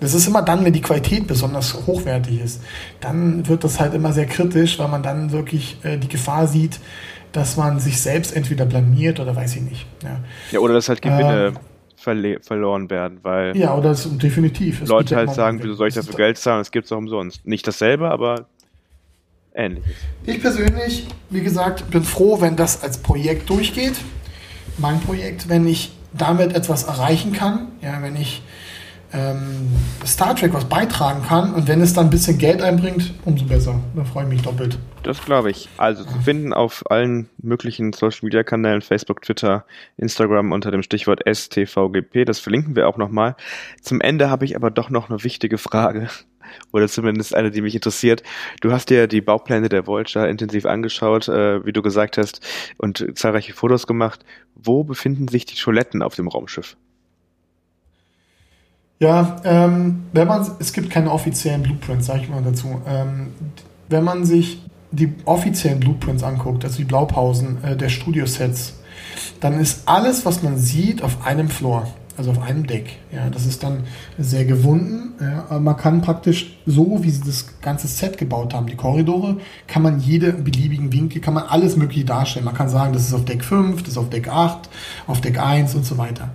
[0.00, 2.60] Das ist immer dann, wenn die Qualität besonders hochwertig ist.
[3.00, 6.78] Dann wird das halt immer sehr kritisch, weil man dann wirklich äh, die Gefahr sieht,
[7.32, 9.86] dass man sich selbst entweder blamiert oder weiß ich nicht.
[10.02, 10.20] Ja,
[10.52, 11.58] ja oder dass halt Gewinne ähm,
[12.04, 14.86] verle verloren werden, weil ja, oder das, definitiv.
[14.86, 17.44] Leute halt sagen, wieso soll ich dafür Geld zahlen, es gibt es auch umsonst.
[17.46, 18.46] Nicht dasselbe, aber
[19.54, 19.90] ähnliches.
[20.24, 23.94] Ich persönlich, wie gesagt, bin froh, wenn das als Projekt durchgeht.
[24.78, 28.42] Mein Projekt, wenn ich damit etwas erreichen kann, ja, wenn ich
[29.14, 29.68] ähm,
[30.04, 33.80] Star Trek was beitragen kann und wenn es dann ein bisschen Geld einbringt, umso besser.
[33.94, 34.78] Da freue ich mich doppelt.
[35.02, 35.68] Das glaube ich.
[35.76, 39.64] Also zu finden auf allen möglichen Social Media Kanälen, Facebook, Twitter,
[39.96, 42.24] Instagram unter dem Stichwort STVGP.
[42.24, 43.36] Das verlinken wir auch nochmal.
[43.80, 46.08] Zum Ende habe ich aber doch noch eine wichtige Frage
[46.72, 48.22] oder zumindest eine, die mich interessiert.
[48.60, 52.40] Du hast dir die Baupläne der Voyager intensiv angeschaut, äh, wie du gesagt hast,
[52.78, 54.24] und zahlreiche Fotos gemacht.
[54.54, 56.76] Wo befinden sich die Toiletten auf dem Raumschiff?
[59.00, 62.80] Ja, ähm, wenn man, es gibt keine offiziellen Blueprints, sage ich mal dazu.
[62.86, 63.28] Ähm,
[63.88, 64.62] wenn man sich
[64.92, 68.74] die offiziellen Blueprints anguckt, also die Blaupausen äh, der Studiosets,
[69.40, 72.96] dann ist alles, was man sieht, auf einem Floor also auf einem Deck.
[73.12, 73.84] Ja, das ist dann
[74.18, 75.14] sehr gewunden.
[75.20, 79.38] Ja, aber man kann praktisch so, wie sie das ganze Set gebaut haben, die Korridore,
[79.66, 82.44] kann man jede beliebigen Winkel, kann man alles mögliche darstellen.
[82.44, 84.68] Man kann sagen, das ist auf Deck 5, das ist auf Deck 8,
[85.06, 86.30] auf Deck 1 und so weiter.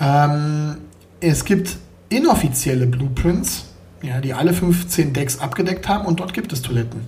[0.00, 0.78] Ähm,
[1.20, 1.76] es gibt
[2.16, 3.66] inoffizielle Blueprints,
[4.02, 7.00] ja, die alle 15 Decks abgedeckt haben und dort gibt es Toiletten.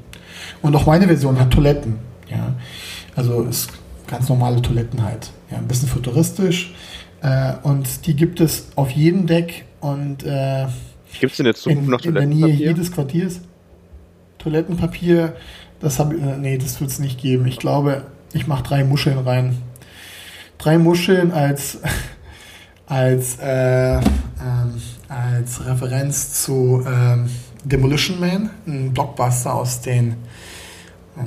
[0.62, 1.98] Und auch meine Version hat Toiletten.
[2.30, 2.54] Ja.
[3.14, 3.70] Also ist
[4.06, 5.30] ganz normale Toiletten halt.
[5.50, 6.74] Ja, ein bisschen futuristisch
[7.22, 10.66] äh, und die gibt es auf jedem Deck und äh,
[11.20, 12.36] gibt es in der Zukunft noch Toilettenpapier?
[12.36, 13.40] In der Nähe jedes Quartiers.
[14.38, 15.34] Toilettenpapier,
[15.80, 17.46] das habe äh, nee, das wird es nicht geben.
[17.46, 19.56] Ich glaube, ich mache drei Muscheln rein.
[20.58, 21.78] Drei Muscheln als
[22.86, 24.02] als äh, ähm,
[25.08, 27.28] als Referenz zu ähm,
[27.64, 30.16] Demolition Man, ein Blockbuster aus den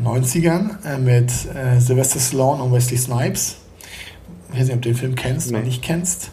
[0.03, 3.57] 90ern äh, mit äh, Sylvester Stallone und Wesley Snipes
[4.51, 5.57] ich weiß nicht, ob du den Film kennst nee.
[5.57, 6.31] oder nicht kennst.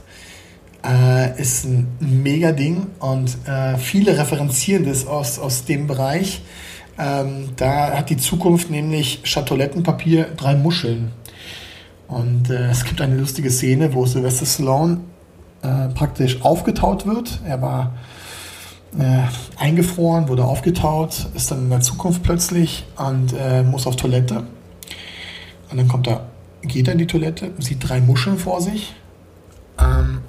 [0.84, 6.42] Äh, ist ein mega Ding und äh, viele referenzieren das aus, aus dem Bereich.
[6.98, 11.12] Ähm, da hat die Zukunft nämlich Schattolettenpapier drei Muscheln.
[12.08, 15.00] Und äh, es gibt eine lustige Szene, wo Sylvester Stallone
[15.62, 17.40] äh, praktisch aufgetaut wird.
[17.46, 17.92] Er war
[18.98, 19.22] äh,
[19.56, 24.44] eingefroren, wurde aufgetaut, ist dann in der Zukunft plötzlich und äh, muss auf Toilette.
[25.70, 26.26] Und dann kommt er
[26.66, 28.94] geht er in die Toilette, sieht drei Muscheln vor sich.
[29.78, 30.20] Ähm,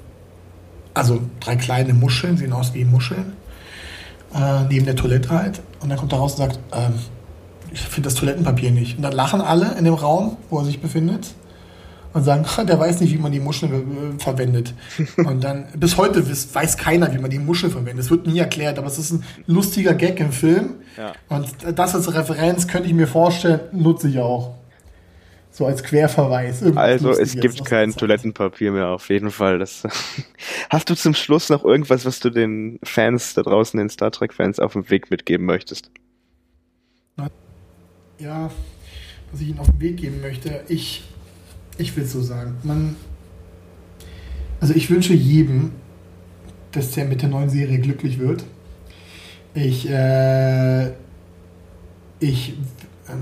[0.94, 3.34] also drei kleine Muscheln, sehen aus wie Muscheln.
[4.34, 5.60] Äh, neben der Toilette halt.
[5.80, 6.94] Und dann kommt er raus und sagt, ähm,
[7.72, 8.96] ich finde das Toilettenpapier nicht.
[8.96, 11.34] Und dann lachen alle in dem Raum, wo er sich befindet.
[12.18, 14.74] Und sagen, der weiß nicht, wie man die Muscheln äh, verwendet.
[15.16, 18.04] Und dann, bis heute weiß keiner, wie man die Muschel verwendet.
[18.04, 20.76] Es wird nie erklärt, aber es ist ein lustiger Gag im Film.
[20.96, 21.12] Ja.
[21.28, 24.56] Und das als Referenz könnte ich mir vorstellen, nutze ich auch.
[25.50, 26.62] So als Querverweis.
[26.76, 29.58] Also es gibt kein Toilettenpapier mehr auf jeden Fall.
[29.58, 29.82] Das
[30.70, 34.60] Hast du zum Schluss noch irgendwas, was du den Fans da draußen, den Star Trek-Fans
[34.60, 35.90] auf dem Weg mitgeben möchtest?
[38.18, 38.50] Ja,
[39.30, 41.04] was ich ihnen auf den Weg geben möchte, ich,
[41.78, 42.56] ich will es so sagen.
[42.62, 42.96] Man,
[44.60, 45.72] also ich wünsche jedem,
[46.72, 48.44] dass der mit der neuen Serie glücklich wird.
[49.54, 50.88] Ich, äh,
[52.20, 52.50] ich,
[53.08, 53.12] äh,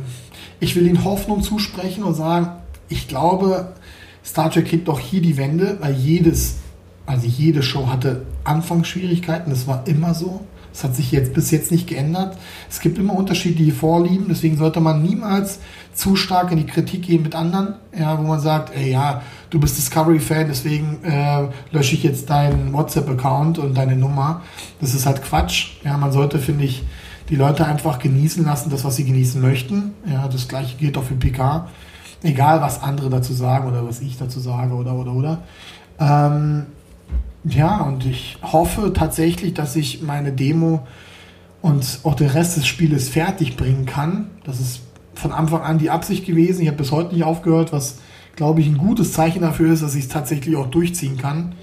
[0.58, 2.48] ich will ihnen Hoffnung zusprechen und sagen,
[2.88, 3.74] ich glaube,
[4.24, 6.56] Star Trek kriegt doch hier die Wende, weil jedes,
[7.04, 10.40] also jede Show hatte Anfangsschwierigkeiten, das war immer so.
[10.72, 12.36] Das hat sich jetzt bis jetzt nicht geändert.
[12.68, 15.58] Es gibt immer unterschiedliche Vorlieben, deswegen sollte man niemals
[15.96, 19.58] zu stark in die Kritik gehen mit anderen, ja, wo man sagt, ey, ja, du
[19.58, 24.42] bist Discovery-Fan, deswegen äh, lösche ich jetzt deinen WhatsApp-Account und deine Nummer.
[24.78, 25.78] Das ist halt Quatsch.
[25.84, 26.84] Ja, man sollte, finde ich,
[27.30, 29.94] die Leute einfach genießen lassen, das, was sie genießen möchten.
[30.06, 31.66] Ja, das gleiche gilt auch für PK.
[32.22, 35.38] Egal, was andere dazu sagen oder was ich dazu sage oder, oder, oder.
[35.98, 36.66] Ähm,
[37.44, 40.86] ja, und ich hoffe tatsächlich, dass ich meine Demo
[41.62, 44.30] und auch den Rest des Spieles fertig bringen kann.
[44.44, 44.80] Das ist
[45.16, 46.62] von Anfang an die Absicht gewesen.
[46.62, 48.00] Ich habe bis heute nicht aufgehört, was,
[48.36, 51.54] glaube ich, ein gutes Zeichen dafür ist, dass ich es tatsächlich auch durchziehen kann.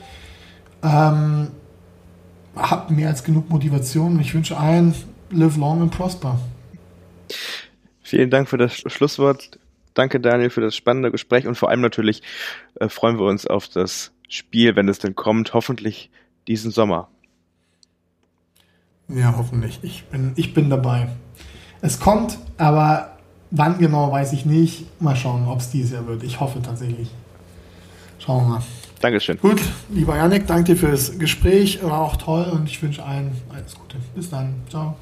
[0.84, 1.50] Ähm,
[2.56, 4.20] hab mehr als genug Motivation.
[4.20, 4.94] Ich wünsche allen
[5.30, 6.40] live long and prosper.
[8.02, 9.58] Vielen Dank für das Schlusswort.
[9.94, 12.22] Danke, Daniel, für das spannende Gespräch und vor allem natürlich
[12.80, 16.10] äh, freuen wir uns auf das Spiel, wenn es denn kommt, hoffentlich
[16.48, 17.10] diesen Sommer.
[19.08, 19.80] Ja, hoffentlich.
[19.84, 21.10] Ich bin, ich bin dabei.
[21.82, 23.13] Es kommt, aber
[23.54, 24.86] wann genau, weiß ich nicht.
[25.02, 26.24] Mal schauen, ob es dieses Jahr wird.
[26.24, 27.10] Ich hoffe tatsächlich.
[28.20, 28.64] Schauen wir mal.
[29.00, 29.38] Dankeschön.
[29.38, 31.84] Gut, lieber Janik, danke dir für das Gespräch.
[31.84, 33.98] War auch toll und ich wünsche allen alles Gute.
[34.16, 34.56] Bis dann.
[34.70, 34.96] Ciao.